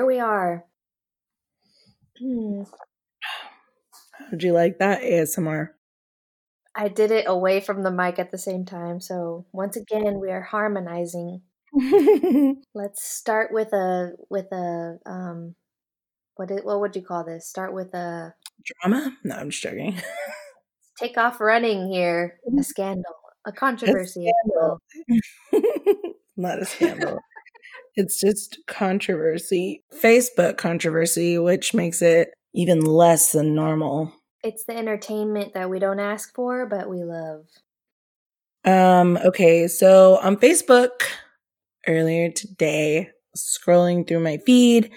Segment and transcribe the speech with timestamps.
[0.00, 0.64] Here we are.
[2.18, 2.62] Hmm.
[4.30, 5.72] How'd you like that ASMR?
[6.74, 9.02] I did it away from the mic at the same time.
[9.02, 11.42] So once again, we are harmonizing.
[12.74, 15.54] Let's start with a with a um
[16.36, 17.46] what it, what would you call this?
[17.46, 18.32] Start with a
[18.64, 19.18] Drama?
[19.22, 20.00] No, I'm just joking.
[20.98, 22.40] take off running here.
[22.58, 23.04] A scandal,
[23.44, 24.28] a controversy.
[24.28, 24.78] if you
[25.52, 26.14] scandal.
[26.38, 27.18] Not a scandal.
[27.96, 29.82] It's just controversy.
[29.92, 34.12] Facebook controversy, which makes it even less than normal.
[34.42, 37.44] It's the entertainment that we don't ask for, but we love.
[38.64, 41.02] Um, okay, so on Facebook
[41.86, 44.90] earlier today, scrolling through my feed,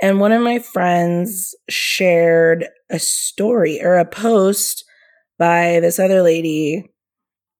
[0.00, 4.84] and one of my friends shared a story or a post
[5.38, 6.90] by this other lady,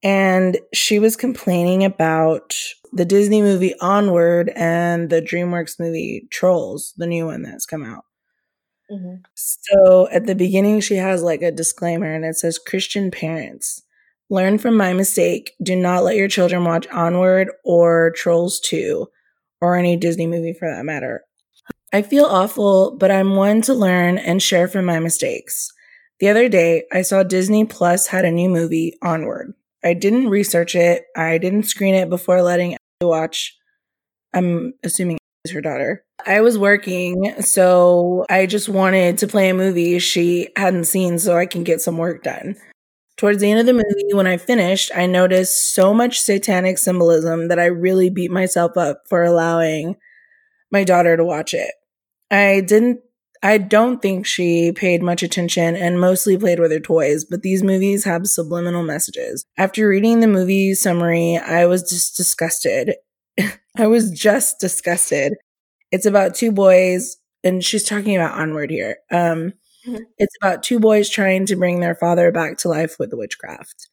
[0.03, 2.57] and she was complaining about
[2.93, 8.05] the Disney movie Onward and the DreamWorks movie Trolls, the new one that's come out.
[8.91, 13.83] hmm So at the beginning, she has like a disclaimer and it says Christian parents,
[14.31, 15.53] learn from my mistake.
[15.63, 19.09] Do not let your children watch Onward or Trolls 2
[19.61, 21.25] or any Disney movie for that matter.
[21.93, 25.73] I feel awful, but I'm one to learn and share from my mistakes.
[26.21, 29.55] The other day, I saw Disney Plus had a new movie, Onward.
[29.85, 31.05] I didn't research it.
[31.17, 33.57] I didn't screen it before letting Ashley watch.
[34.35, 36.05] I'm assuming is her daughter.
[36.27, 41.37] I was working, so I just wanted to play a movie she hadn't seen so
[41.37, 42.57] I can get some work done.
[43.17, 47.49] Towards the end of the movie, when I finished, I noticed so much satanic symbolism
[47.49, 49.97] that I really beat myself up for allowing
[50.71, 51.71] my daughter to watch it.
[52.31, 53.01] I didn't
[53.43, 57.63] I don't think she paid much attention and mostly played with her toys, but these
[57.63, 59.45] movies have subliminal messages.
[59.57, 62.95] After reading the movie summary, I was just disgusted.
[63.77, 65.35] I was just disgusted.
[65.93, 68.99] It's about two boys, and she's talking about Onward here.
[69.11, 69.55] Um,
[69.87, 70.01] Mhm.
[70.19, 73.89] it's about two boys trying to bring their father back to life with witchcraft.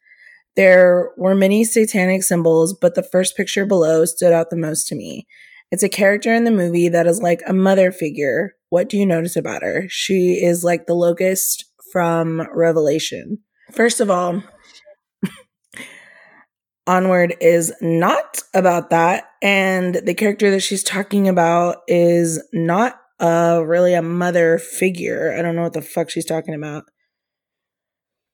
[0.56, 4.96] There were many satanic symbols, but the first picture below stood out the most to
[4.96, 5.28] me.
[5.72, 8.55] It's a character in the movie that is like a mother figure.
[8.76, 9.86] What do you notice about her?
[9.88, 11.64] She is like the locust
[11.94, 13.38] from Revelation.
[13.72, 14.44] First of all,
[16.86, 19.30] Onward is not about that.
[19.42, 25.34] And the character that she's talking about is not uh, really a mother figure.
[25.34, 26.84] I don't know what the fuck she's talking about.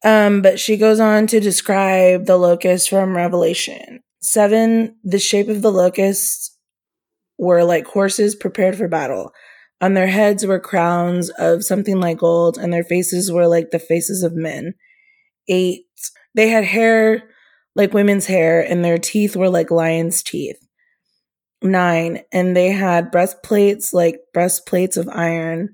[0.04, 4.00] Um, but she goes on to describe the locust from Revelation.
[4.24, 6.58] Seven, the shape of the locusts
[7.38, 9.32] were like horses prepared for battle.
[9.82, 13.80] On their heads were crowns of something like gold, and their faces were like the
[13.80, 14.76] faces of men.
[15.48, 15.86] Eight,
[16.36, 17.24] they had hair
[17.76, 20.58] like women's hair, and their teeth were like lions' teeth.
[21.64, 25.74] Nine, and they had breastplates like breastplates of iron,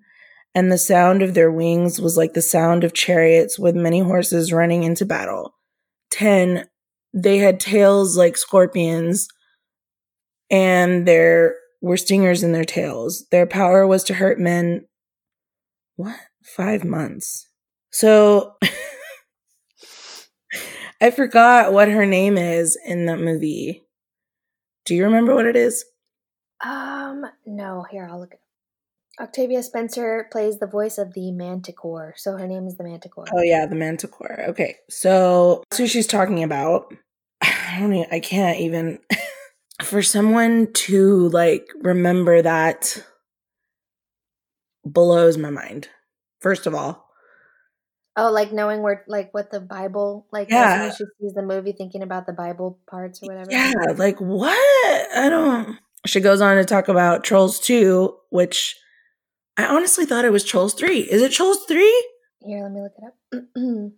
[0.56, 4.54] and the sound of their wings was like the sound of chariots with many horses
[4.54, 5.56] running into battle.
[6.10, 6.68] Ten,
[7.14, 9.28] they had tails like scorpions,
[10.50, 13.26] and there were stingers in their tails.
[13.32, 14.86] Their power was to hurt men.
[15.96, 16.16] What?
[16.44, 17.48] Five months.
[17.92, 18.56] So
[21.02, 23.84] I forgot what her name is in that movie.
[24.86, 25.86] Do you remember what it is?
[26.64, 28.42] Um, no, here I'll look it up.
[29.20, 33.26] Octavia Spencer plays the voice of the Manticore, so her name is the Manticore.
[33.34, 34.46] Oh yeah, the Manticore.
[34.50, 36.94] Okay, so that's who she's talking about.
[37.42, 37.94] I don't.
[37.94, 39.00] Even, I can't even.
[39.84, 43.04] For someone to like remember that
[44.84, 45.90] blows my mind.
[46.40, 47.06] First of all,
[48.20, 50.64] Oh, like knowing where, like what the Bible, like Yeah.
[50.74, 53.52] as soon as she sees the movie, thinking about the Bible parts or whatever.
[53.52, 54.58] yeah, like what?
[55.16, 55.78] I don't.
[56.08, 58.76] She goes on to talk about Trolls Two, which
[59.58, 61.02] I honestly thought it was Trolls Three.
[61.02, 62.08] Is it Trolls Three?
[62.42, 63.52] Here, let me look it up.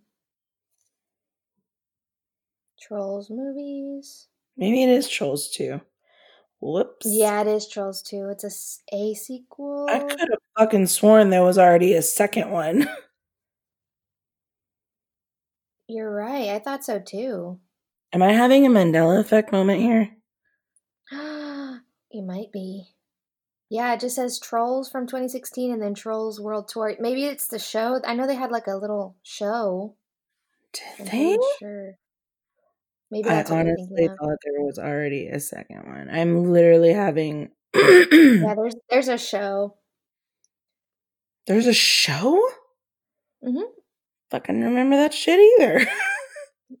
[2.82, 4.26] Trolls movies.
[4.60, 5.80] Maybe it is Trolls Two.
[6.60, 7.06] Whoops.
[7.08, 8.28] Yeah, it is Trolls 2.
[8.32, 9.86] It's a, s- a sequel.
[9.90, 10.28] I could have
[10.58, 12.86] fucking sworn there was already a second one.
[15.88, 16.50] You're right.
[16.50, 17.58] I thought so too.
[18.12, 20.10] Am I having a Mandela effect moment here?
[21.10, 22.84] you might be.
[23.68, 26.94] Yeah, it just says Trolls from 2016 and then Trolls World Tour.
[27.00, 28.00] Maybe it's the show.
[28.04, 29.94] I know they had like a little show.
[30.98, 31.38] I'm Did they?
[31.58, 31.98] sure.
[33.10, 36.08] Maybe I that's what you're honestly thought there was already a second one.
[36.10, 37.50] I'm literally having.
[37.74, 39.76] Yeah, there's there's a show.
[41.46, 42.40] There's a show?
[43.44, 43.64] Mhm.
[44.30, 45.86] Fucking remember that shit either.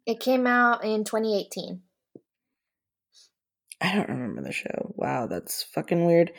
[0.06, 1.82] It came out in 2018.
[3.80, 4.92] I don't remember the show.
[4.94, 6.32] Wow, that's fucking weird.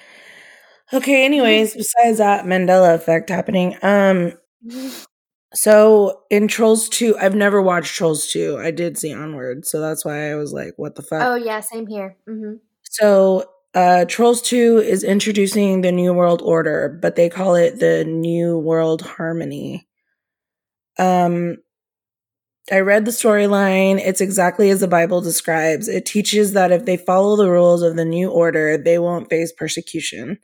[0.94, 4.34] Okay, anyways, besides that Mandela effect happening, um
[5.54, 8.60] so in Trolls 2, I've never watched Trolls 2.
[8.60, 11.22] I did see Onward, so that's why I was like, what the fuck?
[11.24, 12.18] Oh yeah, same here.
[12.28, 12.56] Mm-hmm.
[12.84, 18.06] So uh Trolls 2 is introducing the New World Order, but they call it the
[18.06, 19.88] New World Harmony.
[20.98, 21.58] Um
[22.72, 24.00] I read the storyline.
[24.00, 25.88] It's exactly as the Bible describes.
[25.88, 29.52] It teaches that if they follow the rules of the new order, they won't face
[29.52, 30.38] persecution.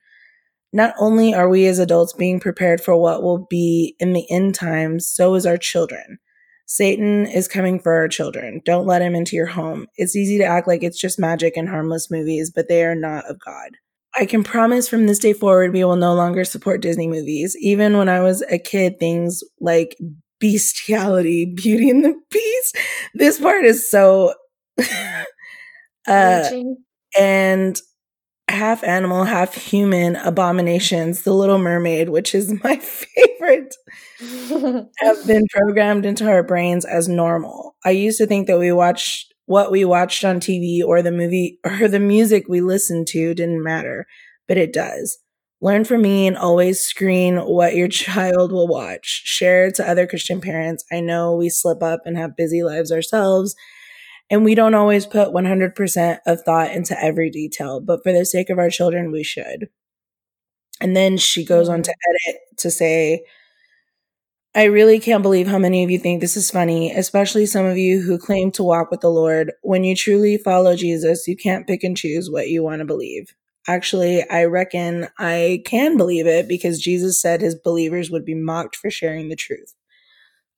[0.74, 4.56] Not only are we as adults being prepared for what will be in the end
[4.56, 6.20] times, so is our children.
[6.66, 8.62] Satan is coming for our children.
[8.66, 9.88] Don't let him into your home.
[9.96, 13.26] It's easy to act like it's just magic and harmless movies, but they are not
[13.26, 13.78] of God.
[14.18, 17.56] I can promise from this day forward, we will no longer support Disney movies.
[17.62, 19.96] Even when I was a kid, things like
[20.40, 22.78] bestiality, Beauty and the Beast.
[23.14, 24.34] This part is so
[26.08, 26.50] uh
[27.18, 27.80] and
[28.50, 33.76] half animal, half human abominations, The Little Mermaid, which is my favorite,
[35.00, 37.76] have been programmed into our brains as normal.
[37.86, 41.60] I used to think that we watched what we watched on TV or the movie
[41.64, 44.06] or the music we listened to didn't matter,
[44.48, 45.18] but it does.
[45.60, 49.22] Learn from me and always screen what your child will watch.
[49.26, 50.84] Share it to other Christian parents.
[50.92, 53.56] I know we slip up and have busy lives ourselves,
[54.30, 58.50] and we don't always put 100% of thought into every detail, but for the sake
[58.50, 59.70] of our children, we should.
[60.82, 62.30] And then she goes on to mm-hmm.
[62.30, 63.24] edit to say,
[64.56, 67.78] I really can't believe how many of you think this is funny, especially some of
[67.78, 69.52] you who claim to walk with the Lord.
[69.62, 73.36] When you truly follow Jesus, you can't pick and choose what you want to believe.
[73.68, 78.76] Actually, I reckon I can believe it because Jesus said his believers would be mocked
[78.76, 79.76] for sharing the truth.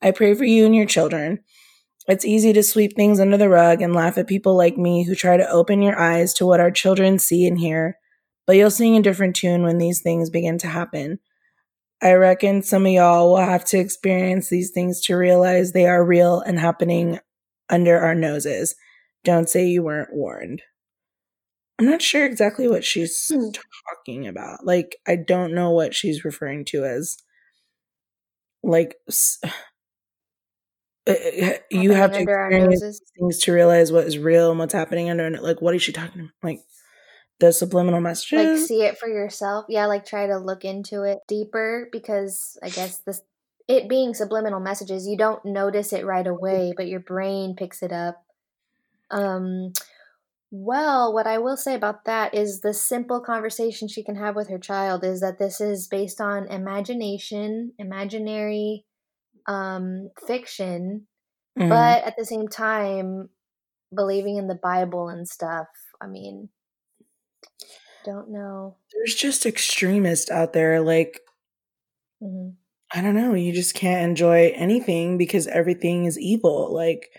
[0.01, 1.39] I pray for you and your children.
[2.09, 5.13] It's easy to sweep things under the rug and laugh at people like me who
[5.13, 7.99] try to open your eyes to what our children see and hear,
[8.47, 11.19] but you'll sing a different tune when these things begin to happen.
[12.01, 16.03] I reckon some of y'all will have to experience these things to realize they are
[16.03, 17.19] real and happening
[17.69, 18.73] under our noses.
[19.23, 20.63] Don't say you weren't warned.
[21.77, 23.49] I'm not sure exactly what she's hmm.
[23.87, 24.65] talking about.
[24.65, 27.17] Like, I don't know what she's referring to as
[28.63, 28.95] like
[31.09, 34.73] uh, uh, uh, you have to experience things to realize what is real and what's
[34.73, 35.43] happening under it.
[35.43, 36.31] Like, what is she talking about?
[36.43, 36.59] Like
[37.39, 38.59] the subliminal messages?
[38.59, 39.65] Like, see it for yourself.
[39.69, 43.21] Yeah, like try to look into it deeper because I guess this
[43.67, 47.91] it being subliminal messages, you don't notice it right away, but your brain picks it
[47.91, 48.23] up.
[49.11, 49.73] Um,
[50.49, 54.49] well, what I will say about that is the simple conversation she can have with
[54.49, 58.85] her child is that this is based on imagination, imaginary
[59.49, 61.07] um, fiction,
[61.57, 61.69] mm-hmm.
[61.69, 63.29] but at the same time,
[63.93, 65.67] believing in the Bible and stuff.
[65.99, 66.49] I mean,
[68.05, 68.77] don't know.
[68.93, 70.79] There's just extremists out there.
[70.81, 71.21] Like,
[72.21, 72.51] mm-hmm.
[72.93, 73.33] I don't know.
[73.33, 76.73] You just can't enjoy anything because everything is evil.
[76.73, 77.09] Like,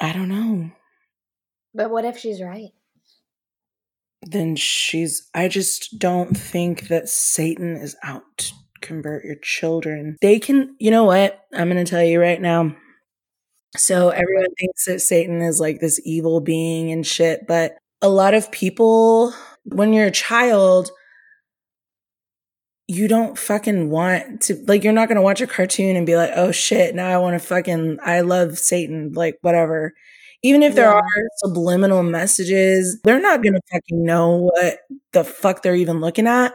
[0.00, 0.70] I don't know.
[1.74, 2.70] But what if she's right?
[4.22, 5.28] Then she's.
[5.34, 10.16] I just don't think that Satan is out convert your children.
[10.20, 10.76] They can.
[10.78, 11.44] You know what?
[11.52, 12.74] I'm going to tell you right now.
[13.76, 18.34] So everyone thinks that Satan is like this evil being and shit, but a lot
[18.34, 19.32] of people,
[19.64, 20.90] when you're a child,
[22.86, 26.16] you don't fucking want to like you're not going to watch a cartoon and be
[26.16, 29.94] like oh shit now i want to fucking i love satan like whatever
[30.42, 30.96] even if there yeah.
[30.96, 34.80] are subliminal messages, they're not going to fucking know what
[35.12, 36.54] the fuck they're even looking at.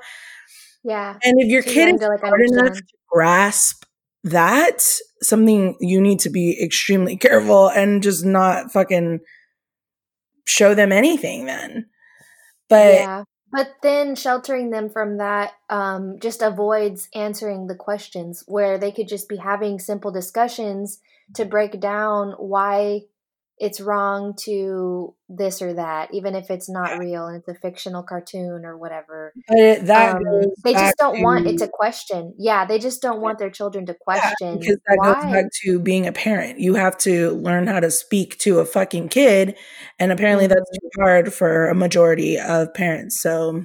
[0.87, 1.17] Yeah.
[1.21, 3.83] And if your so kid is like smart enough to grasp
[4.23, 4.81] that,
[5.21, 9.19] something you need to be extremely careful and just not fucking
[10.45, 11.87] show them anything then.
[12.69, 13.23] But yeah.
[13.51, 19.07] But then sheltering them from that um, just avoids answering the questions where they could
[19.07, 20.99] just be having simple discussions
[21.35, 23.01] to break down why
[23.59, 28.03] it's wrong to this or that, even if it's not real and it's a fictional
[28.03, 29.33] cartoon or whatever.
[29.47, 30.21] But it, that um,
[30.63, 32.35] they just don't to, want it to question.
[32.37, 34.31] Yeah, they just don't want their children to question.
[34.41, 35.13] Yeah, because that why.
[35.13, 36.59] goes back to being a parent.
[36.59, 39.55] You have to learn how to speak to a fucking kid,
[39.97, 40.53] and apparently mm-hmm.
[40.53, 43.19] that's too hard for a majority of parents.
[43.19, 43.63] So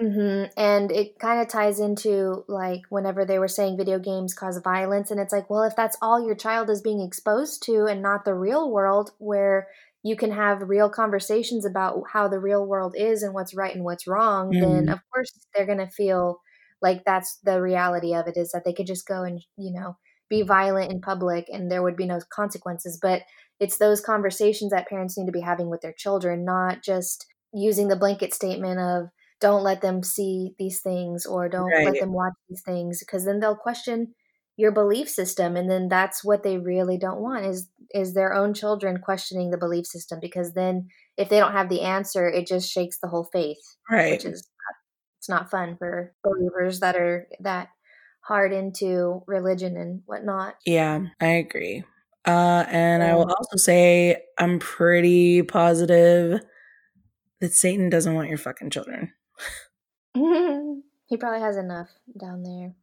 [0.00, 0.50] Mm-hmm.
[0.56, 5.10] And it kind of ties into like whenever they were saying video games cause violence,
[5.10, 8.24] and it's like, well, if that's all your child is being exposed to and not
[8.24, 9.68] the real world where
[10.02, 13.84] you can have real conversations about how the real world is and what's right and
[13.84, 14.60] what's wrong, mm-hmm.
[14.60, 16.40] then of course they're going to feel
[16.80, 19.96] like that's the reality of it is that they could just go and, you know,
[20.28, 22.98] be violent in public and there would be no consequences.
[23.00, 23.22] But
[23.60, 27.88] it's those conversations that parents need to be having with their children, not just using
[27.88, 29.10] the blanket statement of
[29.42, 31.84] don't let them see these things or don't right.
[31.84, 34.14] let them watch these things because then they'll question
[34.56, 38.54] your belief system and then that's what they really don't want is is their own
[38.54, 42.70] children questioning the belief system because then if they don't have the answer it just
[42.70, 43.58] shakes the whole faith
[43.90, 44.12] right.
[44.12, 44.48] which is
[45.18, 47.68] it's not fun for believers that are that
[48.20, 50.54] hard into religion and whatnot.
[50.64, 51.82] Yeah i agree.
[52.24, 56.40] Uh and i will also say i'm pretty positive
[57.40, 59.12] that satan doesn't want your fucking children
[61.06, 61.88] he probably has enough
[62.18, 62.74] down there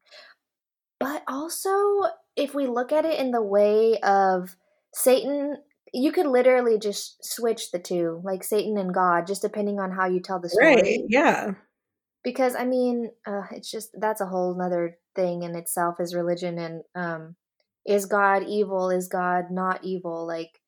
[1.00, 1.72] but also,
[2.36, 4.56] if we look at it in the way of
[4.94, 5.58] Satan,
[5.94, 10.08] you could literally just switch the two, like Satan and God, just depending on how
[10.08, 10.76] you tell the story.
[10.76, 11.52] Right, yeah.
[12.24, 16.60] Because I mean, uh, it's just that's a whole nother thing in itself is religion
[16.60, 17.36] and um
[17.86, 18.90] is God evil?
[18.90, 20.28] Is God not evil?
[20.28, 20.60] Like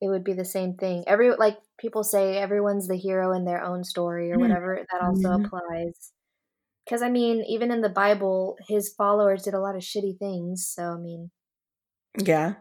[0.00, 1.02] it would be the same thing.
[1.08, 4.42] Every like people say everyone's the hero in their own story or mm-hmm.
[4.42, 4.86] whatever.
[4.92, 5.44] That also mm-hmm.
[5.44, 6.12] applies.
[6.84, 10.66] Because, I mean, even in the Bible, his followers did a lot of shitty things.
[10.68, 11.30] So, I mean.
[12.18, 12.54] Yeah.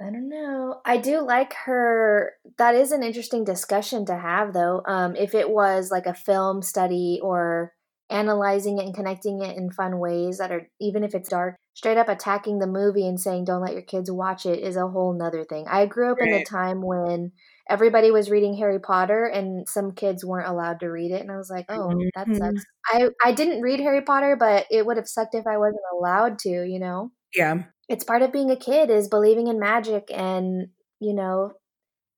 [0.00, 0.80] I don't know.
[0.84, 2.32] I do like her.
[2.58, 4.82] That is an interesting discussion to have, though.
[4.86, 7.72] Um, if it was like a film study or
[8.10, 11.98] analyzing it and connecting it in fun ways that are, even if it's dark, straight
[11.98, 15.12] up attacking the movie and saying, don't let your kids watch it is a whole
[15.12, 15.66] nother thing.
[15.68, 17.32] I grew up in a time when
[17.68, 21.36] everybody was reading Harry Potter and some kids weren't allowed to read it and I
[21.36, 22.36] was like, "Oh, that mm-hmm.
[22.36, 25.82] sucks." I I didn't read Harry Potter, but it would have sucked if I wasn't
[25.92, 27.10] allowed to, you know.
[27.34, 27.64] Yeah.
[27.88, 30.68] It's part of being a kid is believing in magic and,
[31.00, 31.52] you know,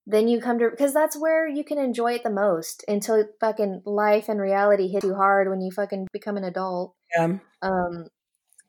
[0.07, 3.83] then you come to because that's where you can enjoy it the most until fucking
[3.85, 6.95] life and reality hit you hard when you fucking become an adult.
[7.17, 7.39] Yeah.
[7.63, 8.07] Um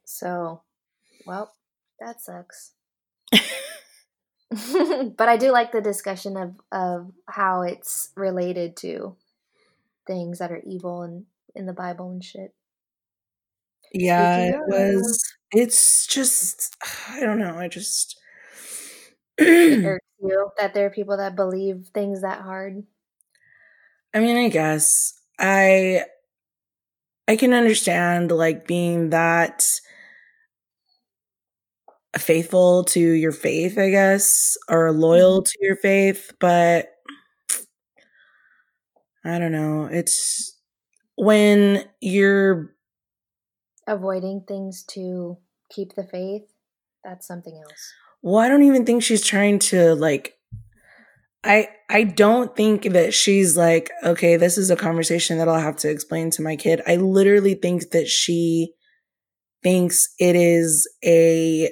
[0.06, 0.62] so
[1.27, 1.53] well,
[2.00, 2.74] that sucks.
[5.17, 9.17] but I do like the discussion of of how it's related to
[10.05, 12.53] things that are evil and in the Bible and shit.
[13.93, 15.34] Yeah, it was.
[15.51, 16.75] It's just
[17.10, 17.57] I don't know.
[17.57, 18.17] I just
[19.39, 20.00] you
[20.57, 22.84] that there are people that believe things that hard.
[24.13, 26.05] I mean, I guess I
[27.27, 29.69] I can understand like being that
[32.17, 35.45] faithful to your faith, I guess, or loyal mm-hmm.
[35.45, 36.89] to your faith, but
[39.25, 39.86] I don't know.
[39.86, 40.57] It's
[41.15, 42.75] when you're
[43.88, 45.38] avoiding things to
[45.71, 46.43] keep the faith,
[47.03, 47.93] that's something else.
[48.21, 50.33] Well, I don't even think she's trying to like
[51.43, 55.77] I I don't think that she's like, okay, this is a conversation that I'll have
[55.77, 56.81] to explain to my kid.
[56.86, 58.74] I literally think that she
[59.63, 61.71] thinks it is a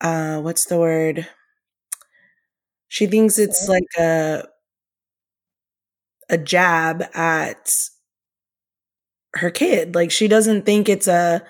[0.00, 1.26] uh what's the word?
[2.88, 4.44] She thinks it's like a
[6.28, 7.90] a jab at
[9.34, 9.94] her kid.
[9.94, 11.42] Like she doesn't think it's a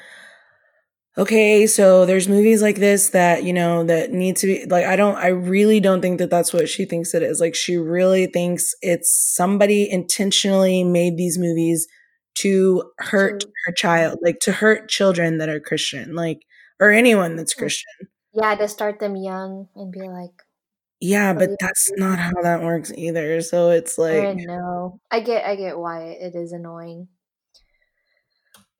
[1.19, 4.95] okay so there's movies like this that you know that need to be like i
[4.95, 7.41] don't i really don't think that that's what she thinks it is.
[7.41, 11.87] Like she really thinks it's somebody intentionally made these movies
[12.37, 16.43] to hurt her child like to hurt children that are christian like
[16.79, 20.43] or anyone that's christian yeah, to start them young and be like,
[21.01, 23.41] yeah, but that's not how that works either.
[23.41, 25.01] So it's like I know.
[25.11, 27.09] I get I get why it is annoying.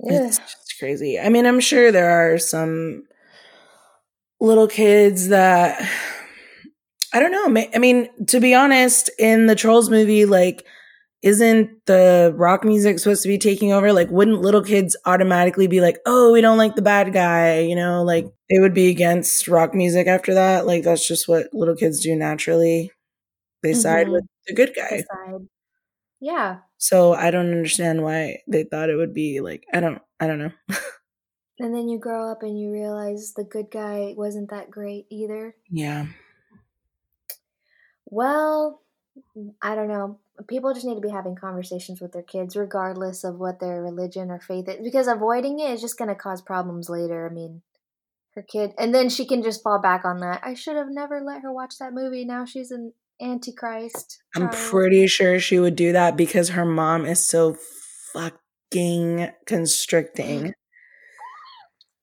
[0.01, 1.19] It's just crazy.
[1.19, 3.05] I mean, I'm sure there are some
[4.39, 5.81] little kids that
[7.13, 7.67] I don't know.
[7.75, 10.65] I mean, to be honest, in the Trolls movie, like
[11.23, 13.93] isn't the rock music supposed to be taking over?
[13.93, 17.61] Like, wouldn't little kids automatically be like, oh, we don't like the bad guy?
[17.61, 20.67] You know, like they would be against rock music after that.
[20.67, 22.91] Like, that's just what little kids do naturally.
[23.63, 23.81] They mm-hmm.
[23.81, 25.03] side with the good guy.
[26.21, 26.59] Yeah.
[26.79, 30.39] So I don't understand why they thought it would be like, I don't, I don't
[30.39, 30.53] know.
[31.59, 35.55] and then you grow up and you realize the good guy wasn't that great either.
[35.71, 36.07] Yeah.
[38.07, 38.81] Well,
[39.63, 40.19] I don't know.
[40.49, 44.31] People just need to be having conversations with their kids regardless of what their religion
[44.31, 47.61] or faith is because avoiding it is just going to cause problems later i mean
[48.35, 50.41] her kid and then she can just fall back on that.
[50.45, 52.25] I should have never let her watch that movie.
[52.25, 54.49] Now she's an antichrist child.
[54.49, 57.55] i'm pretty sure she would do that because her mom is so
[58.15, 60.55] fucking constricting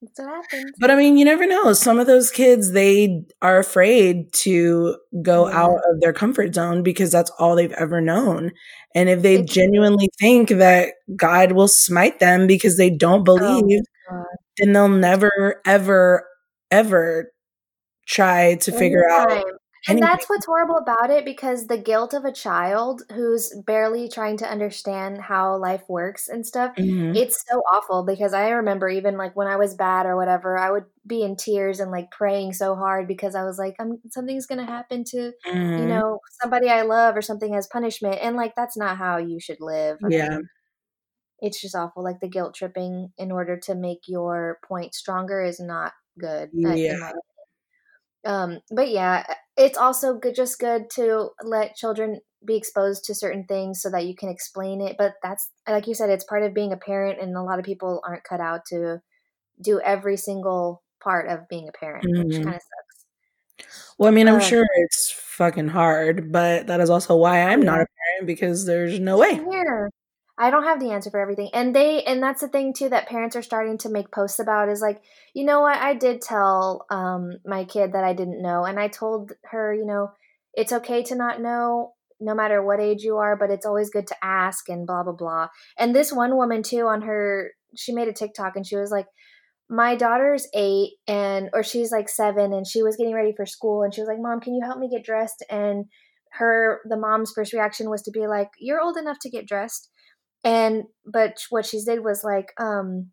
[0.00, 0.72] that's what happens.
[0.78, 1.72] But I mean, you never know.
[1.72, 5.62] Some of those kids, they are afraid to go yeah.
[5.62, 8.52] out of their comfort zone because that's all they've ever known.
[8.94, 13.80] And if they genuinely think that God will smite them because they don't oh believe,
[14.10, 14.24] oh
[14.58, 16.26] then they'll never, ever,
[16.70, 17.32] ever
[18.06, 19.44] try to figure out
[19.86, 24.36] and that's what's horrible about it because the guilt of a child who's barely trying
[24.36, 27.14] to understand how life works and stuff mm-hmm.
[27.14, 30.70] it's so awful because i remember even like when i was bad or whatever i
[30.70, 34.46] would be in tears and like praying so hard because i was like I'm, something's
[34.46, 35.82] gonna happen to mm-hmm.
[35.82, 39.38] you know somebody i love or something as punishment and like that's not how you
[39.40, 40.48] should live I yeah mean,
[41.40, 45.60] it's just awful like the guilt tripping in order to make your point stronger is
[45.60, 47.12] not good yeah
[48.24, 49.24] um but yeah
[49.56, 54.06] it's also good just good to let children be exposed to certain things so that
[54.06, 57.20] you can explain it but that's like you said it's part of being a parent
[57.20, 59.00] and a lot of people aren't cut out to
[59.60, 62.28] do every single part of being a parent mm-hmm.
[62.28, 63.66] which kind of sucks
[63.98, 67.60] well i mean i'm uh, sure it's fucking hard but that is also why i'm
[67.60, 67.66] yeah.
[67.66, 69.90] not a parent because there's no way here
[70.38, 71.50] I don't have the answer for everything.
[71.52, 74.68] And they and that's the thing too that parents are starting to make posts about
[74.68, 75.02] is like,
[75.34, 78.88] you know what, I did tell um my kid that I didn't know and I
[78.88, 80.12] told her, you know,
[80.54, 84.06] it's okay to not know no matter what age you are, but it's always good
[84.08, 85.48] to ask and blah blah blah.
[85.76, 89.06] And this one woman too on her she made a TikTok and she was like
[89.68, 93.82] my daughter's eight and or she's like seven and she was getting ready for school
[93.82, 95.84] and she was like mom can you help me get dressed and
[96.32, 99.90] her the mom's first reaction was to be like you're old enough to get dressed
[100.44, 103.10] and but what she did was like um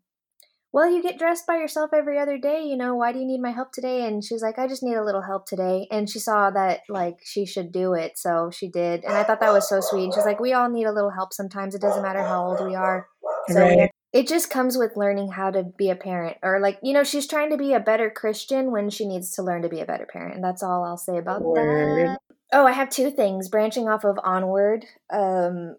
[0.72, 3.40] well you get dressed by yourself every other day you know why do you need
[3.40, 6.08] my help today and she was like i just need a little help today and
[6.08, 9.52] she saw that like she should do it so she did and i thought that
[9.52, 12.02] was so sweet and she's like we all need a little help sometimes it doesn't
[12.02, 13.06] matter how old we are
[13.48, 13.90] so right.
[14.12, 17.26] it just comes with learning how to be a parent or like you know she's
[17.26, 20.06] trying to be a better christian when she needs to learn to be a better
[20.06, 22.06] parent and that's all i'll say about Word.
[22.06, 22.18] that
[22.52, 25.76] oh i have two things branching off of onward um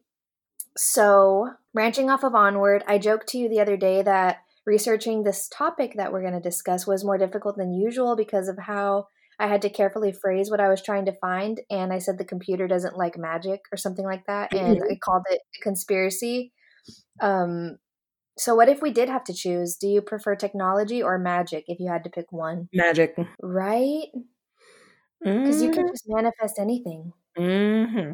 [0.77, 5.47] so, branching off of Onward, I joked to you the other day that researching this
[5.47, 9.08] topic that we're going to discuss was more difficult than usual because of how
[9.39, 11.62] I had to carefully phrase what I was trying to find.
[11.69, 14.54] And I said the computer doesn't like magic or something like that.
[14.54, 14.91] And mm-hmm.
[14.91, 16.51] I called it conspiracy.
[17.21, 17.78] Um,
[18.38, 19.78] so, what if we did have to choose?
[19.78, 22.69] Do you prefer technology or magic if you had to pick one?
[22.71, 23.15] Magic.
[23.41, 24.08] Right?
[25.21, 25.63] Because mm-hmm.
[25.63, 25.93] you can mm-hmm.
[25.93, 27.13] just manifest anything.
[27.38, 28.12] Mm-hmm.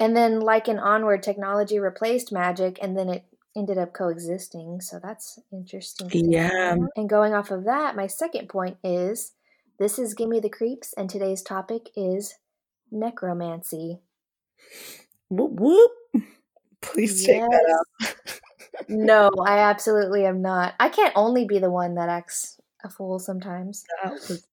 [0.00, 3.24] And then, like in Onward, technology replaced magic, and then it
[3.56, 4.80] ended up coexisting.
[4.80, 6.10] So that's interesting.
[6.12, 6.76] Yeah.
[6.96, 9.32] And going off of that, my second point is
[9.78, 12.34] this is Gimme the Creeps, and today's topic is
[12.90, 14.00] necromancy.
[15.28, 15.90] Whoop whoop.
[16.80, 17.48] Please check yes.
[17.50, 18.88] that out.
[18.88, 20.74] no, I absolutely am not.
[20.78, 23.84] I can't only be the one that acts a fool sometimes.
[24.02, 24.46] That was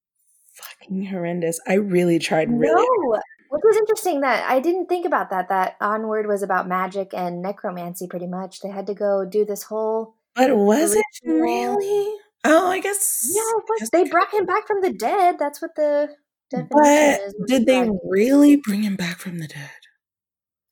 [0.53, 1.59] fucking horrendous.
[1.67, 5.49] I really tried really no, which was interesting that I didn't think about that.
[5.49, 8.61] That Onward was about magic and necromancy, pretty much.
[8.61, 10.15] They had to go do this whole.
[10.35, 12.15] But was it really?
[12.43, 13.31] Oh, I guess.
[13.33, 13.89] Yeah, was.
[13.89, 15.37] They brought him back from the dead.
[15.39, 16.09] That's what the
[16.51, 17.35] definition but is.
[17.47, 19.69] Did they really bring him back from the dead?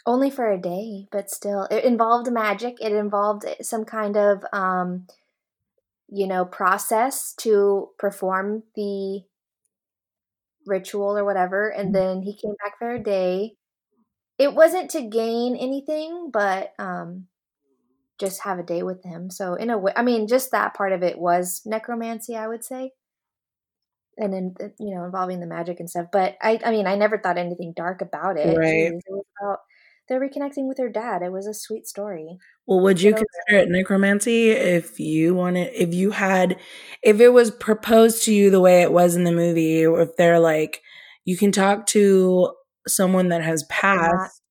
[0.05, 2.75] Only for a day, but still, it involved magic.
[2.81, 5.07] It involved some kind of, um,
[6.09, 9.21] you know, process to perform the
[10.65, 12.06] ritual or whatever, and mm-hmm.
[12.06, 13.56] then he came back for a day.
[14.38, 17.28] It wasn't to gain anything, but um,
[18.19, 19.30] just have a day with him.
[19.30, 22.63] So in a way, I mean, just that part of it was necromancy, I would
[22.63, 22.91] say,
[24.17, 26.08] and then uh, you know involving the magic and stuff.
[26.12, 28.58] But I, I mean, I never thought anything dark about it.
[28.58, 28.91] Right.
[28.91, 29.60] It was about
[30.07, 31.21] they're reconnecting with their dad.
[31.21, 32.37] It was a sweet story.
[32.65, 36.57] Well, would you consider it necromancy if you wanted, if you had,
[37.01, 40.15] if it was proposed to you the way it was in the movie, or if
[40.17, 40.81] they're like,
[41.25, 42.53] you can talk to
[42.87, 44.41] someone that has passed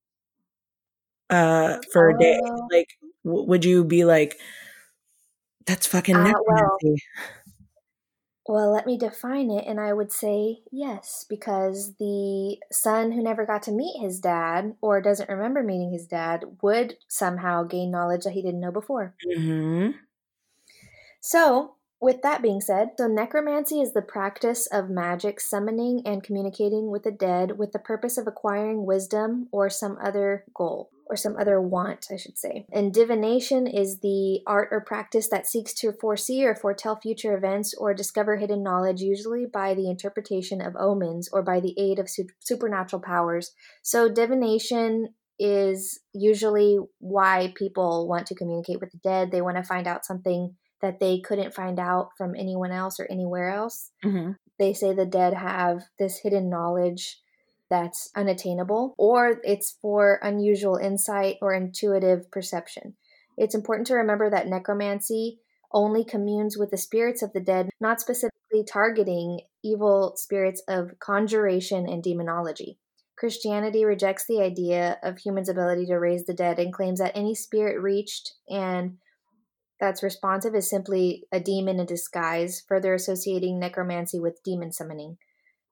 [1.31, 2.69] uh, for a day, oh.
[2.71, 2.89] like,
[3.25, 4.37] w- would you be like,
[5.67, 6.73] that's fucking uh, necromancy?
[6.83, 6.97] Well,
[8.47, 13.47] well, let me define it, and I would say yes, because the son who never
[13.47, 18.25] got to meet his dad or doesn't remember meeting his dad would somehow gain knowledge
[18.25, 19.15] that he didn't know before.
[19.27, 19.93] Mm-hmm.
[21.21, 26.91] So, with that being said, so necromancy is the practice of magic summoning and communicating
[26.91, 31.37] with the dead with the purpose of acquiring wisdom or some other goal or some
[31.37, 32.67] other want, I should say.
[32.73, 37.75] And divination is the art or practice that seeks to foresee or foretell future events
[37.77, 42.09] or discover hidden knowledge, usually by the interpretation of omens or by the aid of
[42.09, 43.53] su- supernatural powers.
[43.83, 49.31] So, divination is usually why people want to communicate with the dead.
[49.31, 53.07] They want to find out something that they couldn't find out from anyone else or
[53.11, 53.91] anywhere else.
[54.05, 54.33] Mm-hmm.
[54.59, 57.19] They say the dead have this hidden knowledge
[57.73, 62.95] that's unattainable, or it's for unusual insight or intuitive perception.
[63.39, 65.39] It's important to remember that necromancy
[65.73, 71.89] only communes with the spirits of the dead, not specifically targeting evil spirits of conjuration
[71.89, 72.79] and demonology.
[73.17, 77.35] Christianity rejects the idea of humans' ability to raise the dead and claims that any
[77.35, 78.99] spirit reached and
[79.81, 85.17] that's responsive is simply a demon in disguise, further associating necromancy with demon summoning.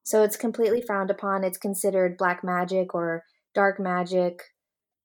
[0.02, 1.44] So it's completely frowned upon.
[1.44, 4.42] It's considered black magic or dark magic.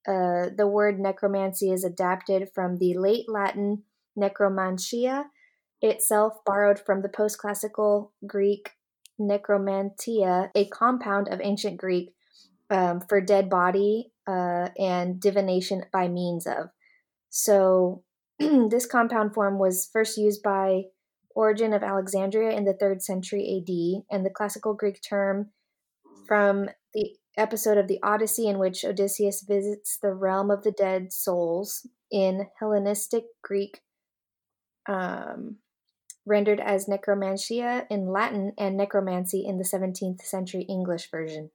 [0.08, 3.84] Uh, the word necromancy is adapted from the late Latin
[4.17, 5.25] necromancia,
[5.81, 8.71] itself borrowed from the post classical Greek
[9.19, 12.13] necromantia, a compound of ancient Greek
[12.69, 16.69] um, for dead body uh, and divination by means of.
[17.29, 18.03] So
[18.39, 20.84] this compound form was first used by
[21.36, 25.52] Origen of Alexandria in the 3rd century AD, and the classical Greek term
[26.26, 31.12] from the episode of the Odyssey in which Odysseus visits the realm of the dead
[31.12, 33.82] souls in Hellenistic Greek,
[34.88, 35.58] um,
[36.26, 41.52] rendered as necromantia in Latin and necromancy in the 17th century English version.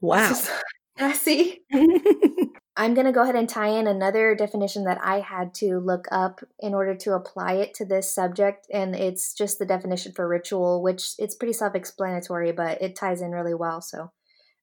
[0.00, 0.36] Wow.
[0.98, 1.62] Sassy.
[2.74, 6.06] I'm going to go ahead and tie in another definition that I had to look
[6.10, 8.66] up in order to apply it to this subject.
[8.72, 13.20] And it's just the definition for ritual, which it's pretty self explanatory, but it ties
[13.20, 13.82] in really well.
[13.82, 14.12] So,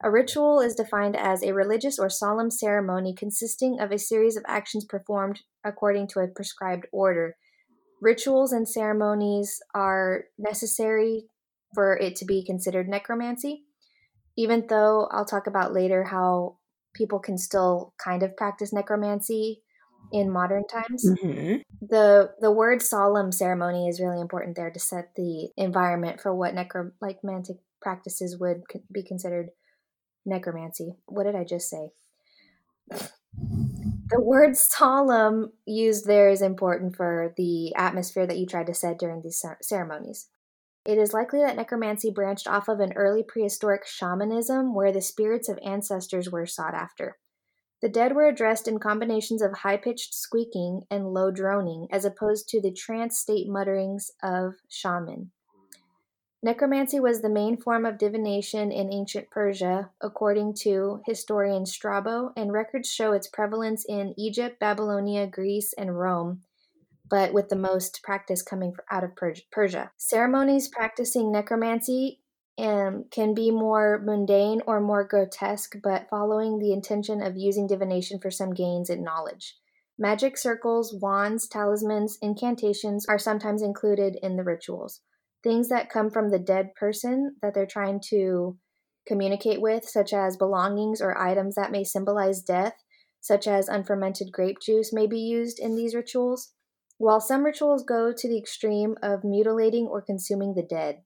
[0.01, 4.45] a ritual is defined as a religious or solemn ceremony consisting of a series of
[4.47, 7.35] actions performed according to a prescribed order.
[8.01, 11.25] Rituals and ceremonies are necessary
[11.75, 13.65] for it to be considered necromancy,
[14.37, 16.58] even though I'll talk about later how
[16.99, 19.61] people can still kind of practice necromancy
[20.11, 21.05] in modern times.
[21.05, 21.57] Mm-hmm.
[21.81, 26.53] The the word solemn ceremony is really important there to set the environment for what
[26.53, 29.49] necromantic practices would be considered
[30.25, 30.95] necromancy.
[31.05, 31.91] What did I just say?
[34.09, 38.99] The word solemn used there is important for the atmosphere that you tried to set
[38.99, 40.27] during these ceremonies.
[40.89, 45.47] It is likely that necromancy branched off of an early prehistoric shamanism where the spirits
[45.47, 47.19] of ancestors were sought after.
[47.79, 52.49] The dead were addressed in combinations of high pitched squeaking and low droning, as opposed
[52.49, 55.29] to the trance state mutterings of shaman.
[56.41, 62.51] Necromancy was the main form of divination in ancient Persia, according to historian Strabo, and
[62.51, 66.41] records show its prevalence in Egypt, Babylonia, Greece, and Rome,
[67.09, 69.11] but with the most practice coming out of
[69.51, 69.91] Persia.
[69.97, 72.21] Ceremonies practicing necromancy
[72.59, 78.19] um, can be more mundane or more grotesque, but following the intention of using divination
[78.19, 79.55] for some gains in knowledge.
[79.97, 85.01] Magic circles, wands, talismans, incantations are sometimes included in the rituals.
[85.43, 88.57] Things that come from the dead person that they're trying to
[89.07, 92.75] communicate with, such as belongings or items that may symbolize death,
[93.21, 96.53] such as unfermented grape juice, may be used in these rituals
[96.99, 101.01] while some rituals go to the extreme of mutilating or consuming the dead.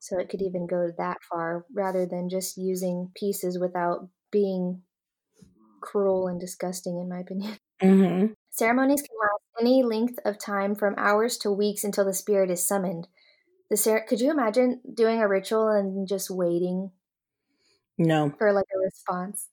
[0.00, 4.82] So it could even go that far rather than just using pieces without being
[5.80, 7.56] cruel and disgusting, in my opinion.
[7.82, 8.32] Mm-hmm.
[8.50, 12.66] Ceremonies can last any length of time from hours to weeks until the spirit is
[12.66, 13.08] summoned.
[13.68, 16.92] The cer- could you imagine doing a ritual and just waiting?
[17.98, 18.32] No.
[18.38, 19.48] For like a response.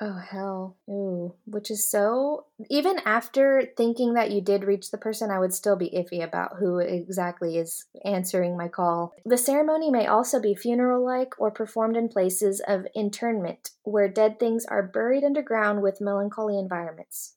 [0.00, 0.76] Oh hell.
[0.90, 1.34] Ooh.
[1.46, 5.76] Which is so even after thinking that you did reach the person, I would still
[5.76, 9.12] be iffy about who exactly is answering my call.
[9.24, 14.40] The ceremony may also be funeral like or performed in places of internment, where dead
[14.40, 17.36] things are buried underground with melancholy environments.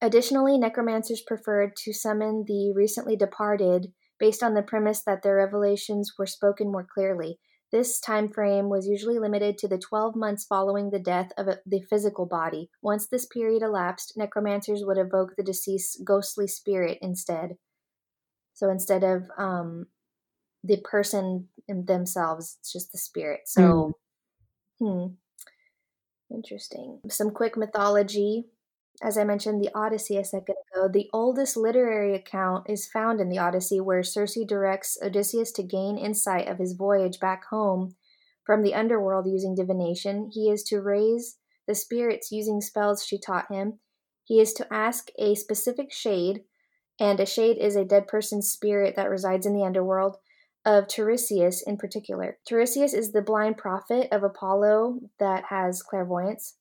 [0.00, 6.12] Additionally, necromancers preferred to summon the recently departed based on the premise that their revelations
[6.16, 7.40] were spoken more clearly
[7.72, 11.82] this time frame was usually limited to the 12 months following the death of the
[11.88, 12.70] physical body.
[12.82, 17.56] Once this period elapsed, necromancers would evoke the deceased's ghostly spirit instead.
[18.54, 19.86] So instead of um,
[20.64, 23.42] the person themselves, it's just the spirit.
[23.46, 23.94] So,
[24.82, 25.14] mm.
[26.28, 27.00] hmm, interesting.
[27.08, 28.46] Some quick mythology
[29.02, 33.28] as I mentioned, the Odyssey a second ago, the oldest literary account is found in
[33.28, 37.96] the Odyssey, where Circe directs Odysseus to gain insight of his voyage back home
[38.44, 40.30] from the underworld using divination.
[40.32, 43.78] He is to raise the spirits using spells she taught him.
[44.24, 46.42] He is to ask a specific shade,
[46.98, 50.18] and a shade is a dead person's spirit that resides in the underworld,
[50.64, 52.38] of Tiresias in particular.
[52.46, 56.56] Tiresias is the blind prophet of Apollo that has clairvoyance.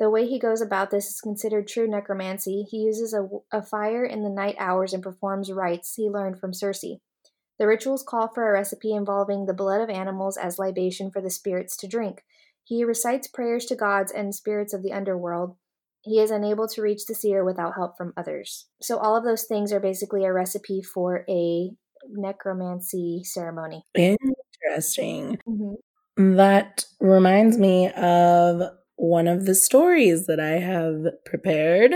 [0.00, 2.66] The way he goes about this is considered true necromancy.
[2.68, 6.54] He uses a, a fire in the night hours and performs rites he learned from
[6.54, 6.96] Circe.
[7.58, 11.28] The rituals call for a recipe involving the blood of animals as libation for the
[11.28, 12.24] spirits to drink.
[12.64, 15.56] He recites prayers to gods and spirits of the underworld.
[16.02, 18.68] He is unable to reach the seer without help from others.
[18.80, 21.72] So, all of those things are basically a recipe for a
[22.08, 23.84] necromancy ceremony.
[23.94, 25.38] Interesting.
[25.46, 26.36] Mm-hmm.
[26.36, 28.62] That reminds me of
[29.00, 31.92] one of the stories that I have prepared.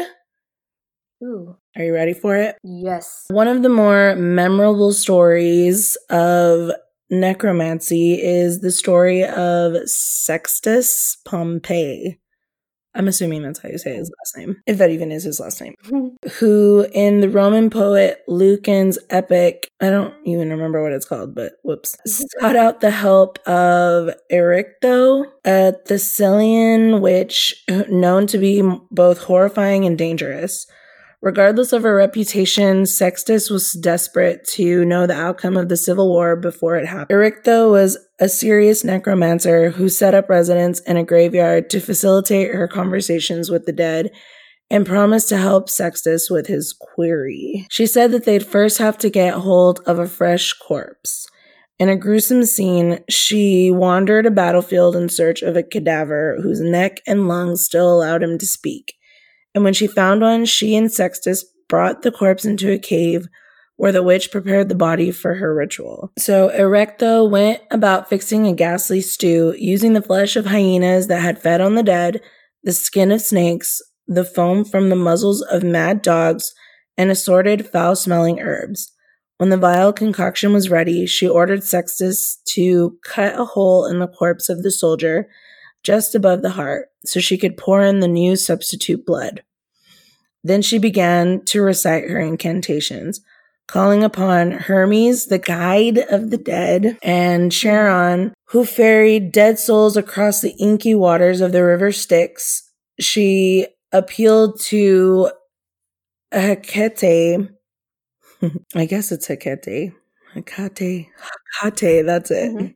[1.23, 1.55] Ooh.
[1.77, 2.57] Are you ready for it?
[2.65, 3.27] Yes.
[3.29, 6.71] One of the more memorable stories of
[7.11, 12.19] necromancy is the story of Sextus Pompey.
[12.95, 14.17] I'm assuming that's how you say his oh.
[14.21, 15.75] last name, if that even is his last name.
[16.39, 21.55] who, in the Roman poet Lucan's epic, I don't even remember what it's called, but
[21.63, 29.85] whoops, sought out the help of Erichtho, a Thessalian witch known to be both horrifying
[29.85, 30.67] and dangerous.
[31.25, 36.37] Regardless of her reputation, Sextus was desperate to know the outcome of the civil war
[36.37, 37.19] before it happened.
[37.19, 42.69] Erichtho was a serious necromancer who set up residence in a graveyard to facilitate her
[42.69, 44.11] conversations with the dead
[44.71, 47.67] and promised to help Sextus with his query.
[47.71, 51.27] She said that they'd first have to get hold of a fresh corpse.
[51.79, 57.01] In a gruesome scene, she wandered a battlefield in search of a cadaver whose neck
[57.07, 58.95] and lungs still allowed him to speak
[59.55, 63.29] and when she found one, she and Sextus brought the corpse into a cave
[63.77, 66.13] where the witch prepared the body for her ritual.
[66.19, 71.43] So Erichtho went about fixing a ghastly stew using the flesh of hyenas that had
[71.43, 72.21] fed on the dead,
[72.63, 76.55] the skin of snakes, the foam from the muzzles of mad dogs,
[76.97, 78.93] and assorted foul smelling herbs.
[79.39, 84.07] When the vile concoction was ready, she ordered Sextus to cut a hole in the
[84.07, 85.29] corpse of the soldier
[85.83, 89.43] just above the heart so she could pour in the new substitute blood.
[90.45, 93.21] Then she began to recite her incantations,
[93.67, 100.41] calling upon Hermes, the guide of the dead, and Charon, who ferried dead souls across
[100.41, 102.71] the inky waters of the river Styx.
[103.01, 105.31] She appealed to
[106.33, 107.49] Hecate.
[108.75, 109.93] I guess it's Hecate.
[110.35, 111.09] Hecate.
[111.63, 112.53] Hecate, that's it.
[112.53, 112.67] Mm-hmm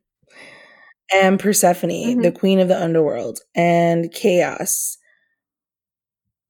[1.13, 2.23] and Persephone, mm-hmm.
[2.23, 4.99] the queen of the underworld, and Chaos,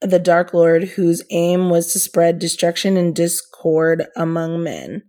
[0.01, 5.03] the Dark Lord, whose aim was to spread destruction and discord among men.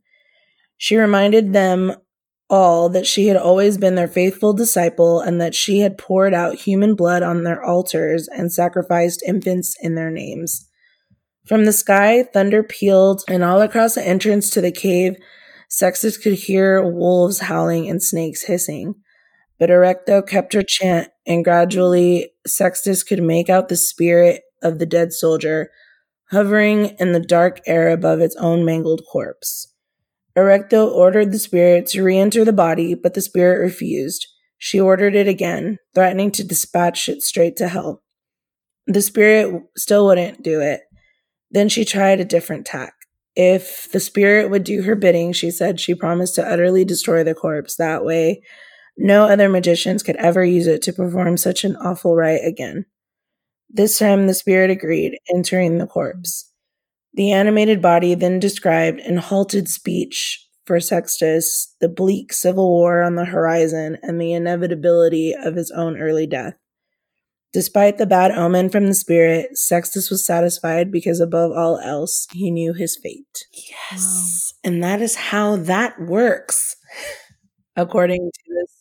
[0.77, 1.93] She reminded them
[2.49, 6.55] all that she had always been their faithful disciple and that she had poured out
[6.55, 10.67] human blood on their altars and sacrificed infants in their names.
[11.45, 15.15] From the sky, thunder pealed, and all across the entrance to the cave,
[15.67, 18.95] Sextus could hear wolves howling and snakes hissing.
[19.59, 24.85] But Erichtho kept her chant, and gradually Sextus could make out the spirit of the
[24.85, 25.69] dead soldier
[26.31, 29.73] hovering in the dark air above its own mangled corpse.
[30.37, 34.27] Erichtho ordered the spirit to re enter the body, but the spirit refused.
[34.57, 38.03] She ordered it again, threatening to dispatch it straight to hell.
[38.85, 40.81] The spirit still wouldn't do it.
[41.51, 42.93] Then she tried a different tack.
[43.35, 47.33] If the spirit would do her bidding, she said she promised to utterly destroy the
[47.33, 47.75] corpse.
[47.75, 48.41] That way,
[48.97, 52.85] no other magicians could ever use it to perform such an awful rite again.
[53.69, 56.51] This time the spirit agreed, entering the corpse.
[57.13, 63.15] The animated body then described in halted speech for Sextus the bleak civil war on
[63.15, 66.53] the horizon and the inevitability of his own early death.
[67.51, 72.51] Despite the bad omen from the spirit, Sextus was satisfied because above all else, he
[72.51, 73.47] knew his fate.
[73.51, 74.53] Yes.
[74.63, 74.71] Wow.
[74.71, 76.75] And that is how that works,
[77.75, 78.78] according to this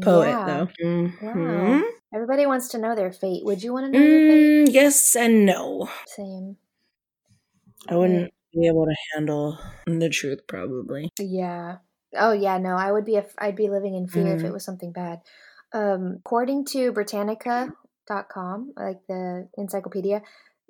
[0.00, 0.46] poet, yeah.
[0.46, 0.68] though.
[0.84, 1.44] Mm-hmm.
[1.46, 1.82] Wow.
[2.14, 3.44] Everybody wants to know their fate.
[3.44, 4.74] Would you want to know mm, your fate?
[4.74, 5.88] Yes and no.
[6.06, 6.56] Same.
[7.88, 11.10] I wouldn't be able to handle the truth, probably.
[11.18, 11.78] Yeah.
[12.16, 12.76] Oh yeah, no.
[12.76, 13.20] I would be.
[13.38, 14.34] I'd be living in fear mm.
[14.34, 14.52] if it mm-hmm.
[14.54, 15.20] was something bad.
[15.72, 20.22] Um, according to Britannica.com, like the encyclopedia,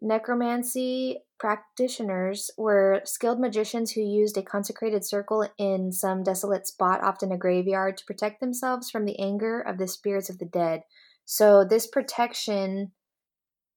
[0.02, 7.33] necromancy practitioners were skilled magicians who used a consecrated circle in some desolate spot, often
[7.33, 10.83] a graveyard, to protect themselves from the anger of the spirits of the dead.
[11.24, 12.92] So, this protection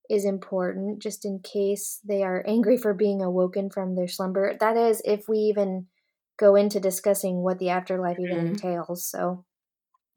[0.10, 4.58] is important just in case they are angry for being awoken from their slumber.
[4.60, 5.88] That is, if we even
[6.38, 8.48] go into discussing what the afterlife even mm-hmm.
[8.48, 9.08] entails.
[9.08, 9.46] So,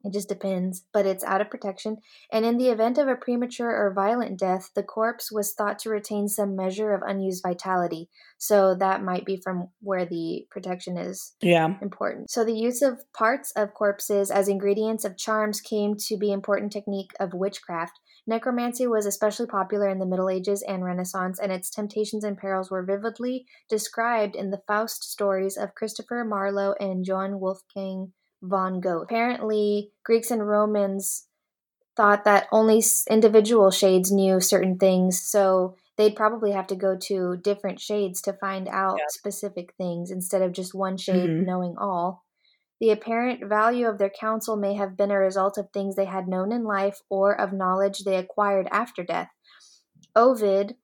[0.07, 1.99] it just depends, but it's out of protection.
[2.33, 5.91] And in the event of a premature or violent death, the corpse was thought to
[5.91, 8.09] retain some measure of unused vitality.
[8.39, 11.75] So that might be from where the protection is yeah.
[11.83, 12.31] important.
[12.31, 16.35] So the use of parts of corpses as ingredients of charms came to be an
[16.35, 17.99] important technique of witchcraft.
[18.29, 22.71] Necromancy was especially popular in the Middle Ages and Renaissance, and its temptations and perils
[22.71, 29.05] were vividly described in the Faust stories of Christopher Marlowe and Johann Wolfgang von Goethe.
[29.05, 31.27] Apparently, Greeks and Romans
[31.97, 35.21] thought that only individual shades knew certain things.
[35.21, 39.05] So they'd probably have to go to different shades to find out yeah.
[39.09, 41.45] specific things instead of just one shade mm-hmm.
[41.45, 42.25] knowing all.
[42.79, 46.29] The apparent value of their counsel may have been a result of things they had
[46.29, 49.31] known in life or of knowledge they acquired after death.
[50.15, 50.77] Ovid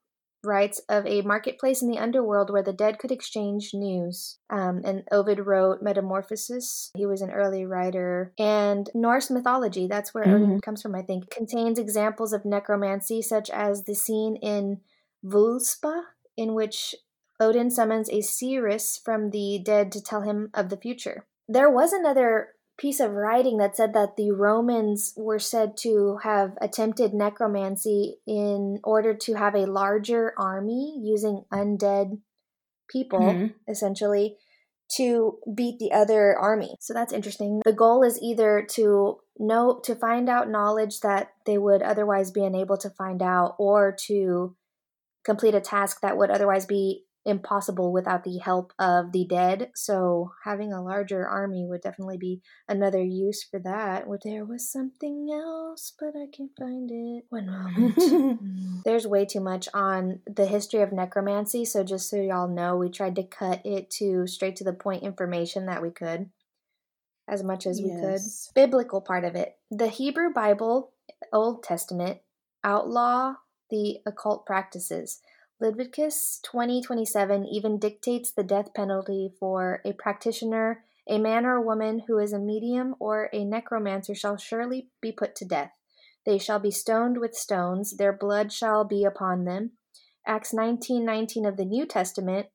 [0.43, 4.37] writes of a marketplace in the underworld where the dead could exchange news.
[4.49, 6.91] Um, and Ovid wrote Metamorphosis.
[6.95, 8.33] He was an early writer.
[8.37, 10.43] And Norse mythology, that's where mm-hmm.
[10.43, 14.81] Odin comes from, I think, contains examples of necromancy, such as the scene in
[15.25, 16.01] Völuspá,
[16.35, 16.95] in which
[17.39, 21.25] Odin summons a seeress from the dead to tell him of the future.
[21.47, 22.49] There was another
[22.83, 28.77] piece of writing that said that the Romans were said to have attempted necromancy in
[28.83, 32.19] order to have a larger army using undead
[32.89, 33.71] people, mm-hmm.
[33.71, 34.35] essentially,
[34.97, 36.75] to beat the other army.
[36.81, 37.61] So that's interesting.
[37.63, 42.43] The goal is either to know to find out knowledge that they would otherwise be
[42.43, 44.57] unable to find out or to
[45.23, 49.71] complete a task that would otherwise be impossible without the help of the dead.
[49.75, 54.05] So having a larger army would definitely be another use for that.
[54.23, 57.25] There was something else, but I can't find it.
[57.29, 58.83] One moment.
[58.85, 62.89] There's way too much on the history of necromancy, so just so y'all know, we
[62.89, 66.29] tried to cut it to straight to the point information that we could.
[67.25, 67.87] As much as yes.
[67.87, 68.69] we could.
[68.69, 69.55] Biblical part of it.
[69.71, 70.91] The Hebrew Bible,
[71.31, 72.19] Old Testament,
[72.65, 73.35] outlaw
[73.69, 75.19] the occult practices.
[75.63, 81.99] Leviticus 20:27 even dictates the death penalty for a practitioner, a man or a woman
[82.05, 85.71] who is a medium or a necromancer shall surely be put to death.
[86.25, 89.77] They shall be stoned with stones, their blood shall be upon them.
[90.27, 92.47] Acts 19:19 of the New Testament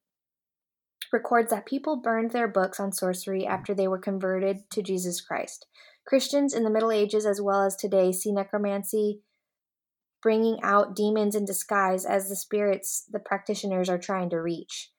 [1.10, 5.66] records that people burned their books on sorcery after they were converted to Jesus Christ.
[6.04, 9.22] Christians in the Middle Ages as well as today see necromancy
[10.22, 14.90] bringing out demons in disguise as the spirits the practitioners are trying to reach.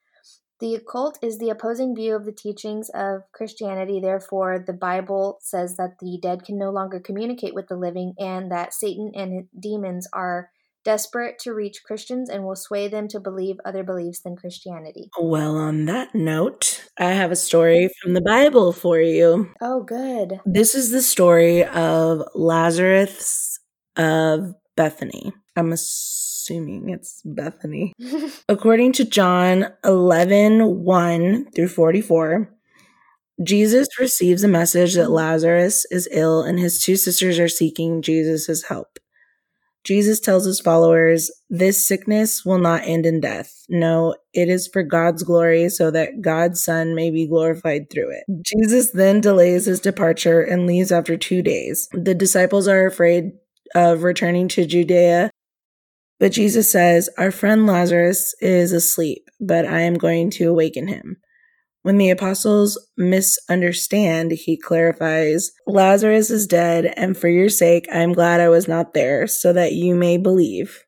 [0.59, 4.01] The occult is the opposing view of the teachings of Christianity.
[4.01, 8.51] Therefore, the Bible says that the dead can no longer communicate with the living and
[8.51, 10.49] that Satan and demons are
[10.83, 15.09] desperate to reach Christians and will sway them to believe other beliefs than Christianity.
[15.19, 19.51] Well, on that note, I have a story from the Bible for you.
[19.61, 20.41] Oh, good.
[20.45, 23.59] This is the story of Lazarus
[23.95, 25.33] of Bethany.
[25.57, 27.91] I'm assuming it's Bethany.
[28.47, 32.49] According to John 11 1 through 44,
[33.43, 38.63] Jesus receives a message that Lazarus is ill and his two sisters are seeking Jesus'
[38.69, 38.99] help.
[39.83, 43.65] Jesus tells his followers, This sickness will not end in death.
[43.67, 48.23] No, it is for God's glory so that God's Son may be glorified through it.
[48.45, 51.89] Jesus then delays his departure and leaves after two days.
[51.91, 53.31] The disciples are afraid
[53.75, 55.31] of returning to Judea.
[56.19, 61.17] But Jesus says, Our friend Lazarus is asleep, but I am going to awaken him.
[61.81, 68.11] When the apostles misunderstand, he clarifies, Lazarus is dead, and for your sake I am
[68.11, 70.83] glad I was not there, so that you may believe.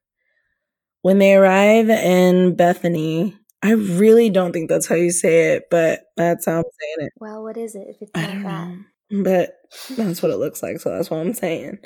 [1.02, 6.02] When they arrive in Bethany, I really don't think that's how you say it, but
[6.17, 7.13] that's how I'm saying it.
[7.20, 9.24] Well, what is it if it's not that?
[9.24, 9.54] But
[9.98, 11.80] that's what it looks like, so that's what I'm saying.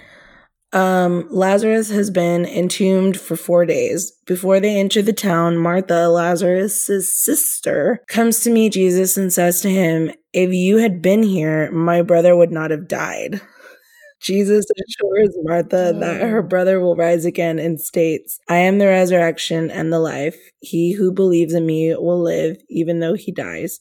[0.74, 4.12] Um, Lazarus has been entombed for four days.
[4.26, 9.70] Before they enter the town, Martha, Lazarus' sister, comes to meet Jesus and says to
[9.70, 13.42] him, If you had been here, my brother would not have died.
[14.22, 19.70] Jesus assures Martha that her brother will rise again and states, I am the resurrection
[19.70, 20.38] and the life.
[20.62, 23.80] He who believes in me will live even though he dies.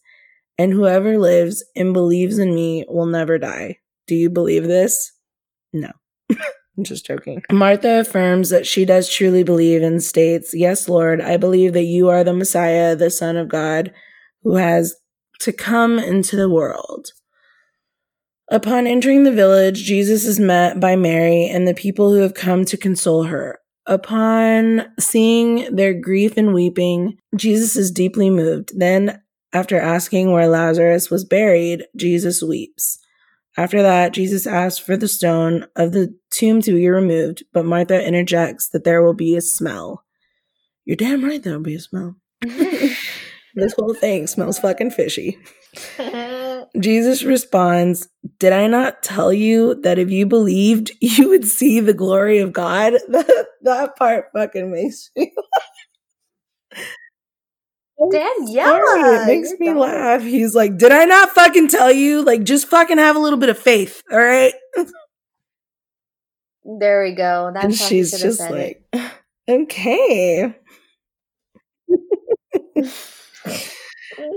[0.59, 3.79] And whoever lives and believes in me will never die.
[4.07, 5.13] Do you believe this?
[5.73, 5.91] No.
[6.77, 7.43] I'm just joking.
[7.53, 12.09] Martha affirms that she does truly believe and states, Yes, Lord, I believe that you
[12.09, 13.93] are the Messiah, the Son of God,
[14.43, 14.97] who has
[15.41, 17.09] to come into the world.
[18.51, 22.65] Upon entering the village, Jesus is met by Mary and the people who have come
[22.67, 23.59] to console her.
[23.87, 28.79] Upon seeing their grief and weeping, Jesus is deeply moved.
[28.79, 29.23] Then,
[29.53, 32.99] after asking where Lazarus was buried, Jesus weeps.
[33.57, 38.05] After that, Jesus asks for the stone of the tomb to be removed, but Martha
[38.05, 40.05] interjects that there will be a smell.
[40.85, 42.17] You're damn right there'll be a smell.
[42.43, 45.39] this whole thing smells fucking fishy.
[46.81, 51.95] Jesus responds, Did I not tell you that if you believed, you would see the
[51.95, 52.95] glory of God?
[53.09, 55.33] that, that part fucking makes me
[58.01, 59.23] Daniela.
[59.23, 60.23] It makes me laugh.
[60.23, 62.23] He's like, Did I not fucking tell you?
[62.23, 64.55] Like, just fucking have a little bit of faith, all right?
[66.65, 67.51] There we go.
[67.55, 68.85] That's and she's he should have just like,
[69.49, 70.55] okay.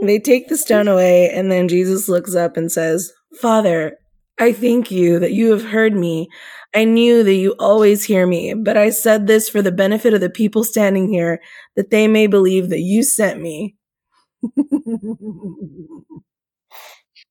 [0.02, 3.98] They take the stone away, and then Jesus looks up and says, Father,
[4.40, 6.30] I thank you that you have heard me.
[6.76, 10.22] I knew that you always hear me, but I said this for the benefit of
[10.22, 11.42] the people standing here,
[11.76, 13.76] that they may believe that you sent me.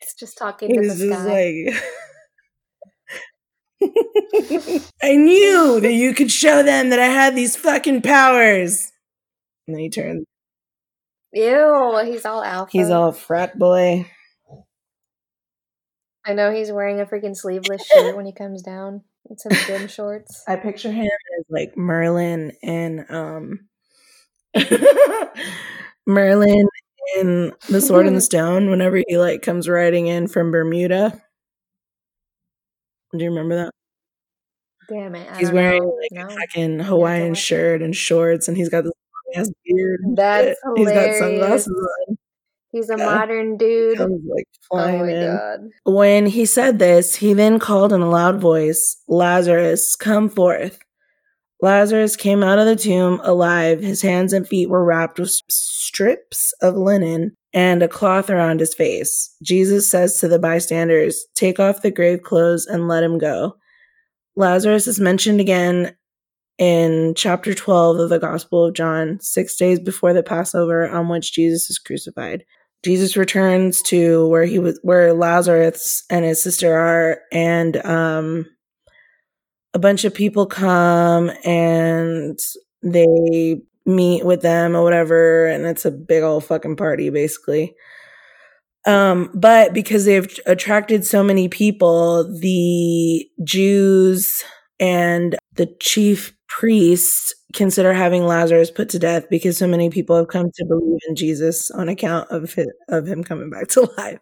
[0.00, 1.72] It's just talking to the just sky.
[3.80, 8.92] like, I knew that you could show them that I had these fucking powers.
[9.66, 10.24] And then he turns,
[11.32, 12.70] Ew, he's all alpha.
[12.72, 14.10] he's all frat boy.
[16.24, 19.88] I know he's wearing a freaking sleeveless shirt when he comes down and some gym
[19.88, 20.42] shorts.
[20.46, 21.06] I picture him
[21.38, 23.68] as like Merlin and um
[26.06, 26.68] Merlin
[27.18, 31.20] in The Sword and the Stone whenever he like comes riding in from Bermuda.
[33.16, 33.70] Do you remember that?
[34.88, 35.28] Damn it.
[35.30, 35.98] I He's wearing know.
[36.00, 36.26] like No.
[36.26, 38.92] a fucking Hawaiian shirt and shorts and he's got this
[39.34, 40.00] long ass beard.
[40.14, 40.58] That's.
[40.76, 41.68] He's got sunglasses
[42.05, 42.05] on.
[42.72, 43.04] He's a Yeah.
[43.04, 43.96] modern dude.
[43.98, 45.26] Comes like Oh my in.
[45.36, 45.60] god.
[45.84, 50.78] When he said this, he then called in a loud voice, Lazarus, come forth.
[51.62, 53.80] Lazarus came out of the tomb alive.
[53.80, 58.74] His hands and feet were wrapped with strips of linen and a cloth around his
[58.74, 59.34] face.
[59.42, 63.56] Jesus says to the bystanders, Take off the grave clothes and let him go.
[64.34, 65.96] Lazarus is mentioned again
[66.58, 71.32] in chapter 12 of the Gospel of John, six days before the Passover on which
[71.32, 72.44] Jesus is crucified.
[72.86, 78.46] Jesus returns to where he was where Lazarus and his sister are and um
[79.74, 82.38] a bunch of people come and
[82.84, 87.74] they meet with them or whatever and it's a big old fucking party basically.
[88.86, 94.44] Um but because they've attracted so many people, the Jews
[94.78, 100.28] and the chief priests consider having Lazarus put to death because so many people have
[100.28, 104.18] come to believe in Jesus on account of his, of him coming back to life.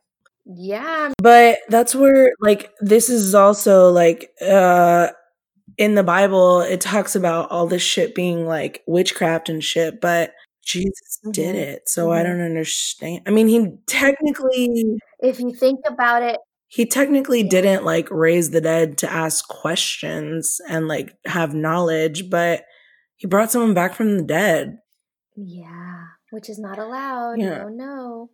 [0.47, 1.13] Yeah.
[1.19, 5.09] But that's where like this is also like uh
[5.79, 10.33] in the Bible it talks about all this shit being like witchcraft and shit, but
[10.65, 11.59] Jesus did Mhm.
[11.59, 11.89] it.
[11.89, 12.25] So I Mhm.
[12.25, 13.21] don't understand.
[13.27, 17.49] I mean, he technically If you think about it, he technically Yeah.
[17.49, 22.65] didn't like raise the dead to ask questions and like have knowledge, but
[23.25, 24.81] he brought someone back from the dead.
[25.35, 27.39] yeah, which is not allowed.
[27.39, 27.57] Yeah.
[27.57, 28.31] No, no.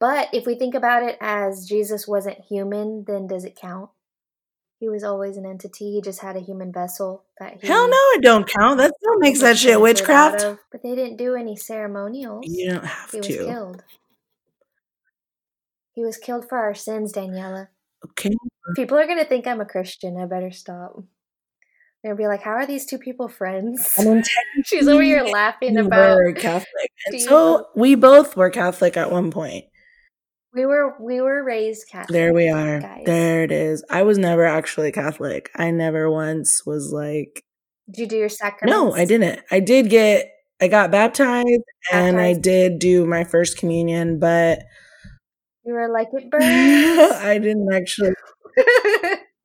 [0.00, 3.90] But if we think about it as Jesus wasn't human, then does it count?
[4.80, 5.92] He was always an entity.
[5.92, 8.78] He just had a human vessel that he Hell no, it don't count.
[8.78, 10.42] That still makes that shit witchcraft.
[10.42, 10.58] of.
[10.72, 12.44] But they didn't do any ceremonials.
[12.44, 13.84] You don't have He was killed.
[15.92, 17.68] He was killed for our sins, Daniela.
[18.06, 18.34] Okay.
[18.74, 20.16] People are gonna think I'm a Christian.
[20.16, 21.00] I better stop.
[22.02, 23.96] They're gonna be like, "How are these two people friends?"
[24.64, 26.16] She's over here laughing about.
[26.16, 29.64] were Catholic, and so we both were Catholic at one point.
[30.54, 32.12] We were we were raised Catholic.
[32.12, 32.80] There we are.
[32.80, 33.04] guys.
[33.06, 33.84] There it is.
[33.88, 35.50] I was never actually Catholic.
[35.56, 37.42] I never once was like,
[37.90, 38.70] Did you do your sacraments?
[38.76, 39.40] no, I didn't.
[39.50, 40.30] I did get,
[40.60, 44.58] I got baptized, and I did do my first communion, but
[45.64, 46.42] You were like it burns.
[47.22, 48.12] I didn't actually.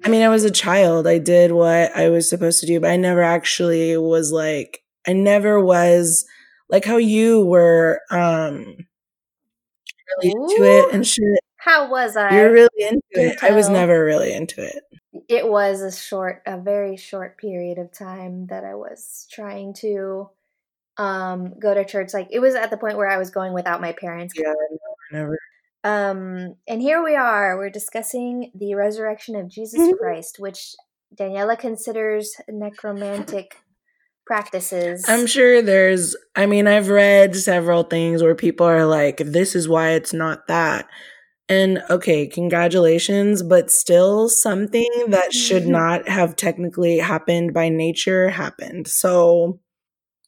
[0.07, 1.05] I mean, I was a child.
[1.05, 5.11] I did what I was supposed to do, but I never actually was like, I
[5.11, 6.25] never was
[6.69, 8.77] like how you were um
[10.23, 11.41] really into it and shit.
[11.57, 12.37] How was I?
[12.37, 13.43] You're really into it.
[13.43, 14.81] I was never really into it.
[15.27, 20.29] it was a short, a very short period of time that I was trying to
[20.95, 22.13] um go to church.
[22.13, 24.35] Like it was at the point where I was going without my parents.
[24.37, 24.53] Yeah,
[25.11, 25.37] never.
[25.83, 27.57] Um, and here we are.
[27.57, 29.97] We're discussing the resurrection of Jesus Mhm.
[29.97, 30.75] Christ, which
[31.15, 33.57] Daniela considers necromantic
[34.25, 35.05] practices.
[35.07, 39.69] I'm sure there's, I mean, I've read several things where people are like, this is
[39.69, 40.87] why it's not that.
[41.49, 48.89] And okay, congratulations, but still something that should not have technically happened by nature happened.
[48.89, 49.61] So,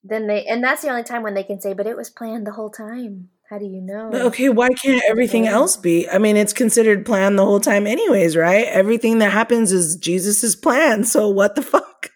[0.02, 2.48] then they, and that's the only time when they can say, "But it was planned
[2.48, 4.10] the whole time." How do you know?
[4.12, 5.54] but okay, why can't everything Okay.
[5.54, 6.08] else be?
[6.10, 8.66] I mean, it's considered planned the whole time, anyways, right?
[8.68, 11.04] Everything that happens is Jesus's plan.
[11.04, 12.10] So, what the fuck?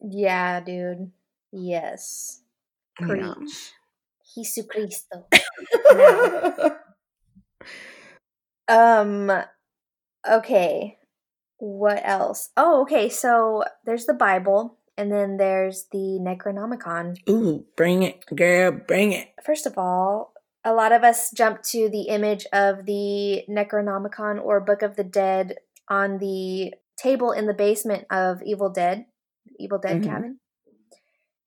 [0.00, 1.12] Yeah, dude.
[1.52, 2.42] Yes.
[3.00, 3.22] Preach.
[3.22, 3.34] Yeah.
[4.34, 5.26] Jesu Cristo.
[8.68, 9.30] Um
[10.28, 10.98] okay.
[11.58, 12.50] What else?
[12.56, 13.08] Oh, okay.
[13.08, 17.16] So there's the Bible and then there's the Necronomicon.
[17.28, 19.28] Ooh, bring it, girl, bring it.
[19.44, 20.32] First of all,
[20.64, 25.04] a lot of us jump to the image of the Necronomicon or Book of the
[25.04, 25.56] Dead
[25.88, 29.06] on the table in the basement of Evil Dead,
[29.58, 30.04] Evil Dead Mhm.
[30.04, 30.40] cabin,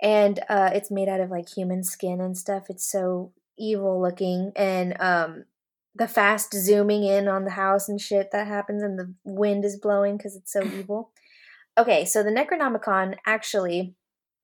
[0.01, 2.65] and uh, it's made out of like human skin and stuff.
[2.69, 5.45] It's so evil looking, and um,
[5.93, 9.79] the fast zooming in on the house and shit that happens, and the wind is
[9.79, 11.11] blowing because it's so evil.
[11.77, 13.95] Okay, so the Necronomicon actually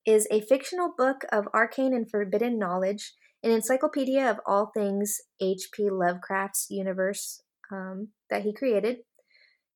[0.06, 5.90] is a fictional book of arcane and forbidden knowledge, an encyclopedia of all things H.P.
[5.90, 8.98] Lovecraft's universe um, that he created.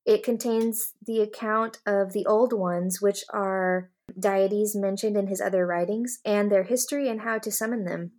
[0.06, 3.90] It contains the account of the old ones, which are
[4.20, 8.12] deities mentioned in his other writings, and their history and how to summon them.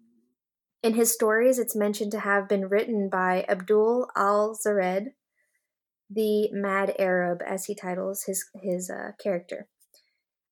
[0.83, 5.09] In his stories, it's mentioned to have been written by Abdul Alhazred,
[6.11, 9.69] the Mad Arab, as he titles his his uh, character.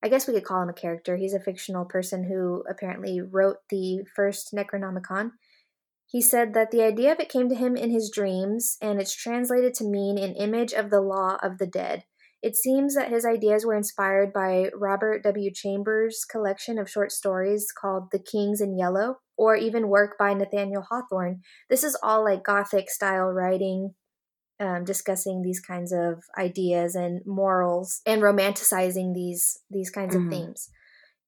[0.03, 1.15] I guess we could call him a character.
[1.15, 5.31] He's a fictional person who apparently wrote the first Necronomicon.
[6.05, 9.15] He said that the idea of it came to him in his dreams, and it's
[9.15, 12.03] translated to mean an image of the law of the dead.
[12.43, 15.49] It seems that his ideas were inspired by Robert W.
[15.51, 20.85] Chambers' collection of short stories called The Kings in Yellow, or even work by Nathaniel
[20.87, 21.41] Hawthorne.
[21.71, 23.95] This is all like Gothic style writing,
[24.59, 30.25] um, discussing these kinds of ideas and morals and romanticizing these these kinds Mhm.
[30.25, 30.69] of themes.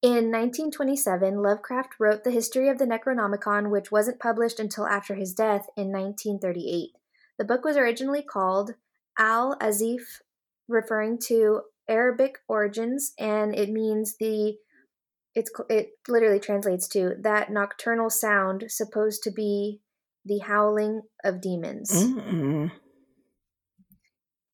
[0.00, 5.34] In 1927, Lovecraft wrote the history of the Necronomicon, which wasn't published until after his
[5.34, 6.92] death in 1938.
[7.36, 8.74] The book was originally called
[9.18, 10.22] Al Azif,
[10.68, 14.58] referring to Arabic origins, and it means the
[15.34, 19.80] it's it literally translates to that nocturnal sound supposed to be
[20.24, 21.90] the howling of demons.
[21.92, 22.70] Mm-mm.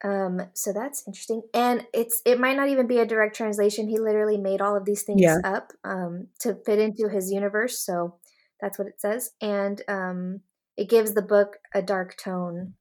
[0.04, 3.88] Um, so that's interesting, and it's it might not even be a direct translation.
[3.88, 5.40] He literally made all of these things Yeah.
[5.44, 7.78] up um, to fit into his universe.
[7.84, 8.18] So
[8.60, 10.40] that's what it says, and um,
[10.76, 12.74] it gives the book a dark tone.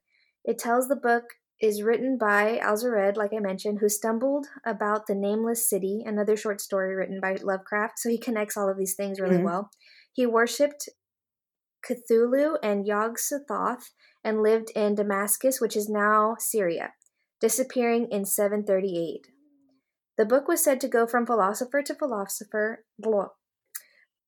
[0.44, 1.24] It tells the book
[1.62, 6.60] is written by Alhazred, like I mentioned, who stumbled about the nameless city, another short
[6.60, 8.00] story written by Lovecraft.
[8.00, 9.46] So he connects all of these things really Mhm.
[9.46, 9.72] well.
[10.12, 10.90] He worshipped
[11.88, 13.92] Cthulhu and Yog Sothoth
[14.24, 16.94] and lived in Damascus, which is now Syria,
[17.44, 19.28] disappearing in 738.
[20.18, 22.86] The book was said to go from philosopher to philosopher.
[22.98, 23.32] Blah.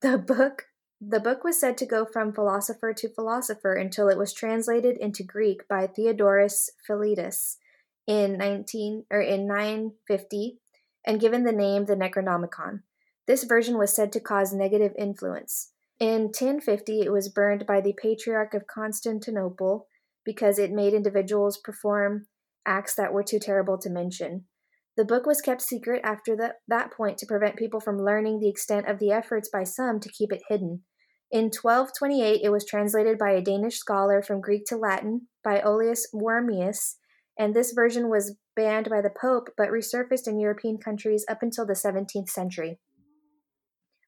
[0.02, 0.64] The book
[1.00, 5.24] the book was said to go from philosopher to philosopher until it was translated into
[5.24, 7.58] Greek by Theodorus Philetus
[8.06, 10.60] in 19 or in 950
[11.08, 12.82] and given the name the Necronomicon.
[13.28, 15.72] This version was said to cause negative influence.
[16.02, 19.88] In 1050, it was burned by the Patriarch of Constantinople
[20.26, 22.28] because it made individuals perform
[22.66, 24.46] acts that were too terrible to mention.
[24.98, 28.50] The book was kept secret after the, that point to prevent people from learning the
[28.50, 30.84] extent of the efforts by some to keep it hidden.
[31.32, 36.04] In 1228, it was translated by a Danish scholar from Greek to Latin by Olaus
[36.14, 36.96] Wormius,
[37.38, 41.66] and this version was banned by the Pope but resurfaced in European countries up until
[41.66, 42.80] the 17th century.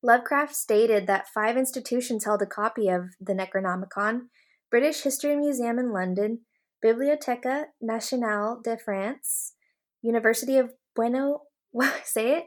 [0.02, 4.28] Lovecraft stated that five institutions held a copy of the Necronomicon
[4.70, 6.42] British History Museum in London,
[6.84, 9.54] Bibliotheca Nationale de France,
[10.02, 11.42] University of Bueno,
[12.04, 12.46] say it,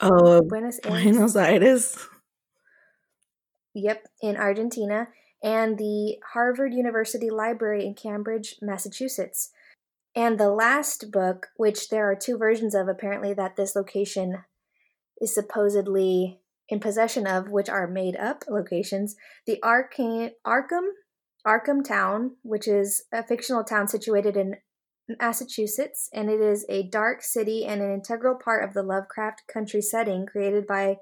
[0.00, 1.02] Oh, Buenos Aires.
[1.02, 2.08] Buenos Aires.
[3.74, 5.08] Yep, in Argentina,
[5.42, 9.50] and the Harvard University Library in Cambridge, Massachusetts.
[10.16, 14.44] And the last book, which there are two versions of apparently that this location
[15.20, 20.30] is supposedly in possession of, which are made up locations, the Arkham
[21.46, 24.56] Arkham Town, which is a fictional town situated in
[25.20, 29.82] Massachusetts, and it is a dark city and an integral part of the Lovecraft country
[29.82, 30.96] setting created by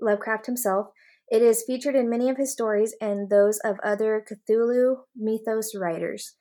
[0.00, 0.88] Lovecraft himself.
[1.28, 6.36] It is featured in many of his stories and those of other Cthulhu mythos writers.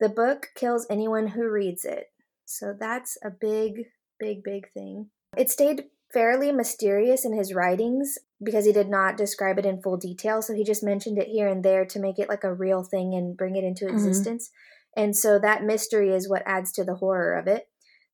[0.00, 2.06] The book kills anyone who reads it.
[2.44, 3.86] So that's a big,
[4.18, 5.10] big, big thing.
[5.36, 9.96] It stayed fairly mysterious in his writings because he did not describe it in full
[9.96, 10.42] detail.
[10.42, 13.14] So he just mentioned it here and there to make it like a real thing
[13.14, 13.92] and bring it into Mhm.
[13.92, 14.50] existence.
[14.96, 17.68] And so that mystery is what adds to the horror of it.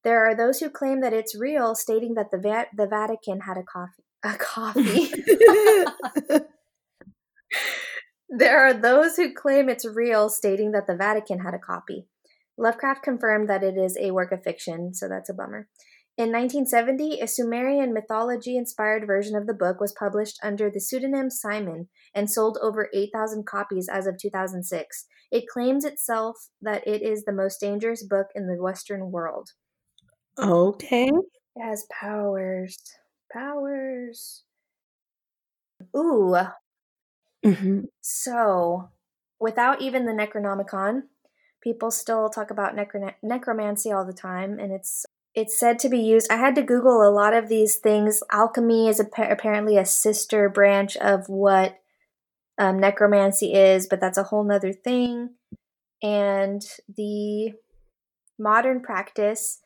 [0.04, 3.56] There are those who claim that it's real, stating that the Va- the Vatican had
[3.56, 4.04] a coffee.
[4.22, 5.10] A coffee.
[8.30, 12.06] There are those who claim it's real, stating that the Vatican had a copy.
[12.58, 15.68] Lovecraft confirmed that it is a work of fiction, so that's a bummer.
[16.18, 21.30] In 1970, a Sumerian mythology inspired version of the book was published under the pseudonym
[21.30, 25.06] Simon and sold over 8,000 copies as of 2006.
[25.30, 29.50] It claims itself that it is the most dangerous book in the Western world.
[30.40, 31.06] okay.
[31.06, 32.78] It has powers.
[33.32, 34.42] Powers.
[35.96, 36.36] Ooh,
[37.44, 38.90] hmm So,
[39.38, 41.02] without even the Necronomicon,
[41.62, 45.04] people still talk about necro- necromancy all the time, and it's
[45.38, 46.32] it's said to be used.
[46.32, 48.24] I had to Google a lot of these things.
[48.32, 51.78] Alchemy is apparently a sister branch of what
[52.58, 55.30] um, necromancy is, but that's a whole nother thing.
[56.02, 57.52] And the
[58.36, 59.60] modern practice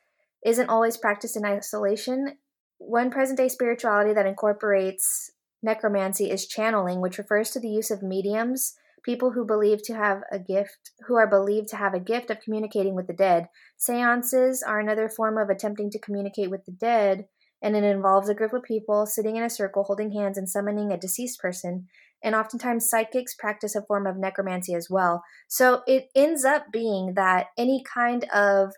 [0.44, 2.36] isn't always practiced in isolation.
[2.76, 5.30] One present day spirituality that incorporates
[5.62, 8.74] necromancy is channeling, which refers to the use of mediums,
[9.05, 12.40] people who believe to have a gift, who are believed to have a gift of
[12.40, 13.48] communicating with the dead.
[13.76, 17.26] Seances are another form of attempting to communicate with the dead,
[17.62, 20.92] and it involves a group of people sitting in a circle holding hands and summoning
[20.92, 21.86] a deceased person.
[22.24, 25.22] And oftentimes, psychics practice a form of necromancy as well.
[25.48, 28.72] So it ends up being that any kind of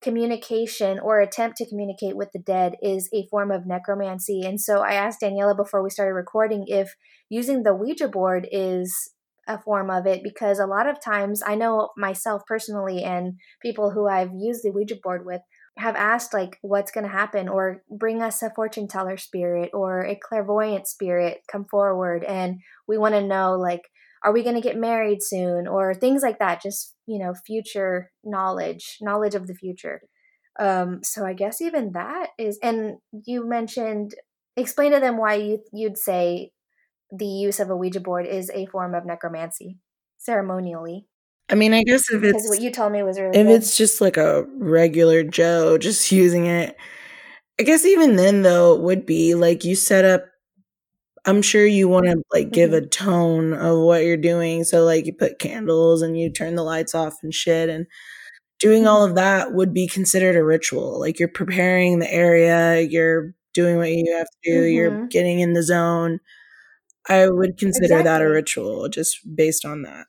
[0.00, 4.42] communication or attempt to communicate with the dead is a form of necromancy.
[4.44, 6.94] And so I asked Daniela before we started recording if
[7.28, 9.10] using the Ouija board is
[9.48, 13.90] a form of it because a lot of times I know myself personally and people
[13.90, 15.40] who I've used the Ouija board with
[15.78, 20.04] have asked like what's going to happen or bring us a fortune teller spirit or
[20.04, 23.82] a clairvoyant spirit come forward and we want to know like
[24.24, 28.10] are we going to get married soon or things like that just you know future
[28.24, 30.02] knowledge knowledge of the future.
[30.58, 34.14] Um so i guess even that is and you mentioned
[34.56, 36.50] explain to them why you you'd say
[37.10, 39.78] the use of a ouija board is a form of necromancy
[40.18, 41.06] ceremonially
[41.50, 43.48] I mean, I guess if it's what you told me was really if good.
[43.48, 46.76] it's just like a regular Joe just using it,
[47.60, 50.26] I guess even then though it would be like you set up
[51.26, 52.84] I'm sure you want to like give Mm-hmm.
[52.84, 54.64] a tone of what you're doing.
[54.64, 57.86] So like you put candles and you turn the lights off and shit and
[58.60, 59.10] doing all Mm-hmm.
[59.10, 61.00] of that would be considered a ritual.
[61.00, 65.10] Like you're preparing the area, you're doing what you have to do, you're Mhm.
[65.10, 66.20] getting in the zone.
[67.08, 70.06] I would consider that a ritual just based on that.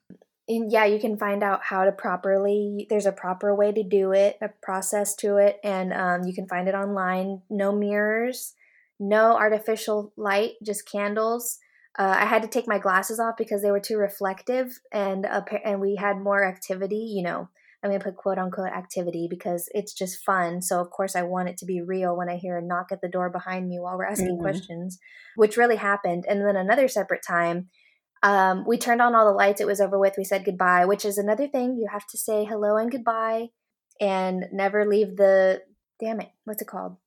[0.47, 2.87] and yeah, you can find out how to properly.
[2.89, 6.47] There's a proper way to do it, a process to it, and um, you can
[6.47, 7.41] find it online.
[7.49, 8.55] No mirrors,
[8.99, 11.59] no artificial light, just candles.
[11.97, 15.65] Uh, I had to take my glasses off because they were too reflective, and appa-
[15.65, 17.13] and we had more activity.
[17.15, 17.49] You know,
[17.81, 20.61] I'm gonna put quote unquote activity because it's just fun.
[20.61, 23.01] So of course I want it to be real when I hear a knock at
[23.01, 24.41] the door behind me while we're asking Mhm.
[24.41, 24.99] questions,
[25.35, 26.25] which really happened.
[26.27, 27.69] And then another separate time,
[28.21, 29.61] um, we turned on all the lights.
[29.61, 30.15] It was over with.
[30.17, 31.77] We said goodbye, which is another thing.
[31.77, 33.49] You have to say hello and goodbye,
[34.01, 35.63] and never leave the
[36.01, 36.29] damn it.
[36.43, 36.97] What's it called?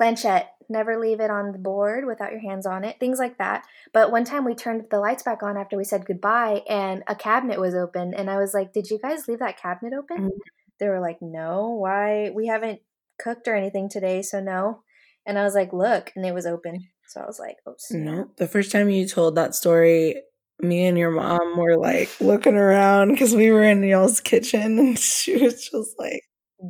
[0.00, 0.54] Planchette.
[0.70, 2.98] Never leave it on the board without your hands on it.
[2.98, 3.66] Things like that.
[3.92, 7.14] But one time we turned the lights back on after we said goodbye, and a
[7.14, 10.38] cabinet was open, and I was like, "Did you guys leave that cabinet open?" Mhm.
[10.78, 11.74] They were like, "No.
[11.74, 12.30] Why?
[12.30, 12.80] We haven't
[13.18, 14.84] cooked or anything today, so no."
[15.26, 16.88] And I was like, "Look," and it was open.
[17.08, 20.22] So I was like, "Oh snap." No, the first time you told that story,
[20.60, 24.98] me and your mom were like looking around because we were in y'all's kitchen and
[24.98, 26.22] she was just like,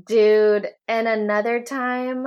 [0.06, 2.26] Dude, and another time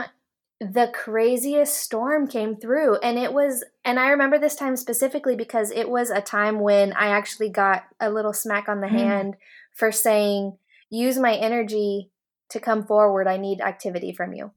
[0.59, 5.71] the craziest storm came through and it was and I remember this time specifically because
[5.71, 8.95] it was a time when I actually got a little smack on the Hmm.
[8.95, 9.35] hand
[9.73, 10.57] for saying
[10.89, 12.11] use my energy
[12.49, 13.27] to come forward.
[13.27, 14.51] I need activity from you.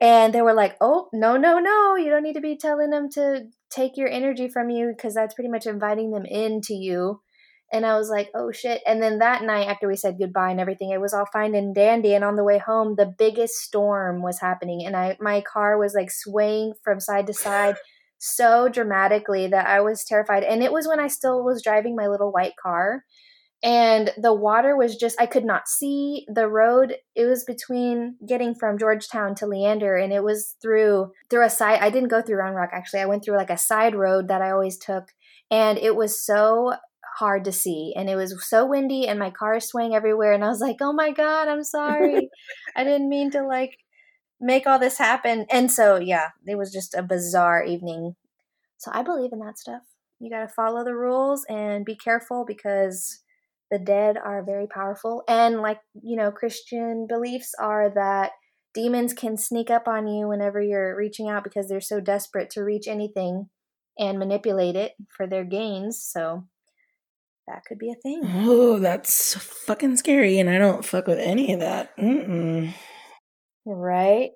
[0.00, 1.96] And they were like, "Oh, no, no, no.
[1.96, 5.34] You don't need to be telling them to take your energy from you because that's
[5.34, 7.22] pretty much inviting them into you."
[7.74, 8.82] And I was like, oh shit.
[8.86, 11.74] And then that night, after we said goodbye and everything, it was all fine and
[11.74, 12.14] dandy.
[12.14, 14.86] And on the way home, the biggest storm was happening.
[14.86, 17.74] And I my car was like swaying from side to side
[18.18, 20.44] so dramatically that I was terrified.
[20.44, 23.02] And it was when I still was driving my little white car.
[23.64, 26.94] And the water was just I could not see the road.
[27.16, 31.80] It was between getting from Georgetown to Leander, and it was through through a side
[31.80, 33.00] I didn't go through Round Rock actually.
[33.00, 35.08] I went through like a side road that I always took.
[35.50, 36.74] And it was so
[37.18, 40.44] hard to see and it was so windy and my car is swaying everywhere and
[40.44, 42.28] I was like, "Oh my god, I'm sorry.
[42.76, 43.76] I didn't mean to like
[44.40, 48.16] make all this happen." And so, yeah, it was just a bizarre evening.
[48.78, 49.82] So I believe in that stuff.
[50.20, 53.22] You got to follow the rules and be careful because
[53.70, 58.32] the dead are very powerful and like, you know, Christian beliefs are that
[58.74, 62.62] demons can sneak up on you whenever you're reaching out because they're so desperate to
[62.62, 63.48] reach anything
[63.98, 66.02] and manipulate it for their gains.
[66.04, 66.46] So
[67.46, 68.22] that could be a thing.
[68.24, 70.38] oh, that's fucking scary.
[70.38, 71.96] And I don't fuck with any of that.
[71.96, 72.74] Mm-mm.
[73.64, 74.30] Right?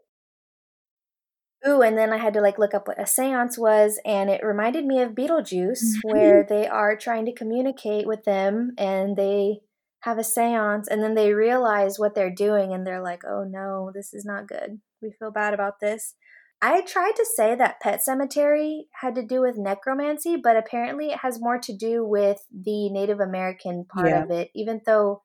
[1.67, 4.45] Ooh, and then I had to like look up what a seance was, and it
[4.45, 6.55] reminded me of Beetlejuice, where mm-hmm.
[6.55, 9.61] they are trying to communicate with them and they
[10.03, 13.91] have a seance, and then they realize what they're doing, and they're like, oh no,
[13.93, 14.81] this is not good.
[15.03, 16.15] We feel bad about this.
[16.61, 21.19] I tried to say that Pet Sematary had to do with necromancy, but apparently it
[21.19, 24.25] has more to do with the Native American part Yeah.
[24.25, 25.23] of it, even though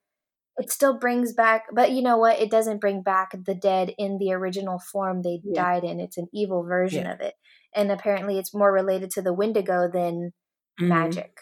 [0.58, 4.20] it still brings back but you know what it doesn't bring back the dead in
[4.20, 5.64] the original form they Yeah.
[5.64, 7.14] died in it's an evil version Yeah.
[7.14, 7.34] of it
[7.74, 10.32] and apparently it's more related to the wendigo than
[10.80, 10.88] Mhm.
[10.90, 11.40] magic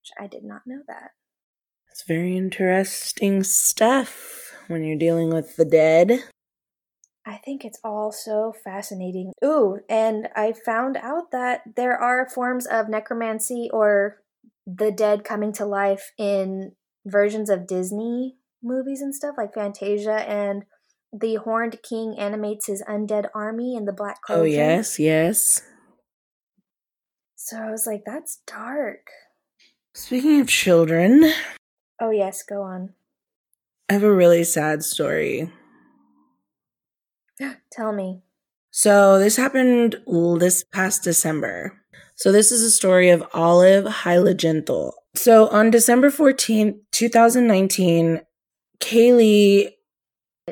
[0.00, 1.10] Which i did not know that
[1.90, 6.24] It's very interesting stuff when you're dealing with the dead.
[7.26, 12.66] I think it's all so fascinating ooh and i found out that there are forms
[12.66, 14.20] of necromancy or
[14.66, 16.72] the dead coming to life in
[17.06, 20.64] versions of disney movies and stuff like fantasia and
[21.12, 25.62] the horned king animates his undead army in the black Oh, yes, yes.
[27.36, 29.10] So I was like, that's dark.
[29.94, 31.30] Speaking of children,
[32.00, 32.94] Oh, yes, go on.
[33.88, 35.52] I have a really sad story.
[37.72, 38.22] Tell me.
[38.70, 41.80] So, this happened this past December.
[42.16, 44.94] So, this is a story of Olive Heiligenthal.
[45.14, 48.20] So, on December 14th, 2019,
[48.80, 49.70] Kaylee,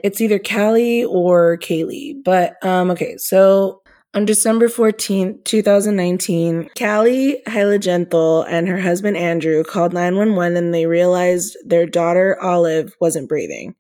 [0.02, 3.82] it's either Callie or Kaylee, but um, okay, so
[4.14, 11.56] on December 14th, 2019, Callie Heiligenthal and her husband Andrew called 911 and they realized
[11.64, 13.74] their daughter Olive wasn't breathing.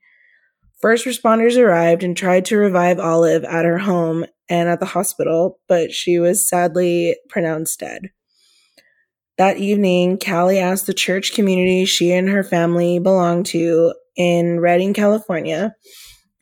[0.82, 5.60] First responders arrived and tried to revive Olive at her home and at the hospital,
[5.68, 8.10] but she was sadly pronounced dead.
[9.38, 14.92] That evening, Callie asked the church community she and her family belonged to in Redding,
[14.92, 15.74] California,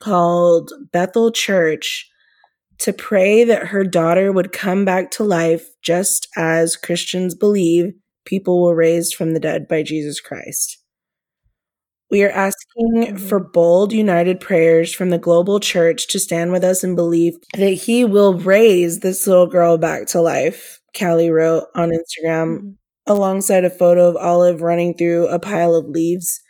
[0.01, 2.11] called Bethel Church,
[2.79, 7.93] to pray that her daughter would come back to life just as Christians believe
[8.25, 10.80] people were raised from the dead by Jesus Christ.
[12.11, 13.21] We are asking Mhm.
[13.21, 17.73] for bold, united prayers from the global church to stand with us and believe that
[17.75, 22.75] He will raise this little girl back to life, Callie wrote on Instagram Mhm.
[23.07, 26.41] alongside a photo of Olive running through a pile of leaves.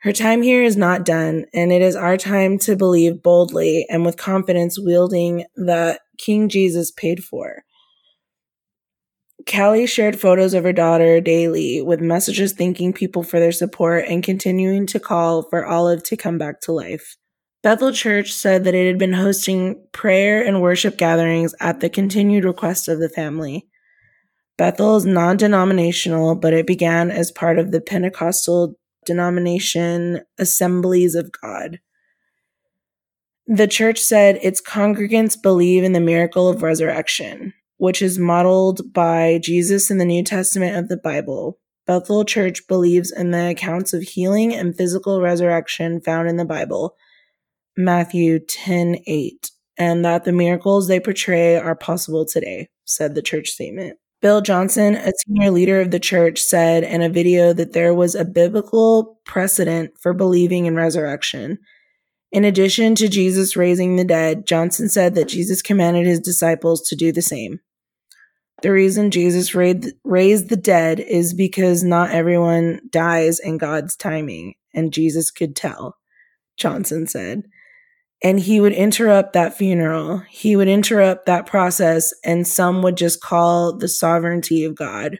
[0.00, 4.04] Her time here is not done, and it is our time to believe boldly and
[4.04, 7.64] with confidence, wielding that King Jesus paid for.
[9.50, 14.22] Callie shared photos of her daughter daily with messages thanking people for their support and
[14.22, 17.16] continuing to call for Olive to come back to life.
[17.62, 22.44] Bethel Church said that it had been hosting prayer and worship gatherings at the continued
[22.44, 23.66] request of the family.
[24.58, 28.74] Bethel is non denominational, but it began as part of the Pentecostal
[29.06, 31.80] denomination Assemblies of God.
[33.46, 39.40] The church said its congregants believe in the miracle of resurrection, which is modeled by
[39.42, 41.58] Jesus in the New Testament of the Bible.
[41.84, 46.94] Bethel Church believes in the accounts of healing and physical resurrection found in the Bible,
[47.76, 53.48] Matthew 10 8, and that the miracles they portray are possible today, said the church
[53.48, 53.98] statement.
[54.20, 58.14] Bill Johnson, a senior leader of the church, said in a video that there was
[58.14, 61.58] a biblical precedent for believing in resurrection.
[62.30, 66.94] In addition to Jesus raising the dead, Johnson said that Jesus commanded his disciples to
[66.94, 67.58] do the same.
[68.62, 74.92] The reason Jesus raised, the dead is because not everyone dies in God's timing, and
[74.92, 75.96] Jesus could tell,
[76.56, 77.42] Johnson said.
[78.22, 80.22] And he would interrupt that funeral.
[80.30, 85.18] He would interrupt that process, and some would just call the sovereignty of God.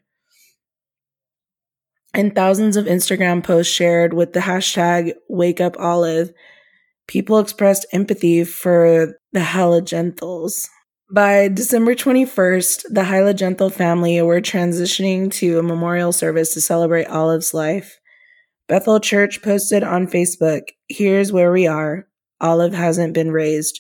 [2.15, 6.31] And thousands of Instagram posts shared with the hashtag Wake Up Olive,
[7.09, 10.69] people expressed empathy for the Heiligenthals.
[11.13, 17.53] By December 21st, the Heiligenthal family were transitioning to a memorial service to celebrate Olive's
[17.53, 17.99] life.
[18.67, 22.09] Bethel Church posted on Facebook, Here's where we are.
[22.41, 23.79] Olive hasn't been raised.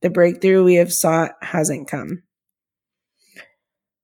[0.00, 2.24] The breakthrough we have sought hasn't come.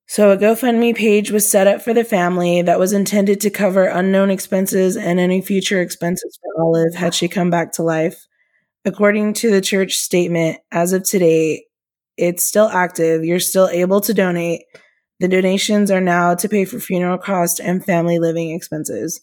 [0.07, 3.87] So, a GoFundMe page was set up for the family that was intended to cover
[3.87, 8.25] unknown expenses and any future expenses for Olive had she come back to life.
[8.85, 11.65] According to the church statement, as of today,
[12.19, 13.25] it's still active.
[13.25, 14.63] You're still able to donate.
[15.21, 19.21] The donations are now to pay for funeral costs and family living expenses.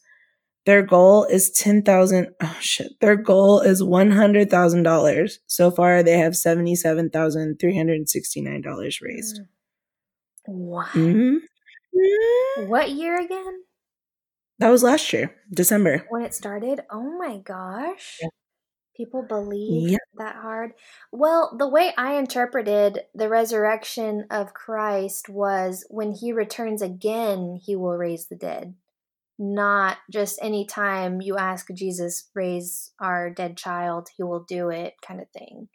[0.66, 2.30] Their goal is ten thousand.
[2.41, 2.93] Oh shit!
[3.00, 5.39] Their goal is one hundred thousand dollars.
[5.46, 9.41] So far, they have seventy-seven thousand three hundred sixty-nine dollars raised.
[10.48, 10.88] What?
[10.88, 11.38] hmm
[12.68, 13.64] What year again?
[14.60, 16.06] That was last year, December.
[16.10, 16.82] When it started?
[16.89, 18.18] Oh my gosh.
[18.22, 18.30] Yeah.
[18.96, 19.98] People believe Yeah.
[20.18, 20.72] that hard.
[21.12, 27.76] Well, the way I interpreted the resurrection of Christ was when he returns again, he
[27.76, 28.76] will raise the dead.
[29.38, 34.93] Not just any time you ask Jesus, raise our dead child, he will do it
[35.06, 35.68] kind of thing.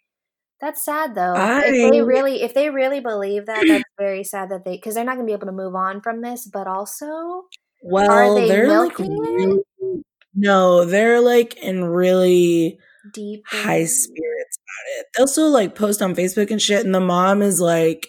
[0.60, 1.34] That's sad though.
[1.62, 5.04] if they really if they really believe that, that's very sad that they because they're
[5.04, 7.44] not gonna be able to move on from this, but also
[7.82, 9.60] Well, they they're like milking it?
[9.80, 10.04] really,
[10.34, 12.78] No, they're like in really
[13.12, 13.42] Deep.
[13.46, 15.06] high spirits about it.
[15.16, 18.08] They'll still like post on Facebook and shit, and the mom is like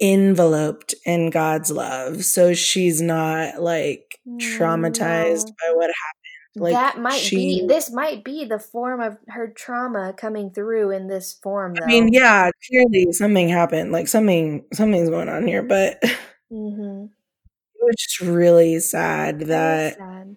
[0.00, 2.24] enveloped in God's love.
[2.24, 5.54] So she's not like traumatized No.
[5.60, 6.26] by what happened.
[6.58, 10.90] Like that might she be this might be the form of her trauma coming through
[10.90, 11.84] in this form though.
[11.84, 13.92] I mean, yeah, clearly something happened.
[13.92, 16.16] Like something something's going on here, but it
[16.50, 17.06] mm-hmm.
[17.82, 20.36] was just really sad that sad.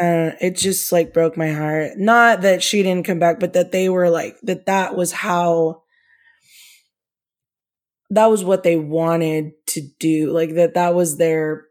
[0.00, 1.92] Uh, it just like broke my heart.
[1.96, 4.66] Not that she didn't come back, but that they were like that.
[4.66, 5.82] That was how.
[8.10, 10.30] That was what they wanted to do.
[10.30, 10.74] Like that.
[10.74, 11.66] That was their.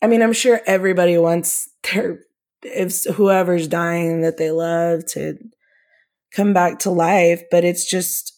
[0.00, 2.20] I mean, I'm sure everybody wants their
[2.62, 5.38] if whoever's dying that they love to
[6.34, 8.34] come back to life, but it's just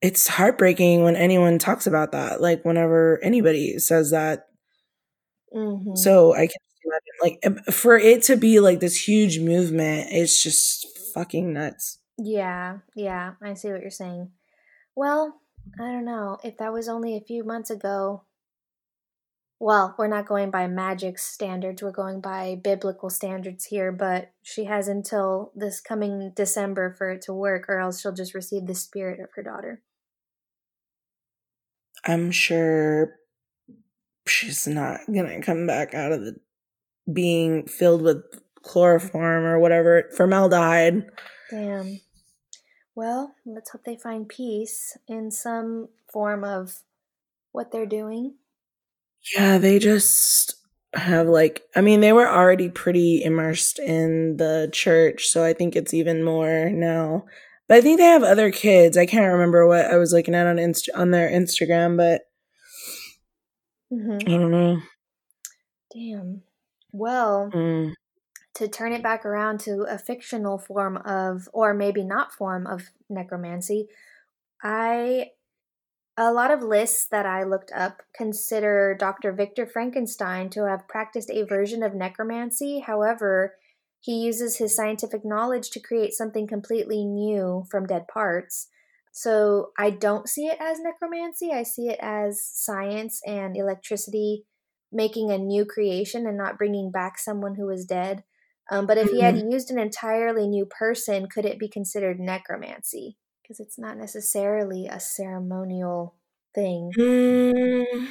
[0.00, 2.40] it's heartbreaking when anyone talks about that.
[2.40, 4.46] Like whenever anybody says that.
[5.54, 5.96] Mm-hmm.
[5.96, 6.60] So I can
[7.22, 11.98] like, for it to be like this huge movement, it's just fucking nuts.
[12.18, 14.30] Yeah, yeah, I see what you're saying.
[14.94, 15.40] Well,
[15.78, 16.38] I don't know.
[16.42, 18.24] If that was only a few months ago,
[19.58, 24.64] well, we're not going by magic standards, we're going by biblical standards here, but she
[24.64, 28.74] has until this coming December for it to work, or else she'll just receive the
[28.74, 29.82] spirit of her daughter.
[32.06, 33.16] I'm sure
[34.26, 36.36] she's not gonna come back out of the
[37.12, 38.22] being filled with
[38.62, 41.06] chloroform or whatever formaldehyde.
[41.50, 42.00] Damn.
[42.94, 46.82] Well, let's hope they find peace in some form of
[47.52, 48.34] what they're doing.
[49.34, 50.54] Yeah, they just
[50.92, 55.76] have like I mean they were already pretty immersed in the church, so I think
[55.76, 57.24] it's even more now.
[57.68, 58.96] But I think they have other kids.
[58.96, 62.22] I can't remember what I was looking at on Inst- on their Instagram, but
[63.92, 64.18] mm-hmm.
[64.26, 64.80] I don't know.
[65.94, 66.42] Damn.
[66.92, 67.92] Well, mm.
[68.54, 72.90] to turn it back around to a fictional form of, or maybe not form of
[73.08, 73.88] necromancy,
[74.62, 75.30] I
[76.16, 79.32] a lot of lists that I looked up consider Dr.
[79.32, 82.80] Victor Frankenstein to have practiced a version of necromancy.
[82.80, 83.54] However,
[84.00, 88.68] he uses his scientific knowledge to create something completely new from dead parts.
[89.12, 91.52] So I don't see it as necromancy.
[91.52, 94.44] I see it as science and electricity
[94.92, 98.24] making a new creation and not bringing back someone who was dead.
[98.70, 99.16] Um, but if mm-hmm.
[99.16, 103.16] he had used an entirely new person, could it be considered necromancy?
[103.42, 106.14] Because it's not necessarily a ceremonial
[106.54, 106.92] thing.
[106.96, 108.08] Mm,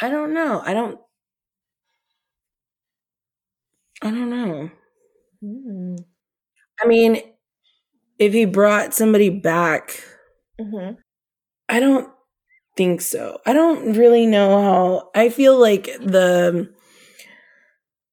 [0.00, 0.62] I don't know.
[0.64, 1.00] I don't.
[4.02, 4.70] I don't know.
[5.42, 6.04] Mm.
[6.80, 7.20] I mean,
[8.18, 10.02] if he brought somebody back,
[10.60, 10.94] mm-hmm.
[11.68, 12.10] I don't
[12.78, 13.40] think so.
[13.44, 15.10] I don't really know how.
[15.14, 16.72] I feel like the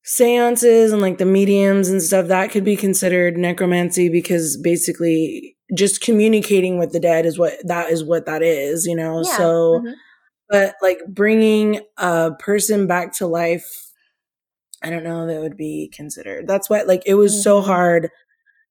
[0.04, 6.02] seances and like the mediums and stuff that could be considered necromancy because basically just
[6.02, 9.22] communicating with the dead is what that is what that is, you know.
[9.24, 9.38] Yeah.
[9.38, 9.94] So mm-hmm.
[10.50, 13.92] but like bringing a person back to life
[14.84, 16.48] I don't know that would be considered.
[16.48, 17.42] That's why like it was mm-hmm.
[17.42, 18.10] so hard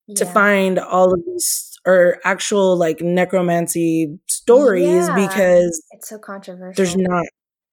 [0.07, 0.17] yeah.
[0.17, 5.15] to find all of these or actual like necromancy stories yeah.
[5.15, 6.75] because it's so controversial.
[6.77, 7.25] There's not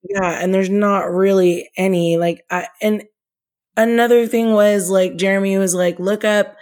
[0.04, 3.04] yeah, and there's not really any like I and
[3.76, 6.56] another thing was like Jeremy was like look up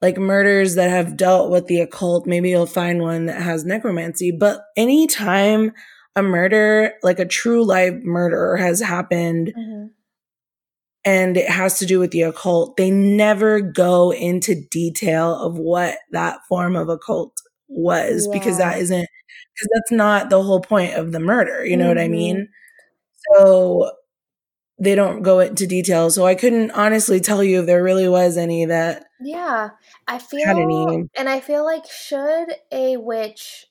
[0.00, 2.26] like murders that have dealt with the occult.
[2.26, 4.30] Maybe you'll find one that has necromancy.
[4.30, 5.72] But anytime
[6.16, 9.86] a murder, like a true life murder, has happened mm-hmm.
[11.04, 15.98] and it has to do with the occult, they never go into detail of what
[16.12, 17.36] that form of occult
[17.70, 18.38] was yeah.
[18.38, 19.06] because that isn't,
[19.54, 21.64] because that's not the whole point of the murder.
[21.64, 21.96] You know mm-hmm.
[21.96, 22.36] what I mean?
[22.36, 23.44] Mm-hmm.
[23.44, 23.92] So
[24.78, 26.10] they don't go into detail.
[26.10, 29.04] So I couldn't honestly tell you if there really was any that.
[29.20, 29.70] Yeah,
[30.08, 33.66] I feel, and I feel like should a witch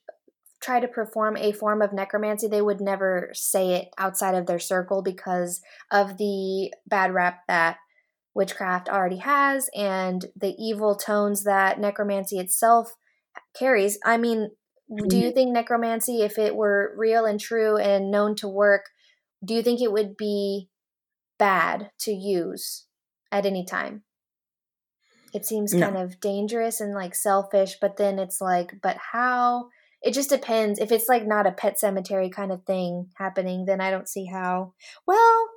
[0.62, 4.60] try to perform a form of necromancy, they would never say it outside of their
[4.60, 7.78] circle because of the bad rap that
[8.36, 12.93] witchcraft already has and the evil tones that necromancy itself
[13.58, 14.00] carries.
[14.06, 14.52] I mean,
[15.08, 15.34] do you mm-hmm.
[15.34, 18.86] think necromancy, if it were real and true and known to work,
[19.46, 20.70] do you think it would be
[21.40, 22.86] bad to use
[23.32, 24.04] at any time.
[25.34, 25.86] It seems no.
[25.86, 29.70] kind of dangerous and like selfish, but then it's like, but how?
[30.02, 30.80] It just depends.
[30.80, 34.26] If it's like not a pet cemetery kind of thing happening, then I don't see
[34.26, 34.74] how.
[35.06, 35.50] Well,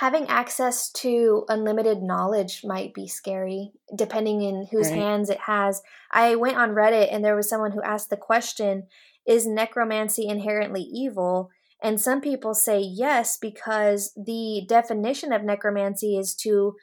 [0.00, 4.98] having access to unlimited knowledge might be scary depending in whose right.
[4.98, 5.82] hands it has.
[6.12, 8.84] I went on Reddit and there was someone who asked the question,
[9.26, 11.50] is necromancy inherently evil?
[11.82, 16.76] And some people say yes because the definition of necromancy is to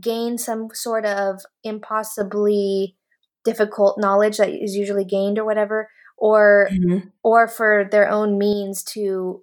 [0.00, 2.96] gain some sort of impossibly
[3.44, 7.08] difficult knowledge that is usually gained or whatever or mm-hmm.
[7.24, 9.42] or for their own means to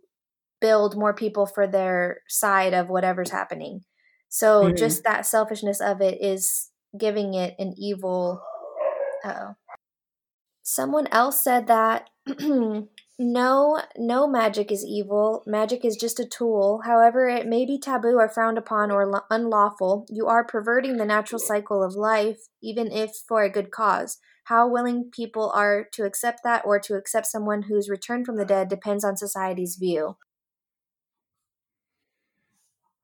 [0.62, 3.84] build more people for their side of whatever's happening.
[4.30, 4.76] So mm-hmm.
[4.76, 8.42] just that selfishness of it is giving it an evil
[9.24, 9.56] oh
[10.64, 12.10] someone else said that
[13.20, 15.44] no no magic is evil.
[15.48, 16.82] Magic is just a tool.
[16.86, 20.06] However it may be taboo or frowned upon or lo- unlawful.
[20.10, 24.20] You are perverting the natural cycle of life even if for a good cause.
[24.46, 28.46] How willing people are to accept that or to accept someone who's returned from the
[28.46, 30.18] dead depends on society's view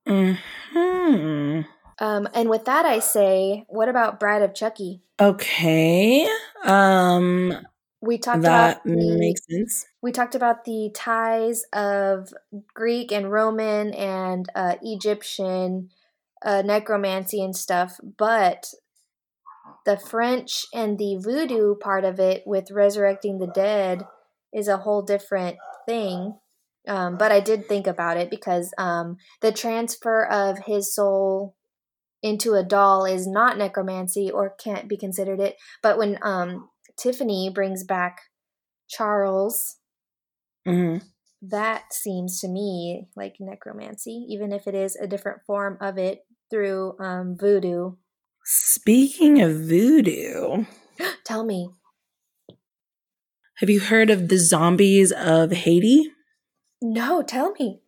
[0.07, 1.61] hmm
[1.99, 5.01] um, and with that, I say, what about Bride of Chucky?
[5.19, 6.27] Okay.
[6.65, 7.53] Um,
[8.01, 9.85] we talked that about the, makes sense.
[10.01, 12.33] We talked about the ties of
[12.73, 15.89] Greek and Roman and uh, Egyptian
[16.43, 18.73] uh, necromancy and stuff, but
[19.85, 24.05] the French and the voodoo part of it with resurrecting the dead
[24.53, 26.35] is a whole different thing.
[26.87, 31.55] Um, but I did think about it because um, the transfer of his soul
[32.21, 35.57] into a doll is not necromancy or can't be considered it.
[35.83, 38.21] But when um, Tiffany brings back
[38.89, 39.77] Charles,
[40.67, 41.05] mm-hmm.
[41.41, 46.25] that seems to me like necromancy, even if it is a different form of it
[46.49, 47.91] through um, voodoo.
[48.43, 50.65] Speaking of voodoo,
[51.23, 51.69] tell me.
[53.59, 56.11] Have you heard of the zombies of Haiti?
[56.85, 57.81] No, tell me.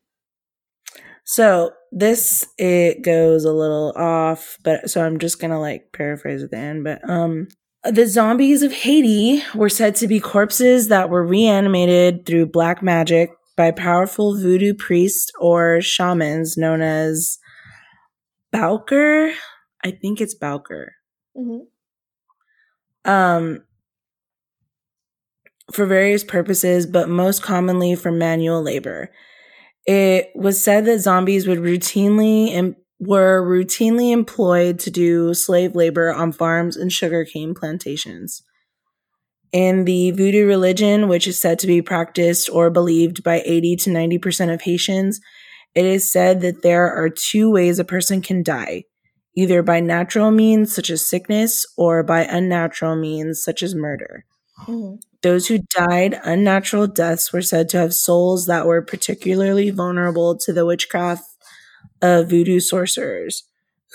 [1.24, 6.50] So this it goes a little off, but so I'm just gonna like paraphrase at
[6.50, 6.84] the end.
[6.84, 7.48] But um,
[7.84, 13.30] the zombies of Haiti were said to be corpses that were reanimated through black magic
[13.56, 17.38] by powerful voodoo priests or shamans known as
[18.54, 19.34] Bokor.
[19.84, 20.88] I think it's Bokor.
[21.38, 23.12] Mm-hmm.
[23.12, 23.64] Um,
[25.72, 29.12] for various purposes, but most commonly for manual labor.
[29.86, 36.14] It was said that zombies would routinely and were routinely employed to do slave labor
[36.14, 38.44] on farms and sugarcane plantations.
[39.54, 43.90] In the voodoo religion, which is said to be practiced or believed by 80 to
[43.92, 45.22] 90% of Haitians,
[45.74, 48.84] it is said that there are two ways a person can die
[49.38, 54.26] either by natural means, such as sickness, or by unnatural means, such as murder.
[54.60, 54.96] Mm-hmm.
[55.22, 60.54] Those who died unnatural deaths were said to have souls that were particularly vulnerable to
[60.54, 61.24] the witchcraft
[62.02, 63.44] of voodoo sorcerers,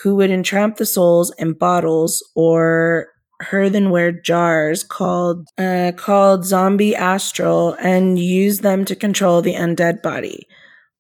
[0.03, 3.09] who would entrap the souls in bottles or
[3.53, 10.47] earthenware jars called uh, called zombie astral and use them to control the undead body,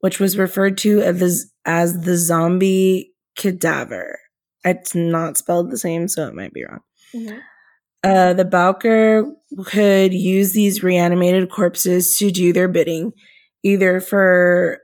[0.00, 4.18] which was referred to as the, as the zombie cadaver.
[4.64, 6.80] It's not spelled the same, so it might be wrong.
[7.14, 7.38] Mm-hmm.
[8.04, 9.32] Uh, the Bokor
[9.64, 13.12] could use these reanimated corpses to do their bidding,
[13.62, 14.80] either for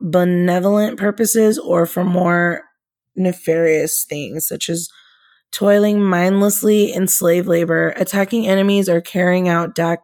[0.00, 2.62] benevolent purposes or for more
[3.14, 4.88] nefarious things, such as
[5.52, 10.00] toiling mindlessly in slave labor, attacking enemies, or carrying out dark,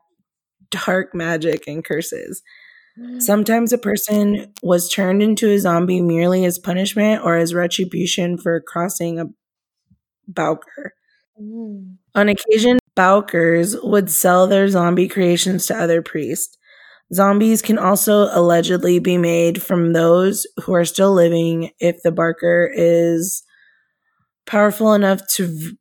[0.70, 2.42] dark magic and curses.
[2.98, 3.22] Mm.
[3.22, 8.60] Sometimes a person was turned into a zombie merely as punishment or as retribution for
[8.60, 9.26] crossing a
[10.30, 10.90] Bokor.
[11.40, 11.96] Mm.
[12.14, 16.56] On occasion, Bokors would sell their zombie creations to other priests.
[17.12, 22.70] Zombies can also allegedly be made from those who are still living if the barker
[22.74, 23.42] is
[24.46, 25.76] powerful enough to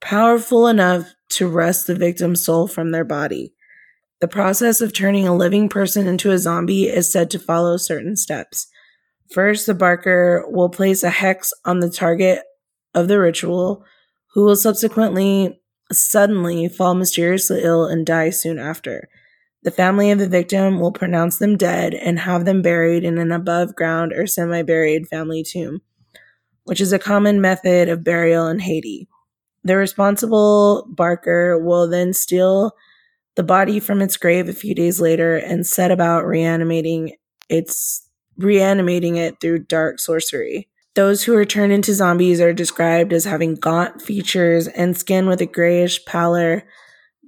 [0.00, 3.54] powerful enough to wrest the victim's soul from their body.
[4.20, 8.16] The process of turning a living person into a zombie is said to follow certain
[8.16, 8.66] steps.
[9.32, 12.42] First, the barker will place a hex on the target
[12.94, 13.84] of the ritual,
[14.36, 15.58] who will subsequently
[15.90, 19.08] suddenly fall mysteriously ill and die soon after.
[19.62, 23.32] The family of the victim will pronounce them dead and have them buried in an
[23.32, 25.80] above ground or semi buried family tomb,
[26.64, 29.08] which is a common method of burial in Haiti.
[29.64, 32.72] The responsible barker will then steal
[33.36, 37.16] the body from its grave a few days later and set about reanimating
[37.48, 38.06] its
[38.36, 40.68] reanimating it through dark sorcery.
[40.96, 45.42] Those who are turned into zombies are described as having gaunt features and skin with
[45.42, 46.66] a grayish pallor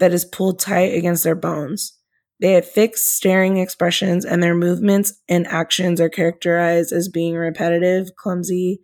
[0.00, 1.92] that is pulled tight against their bones.
[2.40, 8.16] They have fixed, staring expressions, and their movements and actions are characterized as being repetitive,
[8.16, 8.80] clumsy,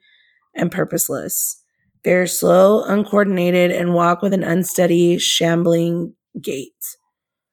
[0.55, 1.63] and purposeless.
[2.03, 6.75] They are slow, uncoordinated, and walk with an unsteady, shambling gait.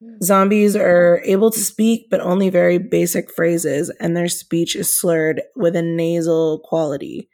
[0.02, 0.16] Hmm.
[0.24, 5.41] Zombies are able to speak, but only very basic phrases, and their speech is slurred
[5.56, 7.30] with a nasal quality.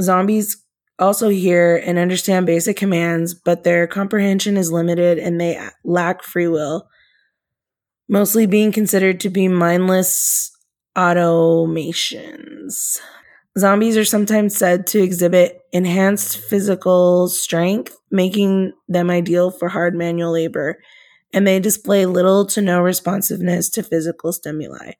[0.00, 0.62] Zombies
[0.98, 6.48] also hear and understand basic commands, but their comprehension is limited and they lack free
[6.48, 6.88] will,
[8.08, 10.50] mostly being considered to be mindless
[10.96, 12.98] automations.
[13.58, 20.32] Zombies are sometimes said to exhibit enhanced physical strength, making them ideal for hard manual
[20.32, 20.78] labor
[21.36, 24.92] and they display little to no responsiveness to physical stimuli,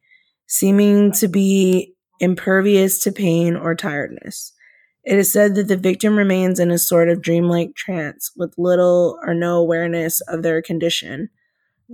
[0.47, 4.53] seeming to be impervious to pain or tiredness.
[5.03, 9.19] It is said that the victim remains in a sort of dreamlike trance with little
[9.27, 11.31] or no awareness of their condition,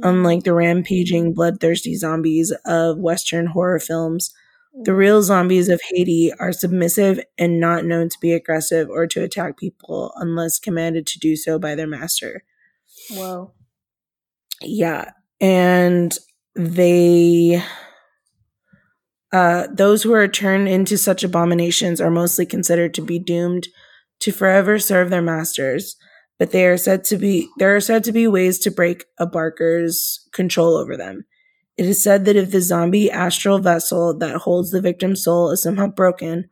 [0.03, 4.33] unlike the rampaging, bloodthirsty zombies of Western horror films.
[4.75, 9.23] The real zombies of Haiti are submissive and not known to be aggressive or to
[9.23, 12.43] attack people unless commanded to do so by their master.
[13.11, 13.53] Whoa.
[14.65, 15.11] Yeah.
[15.41, 16.17] And
[16.55, 17.63] they
[19.33, 23.69] uh, those who are turned into such abominations are mostly considered to be doomed
[24.21, 25.97] to forever serve their masters.
[26.39, 29.27] But they are said to be there are said to be ways to break a
[29.27, 31.25] barker's control over them.
[31.79, 35.63] It is said that if the zombie astral vessel that holds the victim's soul is
[35.63, 36.49] somehow broken,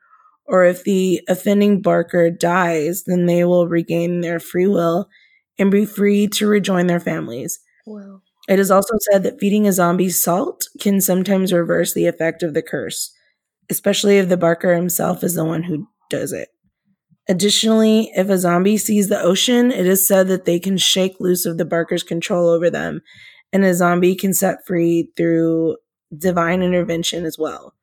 [0.47, 5.09] or if the offending barker dies, then they will regain their free will
[5.59, 7.61] and be free to rejoin their families.
[8.49, 12.55] It is also said that feeding a zombie salt can sometimes reverse the effect of
[12.55, 13.13] the curse,
[13.71, 16.49] especially if the barker himself is the one who does it.
[17.29, 21.47] Additionally, if a zombie sees the ocean, it is said that they can shake loose
[21.47, 23.03] of the barker's control over them,
[23.53, 25.77] and a zombie can set free through
[26.17, 27.75] divine intervention as well.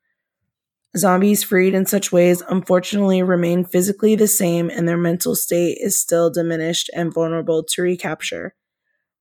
[0.96, 5.98] Zombies freed in such ways unfortunately remain physically the same, and their mental state is
[6.00, 8.54] still diminished and vulnerable to recapture.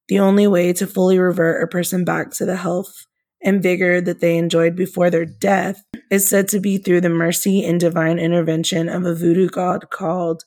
[0.08, 3.06] The only way to fully revert a person back to the health
[3.44, 7.64] and vigor that they enjoyed before their death is said to be through the mercy
[7.64, 10.44] and divine intervention of a voodoo god called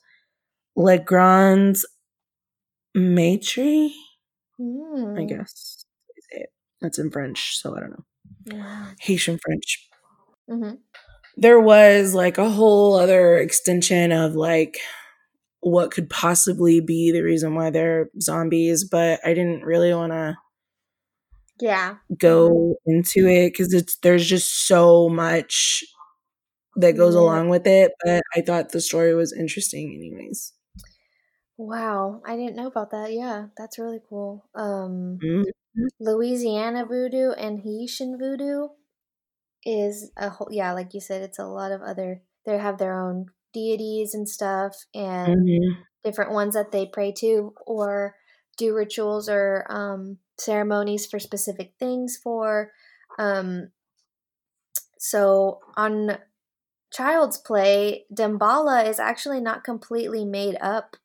[0.75, 1.77] Le Grand
[2.93, 3.91] Maitre.
[4.59, 5.19] Mm.
[5.19, 5.85] I guess
[6.81, 8.05] that's in French, so I don't know.
[8.45, 8.85] Yeah.
[8.99, 9.87] Haitian French.
[10.49, 10.75] Mm-hmm.
[11.37, 14.79] There was like a whole other extension of like
[15.61, 20.37] what could possibly be the reason why they're zombies, but I didn't really want to
[21.61, 25.83] yeah go into it because it's there's just so much
[26.75, 27.21] that goes yeah.
[27.21, 30.53] along with it but i thought the story was interesting anyways
[31.57, 35.43] wow i didn't know about that yeah that's really cool um mm-hmm.
[35.99, 38.67] louisiana voodoo and haitian voodoo
[39.63, 42.99] is a whole yeah like you said it's a lot of other they have their
[42.99, 45.81] own deities and stuff and mm-hmm.
[46.03, 48.15] different ones that they pray to or
[48.57, 52.71] do rituals or um, ceremonies for specific things for.
[53.17, 53.71] Um,
[54.97, 56.17] so on
[56.91, 60.97] Child's Play, Damballa is actually not completely made up.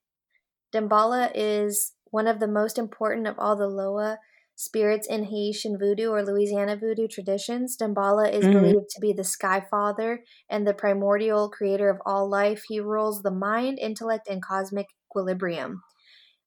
[0.75, 4.19] Damballa is one of the most important of all the Loa
[4.57, 7.77] spirits in Haitian voodoo or Louisiana voodoo traditions.
[7.77, 8.59] Damballa is mm-hmm.
[8.59, 12.65] believed to be the sky father and the primordial creator of all life.
[12.67, 15.83] He rules the mind, intellect, and cosmic equilibrium.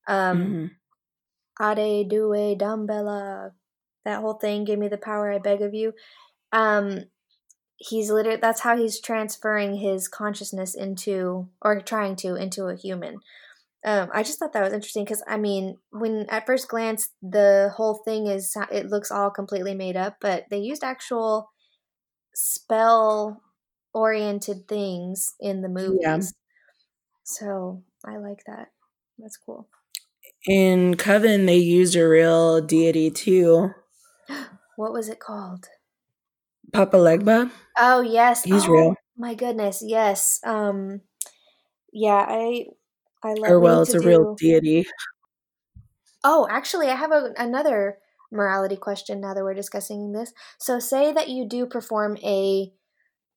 [0.07, 0.71] Um,
[1.59, 1.79] mm-hmm.
[1.79, 3.51] Ade due Damballa.
[4.05, 5.93] That whole thing, give me the power, I beg of you.
[6.51, 7.05] Um,
[7.77, 13.19] he's literally that's how he's transferring his consciousness into or trying to into a human
[13.85, 17.71] um, I just thought that was interesting because I mean, when at first glance the
[17.75, 21.51] whole thing is it looks all completely made up, but they used actual
[22.33, 23.41] spell
[23.93, 25.99] oriented things in the movies.
[26.01, 26.19] Yeah.
[27.23, 28.69] So I like that.
[29.17, 29.67] That's cool.
[30.47, 33.71] In Coven, they used a real deity too.
[34.75, 35.67] what was it called?
[36.73, 37.51] Papa Legba.
[37.77, 38.95] Oh yes, he's oh, real.
[39.17, 40.39] My goodness, yes.
[40.45, 41.01] Um,
[41.91, 42.67] yeah, I
[43.23, 44.07] I love or well, it's a do...
[44.07, 44.85] real deity.
[46.23, 47.97] Oh, actually, I have a, another
[48.31, 50.33] morality question now that we're discussing this.
[50.57, 52.71] So, say that you do perform a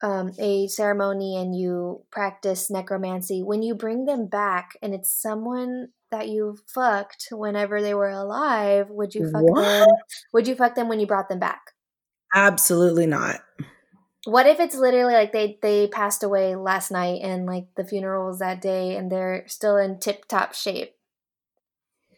[0.03, 3.43] um, a ceremony and you practice necromancy.
[3.43, 8.89] When you bring them back, and it's someone that you fucked whenever they were alive,
[8.91, 9.63] would you fuck what?
[9.63, 9.89] them?
[10.33, 11.61] Would you fuck them when you brought them back?
[12.35, 13.41] Absolutely not.
[14.25, 18.27] What if it's literally like they they passed away last night and like the funeral
[18.29, 20.95] was that day and they're still in tip top shape?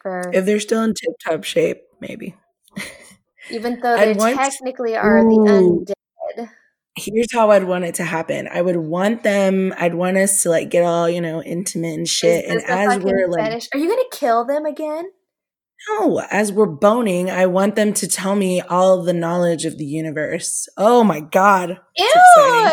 [0.02, 2.34] For if they're still in tip top shape, maybe.
[3.50, 5.84] Even though they technically are Ooh.
[5.86, 5.94] the
[6.36, 6.50] undead.
[6.96, 8.48] Here's how I'd want it to happen.
[8.52, 9.74] I would want them.
[9.76, 12.44] I'd want us to like get all you know intimate and shit.
[12.44, 15.10] And as we're like, are you gonna kill them again?
[15.88, 19.84] No, as we're boning, I want them to tell me all the knowledge of the
[19.84, 20.68] universe.
[20.76, 21.78] Oh my god.
[21.96, 22.06] Ew,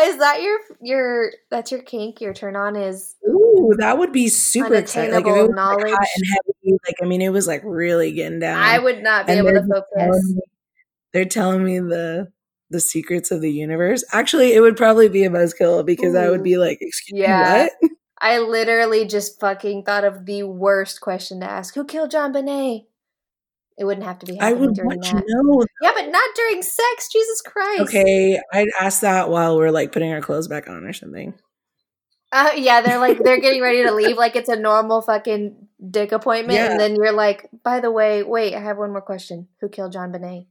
[0.04, 2.20] is that your your that's your kink?
[2.20, 5.14] Your turn on is Ooh, that would be super exciting.
[5.14, 5.84] Like if it was knowledge.
[5.84, 8.58] like, hot and heavy, like I mean it was like really getting down.
[8.62, 9.86] I would not be And able to focus.
[9.98, 10.42] telling me-
[11.12, 12.32] they're telling me the
[12.70, 14.02] the secrets of the universe.
[14.12, 17.68] Actually, it would probably be a buzzkill because I would be like, excuse Yeah.
[17.82, 17.90] me, what?
[18.24, 21.74] I literally just fucking thought of the worst question to ask.
[21.74, 22.86] Who killed JonBenét?
[23.82, 25.24] It wouldn't have to be I would during want to that.
[25.26, 25.64] know.
[25.82, 27.08] Yeah, but not during sex.
[27.12, 27.80] Jesus Christ.
[27.82, 31.34] Okay, I'd ask that while we're like putting our clothes back on or something.
[32.30, 36.12] Uh, yeah, they're like they're getting ready to leave like it's a normal fucking dick
[36.12, 36.70] appointment, Yeah.
[36.70, 39.48] and then you're like, by the way, wait, I have one more question.
[39.60, 40.46] Who killed JonBenét?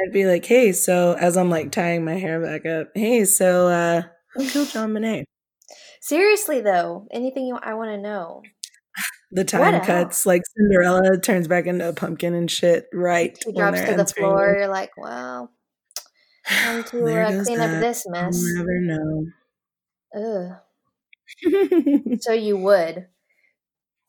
[0.00, 3.68] I'd be like, hey, so as I'm like tying my hair back up, hey, so
[3.68, 4.02] uh
[4.34, 5.22] who killed JonBenét?
[6.00, 8.42] Seriously though, anything you I want to know.
[9.30, 13.36] The time cuts, like Cinderella turns back into a pumpkin and shit, right?
[13.42, 14.56] She drops to the floor.
[14.58, 15.50] You're like, well,
[16.46, 17.74] time to uh, clean that.
[17.74, 18.42] up this mess.
[18.54, 19.26] never know.
[20.16, 20.56] Ugh.
[22.20, 23.06] So you would.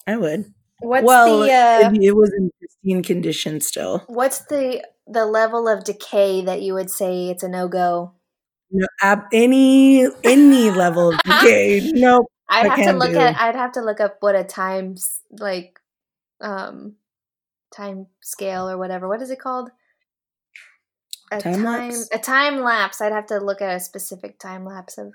[0.07, 0.53] I would.
[0.79, 4.05] What's well, the uh, it, it was in pristine condition still.
[4.07, 8.13] what's the the level of decay that you would say it's a no go?
[8.71, 11.91] No, ab- any any level of decay.
[11.93, 12.27] Nope.
[12.49, 13.19] I'd I have to look do.
[13.19, 15.79] at I'd have to look up what a times like
[16.41, 16.95] um
[17.75, 19.07] time scale or whatever.
[19.07, 19.69] What is it called?
[21.31, 22.09] A Time lapse?
[22.11, 23.01] a time lapse.
[23.01, 25.13] I'd have to look at a specific time lapse of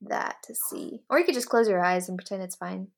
[0.00, 1.02] that to see.
[1.10, 2.88] Or you could just close your eyes and pretend it's fine.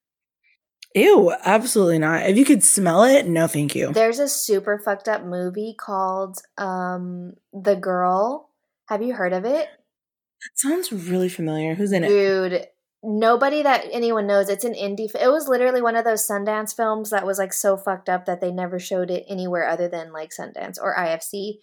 [0.94, 2.22] Ew, absolutely not.
[2.30, 3.92] If you could smell it, no, thank you.
[3.92, 8.50] There's a super fucked up movie called um The Girl.
[8.88, 9.66] Have you heard of it?
[9.66, 11.74] That sounds really familiar.
[11.74, 12.08] Who's in it?
[12.08, 12.66] Dude,
[13.02, 14.48] nobody that anyone knows.
[14.48, 15.14] It's an indie.
[15.14, 18.40] It was literally one of those Sundance films that was like so fucked up that
[18.40, 21.58] they never showed it anywhere other than like Sundance or IFC.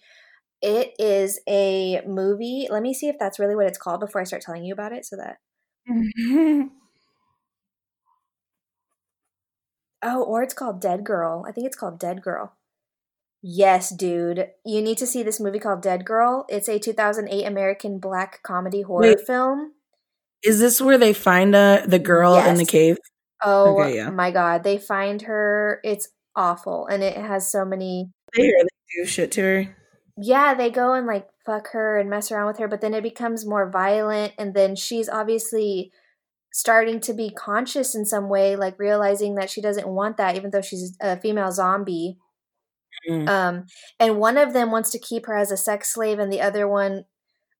[0.62, 2.68] It is a movie.
[2.70, 4.92] Let me see if that's really what it's called before I start telling you about
[4.92, 5.04] it.
[5.04, 5.36] So that
[10.02, 11.44] oh, or it's called Dead Girl.
[11.46, 12.54] I think it's called Dead Girl.
[13.42, 14.48] Yes, dude.
[14.64, 16.46] You need to see this movie called Dead Girl.
[16.48, 19.20] It's a 2008 American black comedy horror Wait.
[19.26, 19.72] film.
[20.44, 22.98] Is this where they find uh, the girl in the cave?
[23.42, 24.10] Oh Okay, yeah.
[24.10, 25.80] my god, they find her.
[25.84, 28.10] It's awful, and it has so many.
[28.34, 29.76] They hear they do shit to her.
[30.16, 33.02] Yeah, they go and like fuck her and mess around with her, but then it
[33.02, 35.90] becomes more violent, and then she's obviously
[36.52, 40.50] starting to be conscious in some way, like realizing that she doesn't want that, even
[40.50, 42.16] though she's a female zombie.
[43.10, 43.28] Mm.
[43.28, 43.64] Um,
[43.98, 46.68] and one of them wants to keep her as a sex slave, and the other
[46.68, 47.04] one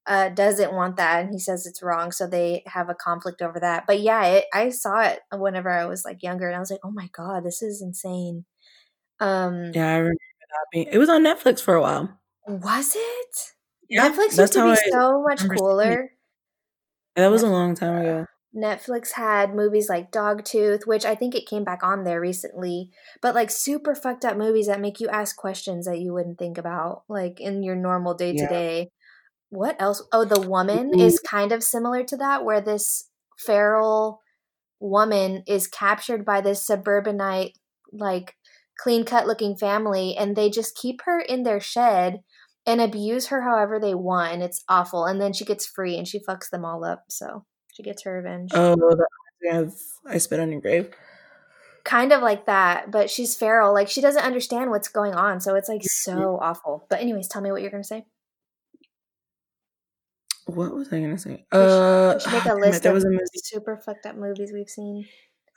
[0.06, 2.12] uh, doesn't want that, and he says it's wrong.
[2.12, 3.85] So they have a conflict over that.
[3.86, 6.81] But yeah, it, I saw it whenever I was like younger, and I was like,
[6.85, 8.44] oh my god, this is insane.
[9.20, 10.18] Um, Yeah, I remember
[10.51, 10.86] that being.
[10.93, 12.18] It was on Netflix for a while.
[12.47, 13.52] was it?
[13.89, 14.76] Yeah, Netflix used to be I.
[14.90, 16.01] so much remember seeing it.
[16.01, 16.10] cooler.
[17.16, 18.26] That was a long time ago.
[18.56, 22.90] Netflix had movies like Dogtooth, which I think it came back on there recently,
[23.20, 26.56] but like super fucked up movies that make you ask questions that you wouldn't think
[26.56, 28.48] about, like in your normal day to Yeah.
[28.48, 28.90] day.
[29.55, 30.02] What else?
[30.12, 31.01] Oh, The Woman Mhm.
[31.01, 34.20] is kind of similar to that, where this feral
[34.81, 37.56] woman is captured by this suburbanite,
[37.93, 38.35] like
[38.78, 42.22] clean cut looking family, and they just keep her in their shed
[42.66, 44.32] and abuse her however they want.
[44.32, 45.05] And it's awful.
[45.06, 47.05] And then she gets free and she fucks them all up.
[47.09, 48.51] So she gets her revenge.
[48.55, 49.06] Oh, that
[49.43, 50.93] reminds I spit on your grave.
[51.85, 53.74] kind of like that, but she's feral.
[53.74, 56.86] Like she doesn't understand what's going on, so it's like so awful.
[56.89, 58.06] But anyways, tell me what you're gonna say.
[60.47, 61.31] What was I gonna say?
[61.31, 63.25] We should- Uh, we should make a list there of was a movie.
[63.35, 65.07] super fucked up movies we've seen.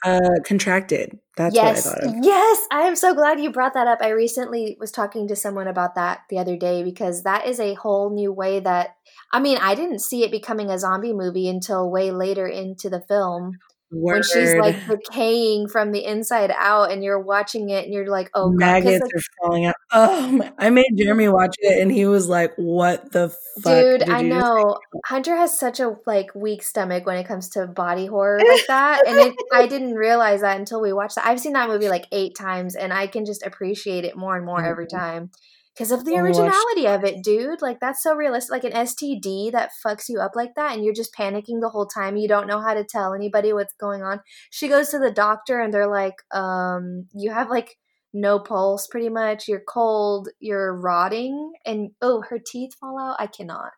[0.06, 1.18] Uh, contracted.
[1.38, 2.24] That's yes, what I thought of.
[2.24, 3.98] yes, I am so glad you brought that up.
[4.00, 7.74] I recently was talking to someone about that the other day because that is a
[7.74, 8.92] whole new way that
[9.34, 13.02] I mean, I didn't see it becoming a zombie movie until way later into the
[13.02, 13.54] film
[13.90, 18.30] when she's like decaying from the inside out, and you're watching it and you're like,
[18.34, 19.76] oh god, maggots like, are falling out.
[19.92, 23.30] Oh, my, I made Jeremy watch it, and he was like, "What the
[23.64, 27.66] fuck, Dude, I know Hunter has such a like weak stomach when it comes to
[27.68, 31.26] body horror like that, and it, I didn't realize that until we watched that.
[31.26, 34.46] I've seen that movie like eight times, and I can just appreciate it more and
[34.46, 34.90] more every Mhm.
[35.00, 35.32] time
[35.78, 37.62] because of the originality of it, dude.
[37.62, 38.52] Like that's so realistic.
[38.52, 41.86] Like an STD that fucks you up like that, and you're just panicking the whole
[41.86, 42.18] time.
[42.18, 44.22] You don't know how to tell anybody what's going on.
[44.50, 47.78] She goes to the doctor, and they're like, um, "You have like."
[48.14, 53.28] no pulse pretty much you're cold you're rotting and oh her teeth fall out i
[53.28, 53.72] cannot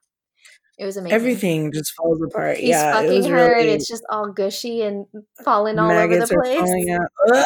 [0.77, 2.57] it was amazing Everything just falls apart.
[2.57, 5.07] he's yeah, it fucking was her really and it's just all gushy and
[5.43, 7.09] falling all over the place falling out.
[7.33, 7.45] Ugh.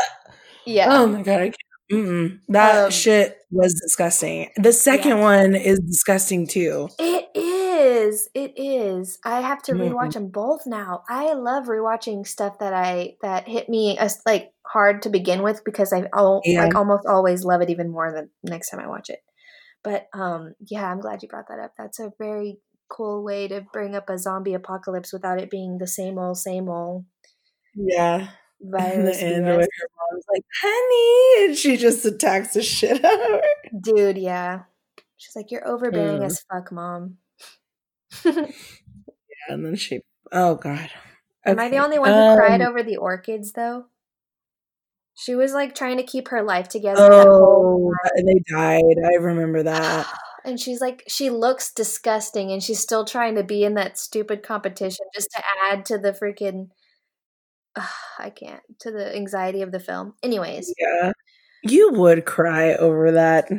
[0.65, 1.55] yeah Oh my god, I can't.
[1.91, 2.39] Mm-mm.
[2.49, 4.49] That Um, shit was disgusting.
[4.57, 5.21] The second Yeah.
[5.21, 6.89] one is disgusting too.
[6.97, 8.29] It is.
[8.33, 9.19] It is.
[9.25, 9.91] I have to Mhm.
[9.91, 11.03] rewatch them both now.
[11.09, 15.63] I love rewatching stuff that I that hit me as like hard to begin with
[15.65, 16.63] because I al- Yeah.
[16.63, 19.19] like almost always love it even more the next time I watch it.
[19.83, 21.73] But um yeah, I'm glad you brought that up.
[21.77, 25.87] That's a very cool way to bring up a zombie apocalypse without it being the
[25.87, 27.05] same old same old
[27.75, 28.29] Yeah.
[28.63, 29.17] In the virus.
[29.21, 33.41] end, where her mom's like, "Honey," and she just attacks the shit out of her.
[33.81, 34.61] Dude, yeah.
[35.17, 36.25] She's like, You're overbearing Mm.
[36.25, 37.17] as fuck, mom.
[38.25, 39.99] Yeah, and then she,
[40.31, 40.89] oh god.
[41.45, 43.85] Am I the only one who cried um, over the orchids though?
[45.15, 48.95] She was like trying to keep her life together Oh, Oh, they died.
[49.05, 50.07] I remember that.
[50.45, 54.43] and she's like she looks disgusting and she's still trying to be in that stupid
[54.43, 56.69] competition just to add to the freaking
[58.19, 60.13] I can't to the anxiety of the film.
[60.23, 61.11] Anyways, Yeah.
[61.63, 63.49] You would cry over that.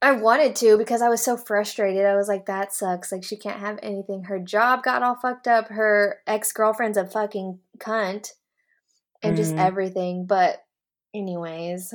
[0.00, 2.04] I wanted to because I was so frustrated.
[2.04, 3.10] I was like, that sucks.
[3.10, 4.24] Like, she can't have anything.
[4.24, 5.68] Her job got all fucked up.
[5.68, 8.28] Her ex girlfriend's a fucking cunt
[9.22, 9.58] and just Mhm.
[9.66, 10.26] everything.
[10.26, 10.62] But,
[11.14, 11.92] anyways,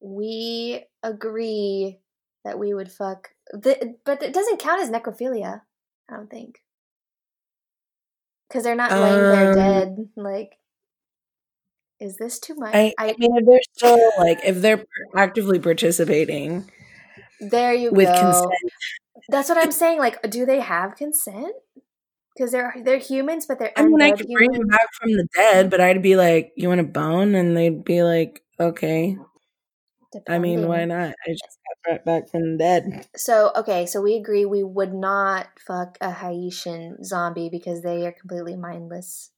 [0.00, 2.00] we agree
[2.44, 3.30] that we would fuck.
[3.52, 5.62] The, but it doesn't count as necrophilia,
[6.08, 6.62] I don't think.
[8.48, 10.08] Because they're not laying there Um, dead.
[10.16, 10.52] Like,
[12.04, 12.74] is this too much?
[12.74, 14.84] I, I mean, if they're still like, if they're
[15.16, 16.70] actively participating
[17.40, 18.20] there you with go.
[18.20, 18.72] consent,
[19.28, 19.98] That's what I'm saying.
[19.98, 21.54] Like, do they have consent?
[22.36, 25.26] Because they're they're humans, but they're I mean, I could bring them back from the
[25.34, 29.16] dead, but I'd be like, "You want a bone?" And they'd be like, "Okay."
[30.28, 31.14] I mean, why not?
[31.26, 33.06] I just got brought back from the dead.
[33.16, 38.12] So okay, so we agree we would not fuck a Haitian zombie because they are
[38.12, 39.30] completely mindless.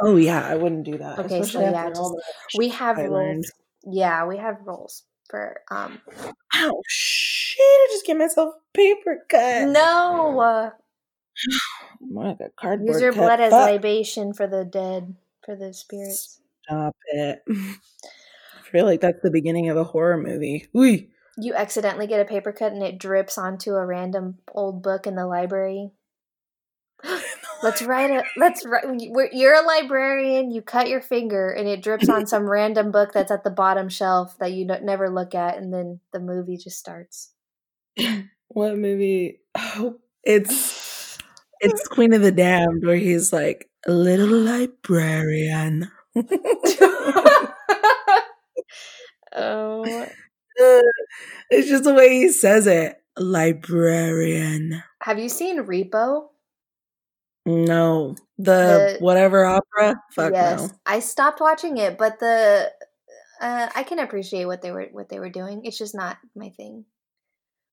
[0.00, 1.18] Oh yeah, I wouldn't do that.
[1.18, 2.14] Okay, so yeah, just
[2.58, 3.50] we have I rules.
[3.84, 6.00] Yeah, we have rules for um.
[6.54, 7.60] Oh shit!
[7.60, 9.68] I just gave myself a paper cut.
[9.68, 10.70] No, uh,
[12.10, 13.20] like a cardboard use your cut.
[13.20, 13.70] blood as Fuck.
[13.70, 15.14] libation for the dead,
[15.44, 16.40] for the spirits.
[16.64, 17.42] Stop it.
[17.50, 20.66] I feel like that's the beginning of a horror movie.
[20.72, 21.08] Wee.
[21.38, 25.14] You accidentally get a paper cut and it drips onto a random old book in
[25.14, 25.90] the library.
[27.62, 28.24] Let's write a.
[28.36, 28.84] Let's write.
[29.32, 30.50] You're a librarian.
[30.50, 33.88] You cut your finger and it drips on some random book that's at the bottom
[33.88, 37.32] shelf that you never look at, and then the movie just starts.
[38.48, 39.40] What movie?
[39.54, 41.18] Oh, it's
[41.60, 45.90] it's Queen of the Damned, where he's like a little librarian.
[49.34, 49.84] oh,
[50.60, 50.82] uh,
[51.50, 53.02] it's just the way he says it.
[53.18, 54.82] Librarian.
[55.02, 56.28] have you seen Repo?
[57.46, 60.02] No, the, The- whatever opera.
[60.12, 60.70] Fuck yes, no.
[60.84, 62.70] I stopped watching it, but the
[63.40, 65.62] uh, I can appreciate what they were what they were doing.
[65.64, 66.84] It's just not my thing.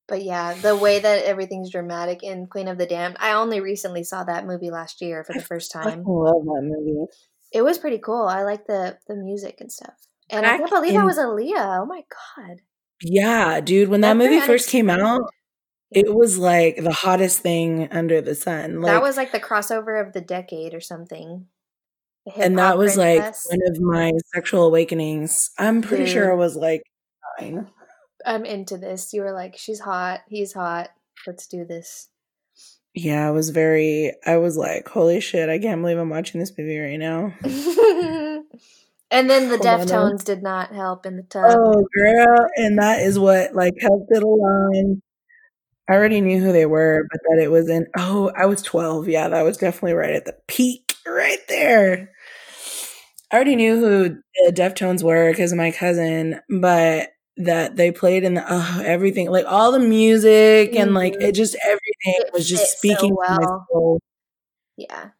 [0.06, 3.16] But yeah, the way that everything's dramatic in Queen of the Damned.
[3.20, 6.04] I only recently saw that movie last year for the first I time.
[6.06, 7.06] love that movie.
[7.52, 8.26] It was pretty cool.
[8.26, 9.94] I like the the music and stuff.
[10.30, 11.80] And I can't believe that in- was Aaliyah.
[11.82, 12.02] Oh my
[12.36, 12.58] god.
[13.02, 13.88] Yeah, dude.
[13.88, 15.22] When that very movie first came out.
[15.94, 18.80] It was like the hottest thing under the sun.
[18.80, 21.46] Like, that was like the crossover of the decade or something.
[22.36, 25.50] And that was like one of my sexual awakenings.
[25.58, 26.82] I'm pretty sure I was like
[27.38, 27.68] nine.
[28.24, 29.12] I'm into this.
[29.12, 30.90] You were like, she's hot, he's hot.
[31.26, 32.08] Let's do this.
[32.94, 34.12] Yeah, I was very.
[34.24, 35.48] I was like, holy shit!
[35.48, 37.34] I can't believe I'm watching this movie right now.
[39.10, 41.44] and then the Deftones did not help in the tub.
[41.48, 45.02] Oh, girl, and that is what like helped it along.
[45.88, 47.86] I already knew who they were, but that it was in.
[47.98, 49.08] Oh, I was 12.
[49.08, 52.10] Yeah, that was definitely right at the peak, right there.
[53.30, 54.08] I already knew who
[54.46, 59.30] the Deftones were because of my cousin, but that they played in the oh, everything,
[59.30, 61.22] like all the music and like Mhm.
[61.22, 63.66] it just everything It was just so speaking my well.
[63.72, 64.00] soul.
[64.76, 65.10] Yeah.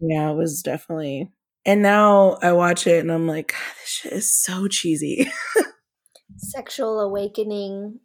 [0.00, 1.30] Yeah, it was definitely.
[1.66, 5.30] And now I watch it and I'm like, God, this shit is so cheesy.
[6.36, 8.00] Sexual awakening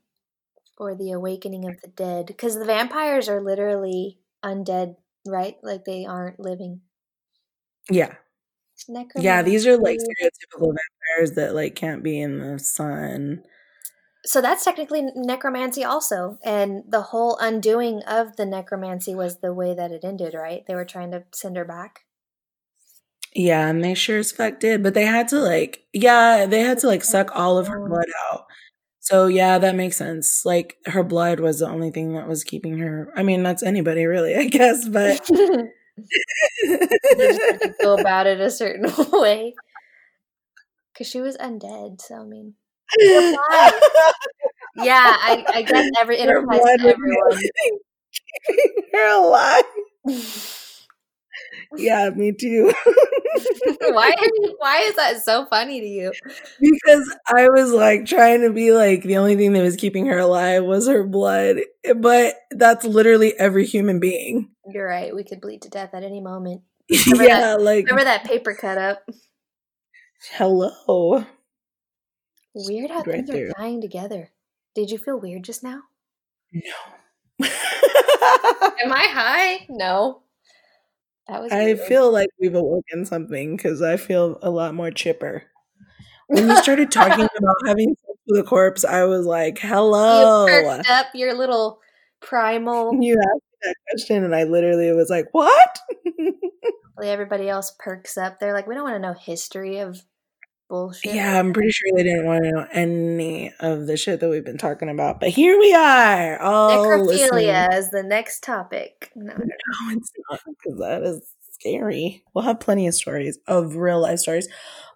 [0.79, 2.25] for the awakening of the dead.
[2.27, 4.95] Because the vampires are literally undead,
[5.27, 5.57] right?
[5.61, 6.81] Like they aren't living.
[7.91, 8.15] yeah.
[9.17, 13.43] Yeah, these are like stereotypical vampires that like can't be in the sun.
[14.25, 16.37] So that's technically necromancy, also.
[16.43, 20.63] And the whole undoing of the necromancy was the way that it ended, right?
[20.67, 22.05] They were trying to send her back.
[23.35, 26.79] Yeah, and they sure as fuck did, but they had to like, yeah, they had
[26.79, 28.45] to like suck all of her blood out.
[28.99, 30.45] So yeah, that makes sense.
[30.45, 33.11] Like her blood was the only thing that was keeping her.
[33.15, 35.27] I mean, that's anybody really, I guess, but
[37.81, 39.53] go about it a certain way.
[40.93, 42.55] Because she was undead, so I mean.
[42.99, 43.35] yeah,
[44.75, 47.39] I, I guess every it applies to everyone.
[48.93, 49.63] You're alive.
[51.75, 52.73] Yeah, me too.
[53.81, 56.11] why you, why is that so funny to you?
[56.59, 60.17] Because I was like trying to be like the only thing that was keeping her
[60.17, 61.57] alive was her blood.
[61.83, 64.49] Eh, but that's literally every human being.
[64.67, 65.15] You're right.
[65.15, 66.61] We could bleed to death at any moment.
[67.05, 69.07] Remember yeah, that, like remember that paper cut up.
[70.31, 71.23] Hello.
[72.55, 74.31] Weird how right things are dying together.
[74.75, 75.81] Did you feel weird just now?
[76.51, 76.61] No.
[77.45, 79.65] Am I high?
[79.69, 80.23] No.
[81.29, 81.51] That was.
[81.51, 81.79] I weird.
[81.81, 85.43] feel like we've awoken something because I feel a lot more chipper.
[86.27, 90.63] When you started talking about having sex with a corpse, I was like, "Hello." You
[90.63, 91.79] perked up your little
[92.19, 92.95] primal.
[92.99, 95.79] You asked that question, and I literally was like, "What?"
[97.03, 98.39] Everybody else perks up.
[98.39, 100.03] They're like, "We don't want to know history of
[100.69, 101.13] bullshit.
[101.13, 104.45] Yeah, I'm pretty sure they didn't want to know any of the shit that we've
[104.45, 105.19] been talking about.
[105.19, 106.39] But here we are.
[106.39, 109.11] All Necrophilia is the next topic.
[109.15, 112.23] No, no, it's not because that is scary.
[112.33, 114.47] We'll have plenty of stories of real life stories.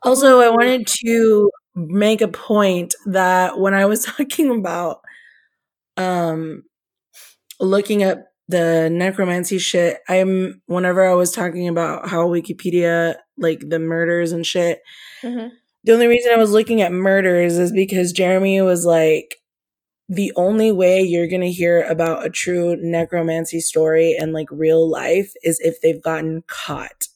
[0.04, 5.02] Also, I wanted to make a point that when I was talking about
[5.98, 6.64] um
[7.60, 13.80] looking up the necromancy shit, I'm whenever I was talking about how Wikipedia like the
[13.80, 14.80] murders and shit,
[15.24, 19.36] mm-hmm the only reason I was looking at murders is because Jeremy was like,
[20.10, 24.90] the only way you're going to hear about a true necromancy story and like real
[24.90, 27.08] life is if they've gotten caught.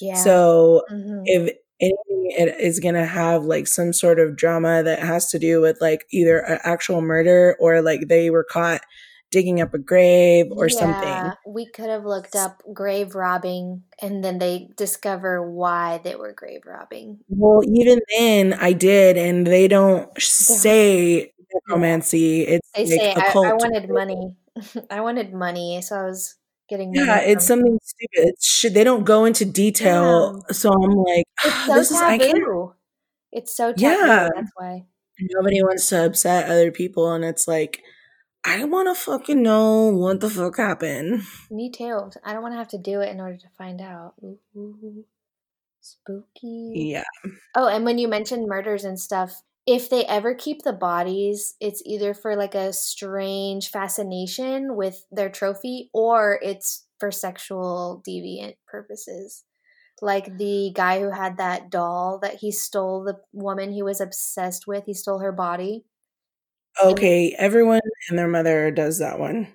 [0.00, 0.14] Yeah.
[0.14, 1.22] So mm-hmm.
[1.24, 5.38] if anything, it is going to have like some sort of drama that has to
[5.38, 8.82] do with like either an actual murder or like they were caught
[9.30, 11.32] digging up a grave or yeah, something.
[11.46, 16.62] We could have looked up grave robbing and then they discover why they were grave
[16.66, 17.20] robbing.
[17.28, 22.42] Well, even then I did and they don't say necromancy.
[22.42, 24.36] It's they like say I, I, wanted money.
[24.90, 26.36] I wanted money, so I was
[26.68, 28.28] getting Yeah, it's something stupid.
[28.28, 28.74] It's shit.
[28.74, 30.42] They don't go into detail.
[30.48, 30.52] Yeah.
[30.52, 31.96] So I'm like, it's ah, so this taboo.
[31.96, 32.72] is I can't
[33.30, 33.82] it's so taboo.
[33.82, 34.28] Yeah.
[34.34, 34.86] That's why.
[35.20, 37.82] Nobody wants to upset other people and it's like
[38.44, 41.22] I want to fucking know what the fuck happened.
[41.50, 42.10] Me too.
[42.24, 44.14] I don't want to have to do it in order to find out.
[44.22, 45.04] Ooh,
[45.80, 46.72] spooky.
[46.74, 47.04] Yeah.
[47.54, 51.82] Oh, and when you mentioned murders and stuff, if they ever keep the bodies, it's
[51.84, 59.44] either for like a strange fascination with their trophy or it's for sexual deviant purposes.
[60.00, 64.66] Like the guy who had that doll that he stole the woman he was obsessed
[64.66, 65.84] with, he stole her body
[66.82, 69.48] Okay, everyone and their mother does that one.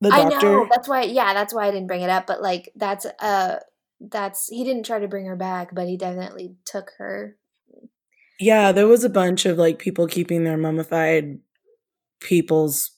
[0.00, 0.36] The doctor.
[0.36, 0.68] I know.
[0.70, 1.02] That's why.
[1.02, 2.26] Yeah, that's why I didn't bring it up.
[2.26, 3.60] But like, that's uh,
[4.00, 7.36] that's he didn't try to bring her back, but he definitely took her.
[8.38, 11.38] Yeah, there was a bunch of like people keeping their mummified
[12.20, 12.90] people's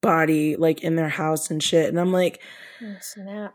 [0.00, 2.40] body like in their house and shit, and I'm like,
[2.82, 3.54] oh, snap.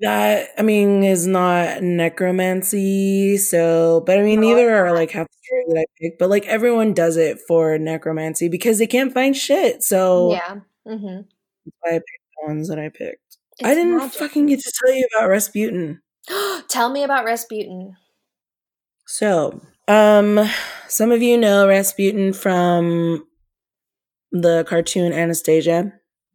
[0.00, 5.28] That I mean is not necromancy, so but I mean no, neither are like half
[5.28, 9.14] the story that I picked, but like everyone does it for necromancy because they can't
[9.14, 9.84] find shit.
[9.84, 10.56] So yeah,
[10.86, 11.22] mm-hmm.
[11.64, 13.38] that's why I picked the ones that I picked.
[13.58, 14.18] It's I didn't magic.
[14.18, 16.02] fucking get to tell you about Rasputin.
[16.68, 17.96] tell me about Rasputin.
[19.06, 20.40] So, um,
[20.88, 23.26] some of you know Rasputin from
[24.32, 25.92] the cartoon Anastasia.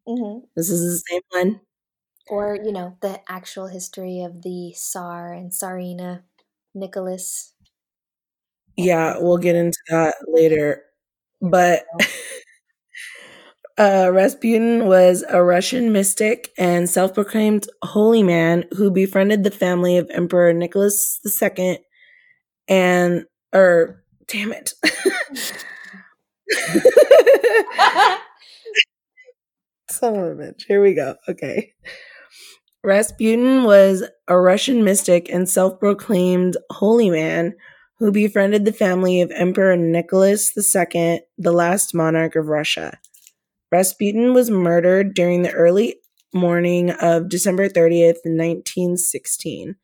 [0.07, 0.45] Mm-hmm.
[0.55, 1.61] This is the same one
[2.29, 6.23] or you know the actual history of the Tsar and Tsarina
[6.73, 7.53] Nicholas.
[8.77, 10.83] Yeah, we'll get into that later.
[11.41, 11.85] But
[13.77, 19.97] uh, Rasputin was a Russian mystic and self proclaimed holy man who befriended the family
[19.97, 21.79] of Emperor Nicholas II
[22.67, 24.73] and, or, damn it.
[29.89, 30.63] Son of a bitch.
[30.67, 31.15] Here we go.
[31.27, 31.73] Okay.
[32.83, 37.55] Rasputin was a Russian mystic and self proclaimed holy man
[37.97, 42.97] who befriended the family of Emperor Nicholas II, the last monarch of Russia.
[43.71, 45.97] Rasputin was murdered during the early
[46.33, 49.75] morning of December 30th, 1916,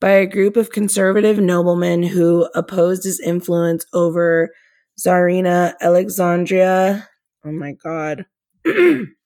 [0.00, 4.50] by a group of conservative noblemen who opposed his influence over
[4.98, 7.08] Tsarina Alexandria.
[7.44, 8.24] Oh my god.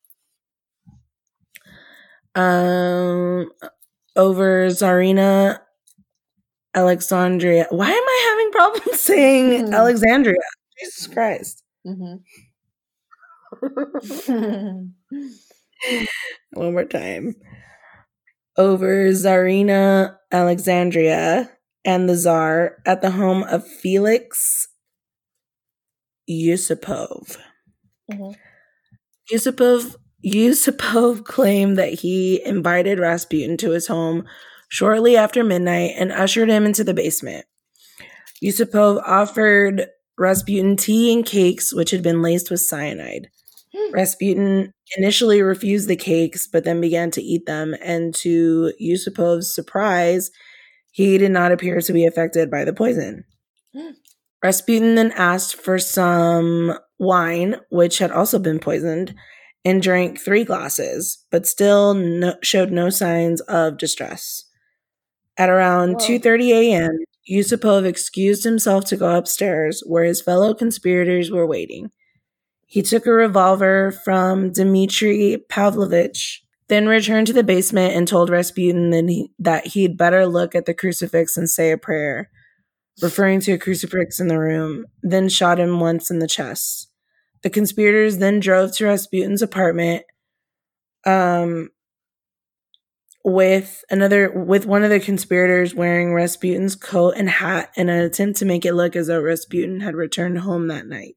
[2.35, 3.51] um,
[4.16, 5.61] over Tsarina
[6.74, 7.66] Alexandria.
[7.70, 9.74] Why am I having problems saying mm-hmm.
[9.74, 10.36] Alexandria?
[10.78, 11.62] Jesus Christ.
[11.86, 12.16] Mm-hmm.
[16.52, 17.35] One more time.
[18.56, 21.51] Over Tsarina Alexandria
[21.85, 24.69] and the Czar at the home of Felix
[26.28, 27.36] Yusupov.
[28.11, 28.32] Mm-hmm.
[29.32, 34.25] Yusupov Yusupov claimed that he invited Rasputin to his home
[34.69, 37.47] shortly after midnight and ushered him into the basement.
[38.43, 39.89] Yusupov offered
[40.19, 43.29] Rasputin tea and cakes, which had been laced with cyanide.
[43.75, 43.93] Hmm.
[43.93, 50.31] Rasputin initially refused the cakes, but then began to eat them, and to Yusupov's surprise,
[50.93, 53.25] he did not appear to be affected by the poison.
[53.75, 53.91] Hmm.
[54.43, 59.15] Rasputin then asked for some wine, which had also been poisoned,
[59.65, 64.45] and drank three glasses, but still no, showed no signs of distress.
[65.36, 71.47] At around 2:30 a.m., Yusupov excused himself to go upstairs where his fellow conspirators were
[71.47, 71.91] waiting.
[72.66, 78.91] He took a revolver from Dmitry Pavlovich, then returned to the basement and told Rasputin
[78.91, 82.31] that, he, that he'd better look at the crucifix and say a prayer,
[83.03, 86.89] referring to a crucifix in the room, then shot him once in the chest.
[87.45, 90.05] The conspirators then drove to Rasputin's apartment
[91.05, 91.69] um,
[93.23, 98.39] with another with one of the conspirators wearing Rasputin's coat and hat in an attempt
[98.39, 101.16] to make it look as though Rasputin had returned home that night.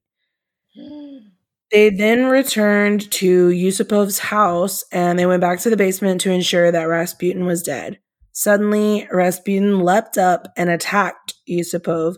[1.70, 6.72] They then returned to Yusupov's house and they went back to the basement to ensure
[6.72, 8.00] that Rasputin was dead.
[8.32, 12.16] Suddenly, Rasputin leapt up and attacked Yusupov,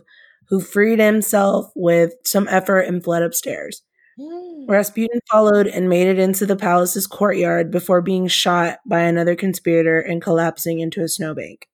[0.50, 3.82] who freed himself with some effort and fled upstairs.
[4.20, 4.68] Mm.
[4.68, 9.98] Rasputin followed and made it into the palace's courtyard before being shot by another conspirator
[10.00, 11.66] and collapsing into a snowbank.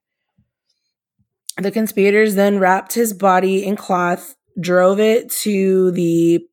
[1.58, 6.46] The conspirators then wrapped his body in cloth, drove it to the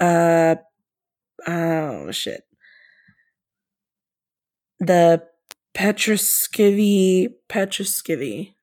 [0.00, 0.54] uh
[1.46, 2.42] oh shit
[4.78, 5.22] the
[5.74, 8.54] Petroskivy Petroskivy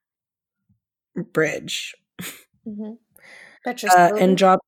[1.34, 1.94] bridge
[2.66, 2.94] mm-hmm.
[3.68, 4.66] uh, and dropped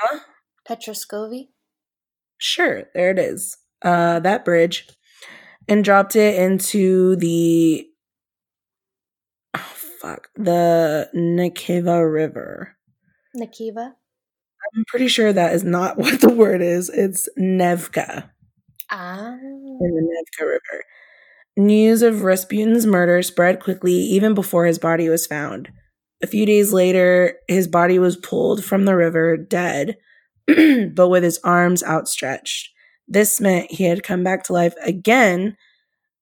[0.00, 0.18] huh
[0.70, 1.48] Petroskovy
[2.38, 4.88] sure there it is uh that bridge
[5.68, 7.86] and dropped it into the
[9.54, 12.76] oh, fuck the Nikiva River
[13.36, 13.94] Nikiva
[14.76, 16.88] I'm pretty sure that is not what the word is.
[16.90, 18.30] It's Nevka.
[18.90, 19.32] Ah.
[19.32, 20.84] In the Nevka River.
[21.56, 25.70] News of Rasputin's murder spread quickly even before his body was found.
[26.22, 29.96] A few days later, his body was pulled from the river dead,
[30.94, 32.70] but with his arms outstretched.
[33.08, 35.56] This meant he had come back to life again,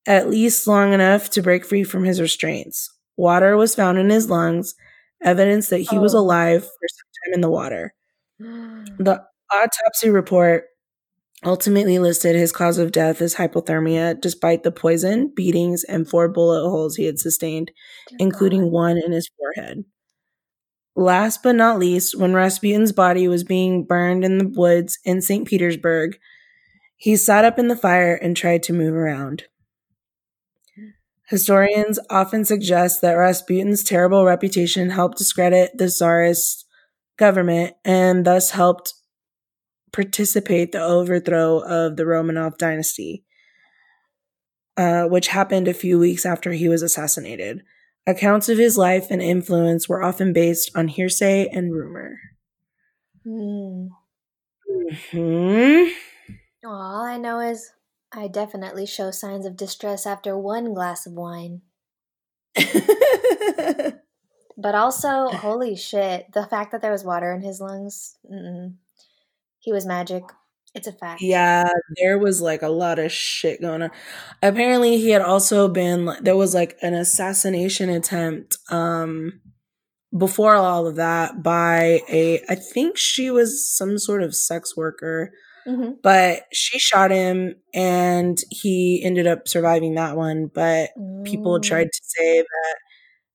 [0.07, 2.91] at least long enough to break free from his restraints.
[3.15, 4.75] Water was found in his lungs,
[5.23, 6.01] evidence that he oh.
[6.01, 7.93] was alive for some time in the water.
[8.99, 10.65] The autopsy report
[11.43, 16.61] ultimately listed his cause of death as hypothermia, despite the poison, beatings, and four bullet
[16.69, 17.71] holes he had sustained,
[18.19, 19.85] including one in his forehead.
[20.99, 25.47] Last but not least, when Rasputin's body was being burned in the woods in St.
[25.47, 26.19] Petersburg,
[26.97, 29.45] he sat up in the fire and tried to move around.
[31.29, 36.65] Historians often suggest that Rasputin's terrible reputation helped discredit the Tsarist
[37.15, 38.93] government and thus helped
[39.93, 43.23] participate the overthrow of the Romanov dynasty,
[44.75, 47.63] uh, which happened a few weeks after he was assassinated.
[48.09, 52.17] Accounts of his life and influence were often based on hearsay and rumor.
[53.25, 53.89] Mm.
[55.11, 55.83] Hmm.
[56.65, 57.71] All I know is
[58.11, 61.61] I definitely show signs of distress after one glass of wine.
[64.61, 68.17] But also, holy shit, the fact that there was water in his lungs,
[69.59, 70.23] he was magic.
[70.75, 71.21] It's a fact.
[71.21, 73.91] Yeah, there was like a lot of shit going on.
[74.43, 79.41] Apparently, he had also been there was like an assassination attempt um
[80.17, 85.31] before all of that by a I think she was some sort of sex worker.
[85.67, 85.93] Mm-hmm.
[86.01, 90.49] But she shot him and he ended up surviving that one.
[90.53, 91.23] But mm.
[91.25, 92.75] people tried to say that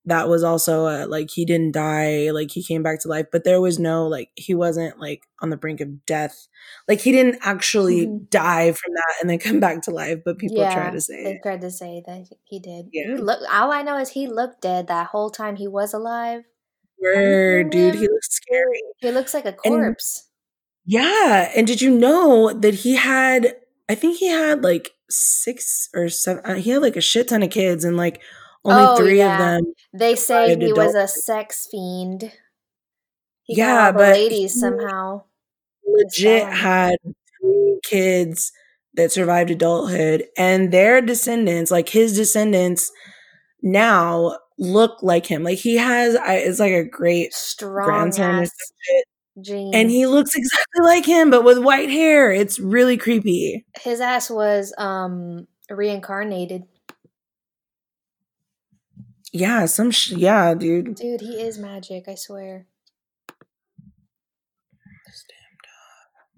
[0.07, 3.45] that was also uh, like he didn't die like he came back to life but
[3.45, 6.49] there was no like he wasn't like on the brink of death.
[6.89, 8.25] Like he didn't actually mm-hmm.
[8.31, 11.25] die from that and then come back to life but people yeah, try to say
[11.25, 11.43] they it.
[11.43, 12.87] tried to say that he did.
[12.93, 13.17] Yeah.
[13.17, 16.43] He look all i know is he looked dead that whole time he was alive.
[17.01, 18.83] Word, dude he looks scary.
[18.99, 20.25] He looks like a corpse.
[20.25, 20.31] And,
[20.87, 23.57] yeah and did you know that he had
[23.89, 27.43] i think he had like six or seven uh, he had like a shit ton
[27.43, 28.21] of kids and like
[28.65, 29.35] only oh, three yeah.
[29.35, 29.75] of them.
[29.93, 32.33] They say he was a sex fiend.
[33.45, 35.25] He yeah, but ladies somehow
[35.87, 36.97] legit had
[37.41, 38.53] three kids
[38.95, 42.91] that survived adulthood, and their descendants, like his descendants,
[43.63, 45.43] now look like him.
[45.43, 48.47] Like he has, it's like a great strong grandson.
[49.41, 49.75] genes.
[49.75, 52.33] And he looks exactly like him, but with white hair.
[52.33, 53.67] It's really creepy.
[53.81, 56.65] his ass was um reincarnated.
[59.35, 60.95] Yeah, some sh- yeah, dude.
[60.95, 62.67] Dude, he is magic, I swear.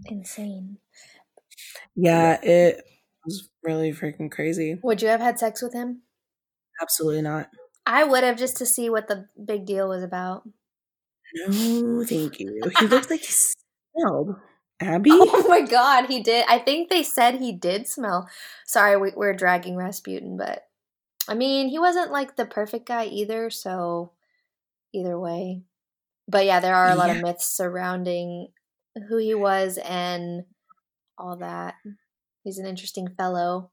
[0.07, 0.79] Insane.
[1.95, 2.85] Yeah, it
[3.25, 4.79] was really freaking crazy.
[4.83, 6.03] Would you have had sex with him?
[6.81, 7.51] Absolutely not.
[7.87, 10.49] I would have just to see what the big deal was about.
[11.35, 12.61] No, thank you.
[12.79, 13.35] He looked like he
[13.97, 14.37] smelled.
[14.81, 15.11] Abby?
[15.13, 16.45] Oh my god, he did.
[16.49, 18.29] I think they said he did smell.
[18.67, 20.66] Sorry, we, we're dragging Rasputin, but
[21.29, 24.13] I mean, he wasn't like the perfect guy either, so
[24.95, 25.63] either way.
[26.29, 28.49] But yeah, there are a lot of myths surrounding
[29.09, 30.45] who he was and
[31.19, 31.75] all that.
[32.43, 33.71] He's an interesting fellow.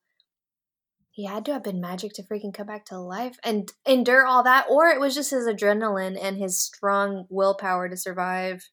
[1.12, 4.44] He had to have been magic to freaking come back to life and endure all
[4.44, 8.68] that, or it was just his adrenaline and his strong willpower to survive.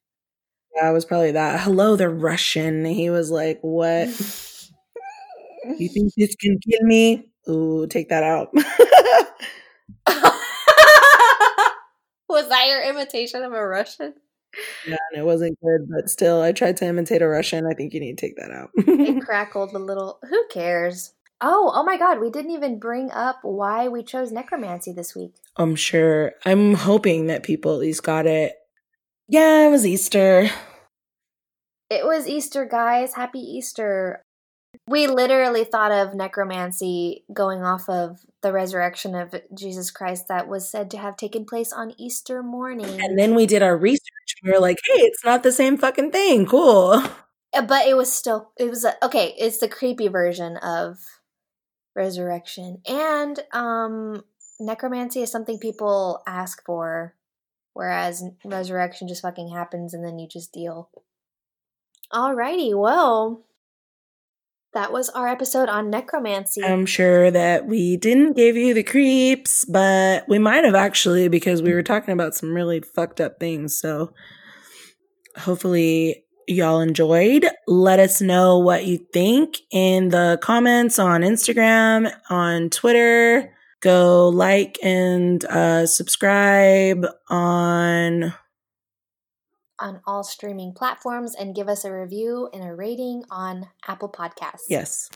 [0.74, 1.60] Yeah, it was probably that.
[1.60, 2.84] Hello, they're Russian.
[2.84, 4.08] He was like, What?
[5.78, 7.29] You think this can kill me?
[7.50, 8.48] Ooh, take that out.
[12.28, 14.14] Was that your imitation of a Russian?
[14.86, 17.66] yeah, and it wasn't good, but still, I tried to imitate a Russian.
[17.66, 18.70] I think you need to take that out.
[19.10, 20.20] It crackled a little.
[20.28, 21.12] Who cares?
[21.40, 25.34] Oh, oh my god, we didn't even bring up why we chose necromancy this week.
[25.56, 26.32] I'm sure.
[26.44, 28.54] I'm hoping that people at least got it.
[29.28, 30.50] Yeah, it was Easter.
[31.88, 33.14] It was Easter, guys.
[33.14, 34.22] Happy Easter.
[34.86, 40.68] We literally thought of necromancy going off of the resurrection of Jesus Christ that was
[40.68, 43.00] said to have taken place on Easter morning.
[43.00, 44.34] And then we did our research.
[44.42, 46.46] We were like, hey, it's not the same fucking thing.
[46.46, 47.02] Cool.
[47.52, 50.98] Uh, but it was still it was a, okay it's the creepy version of
[51.96, 54.22] resurrection and um
[54.60, 57.16] necromancy is something people ask for
[57.72, 60.90] whereas resurrection just fucking happens and then you just deal
[62.12, 63.44] alrighty well
[64.72, 69.64] that was our episode on necromancy I'm sure that we didn't give you the creeps,
[69.64, 73.78] but we might have actually because we were talking about some really fucked up things.
[73.78, 74.14] So
[75.36, 77.46] hopefully y'all enjoyed.
[77.66, 83.54] Let us know what you think in the comments on Instagram, on Twitter.
[83.80, 88.34] Go like and uh, subscribe on.
[89.80, 94.66] On all streaming platforms and give us a review and a rating on apple podcasts
[94.68, 95.10] Yes.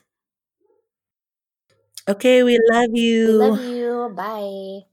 [2.08, 2.90] Okay, we love
[3.24, 3.32] we you.
[3.32, 4.86] love you bye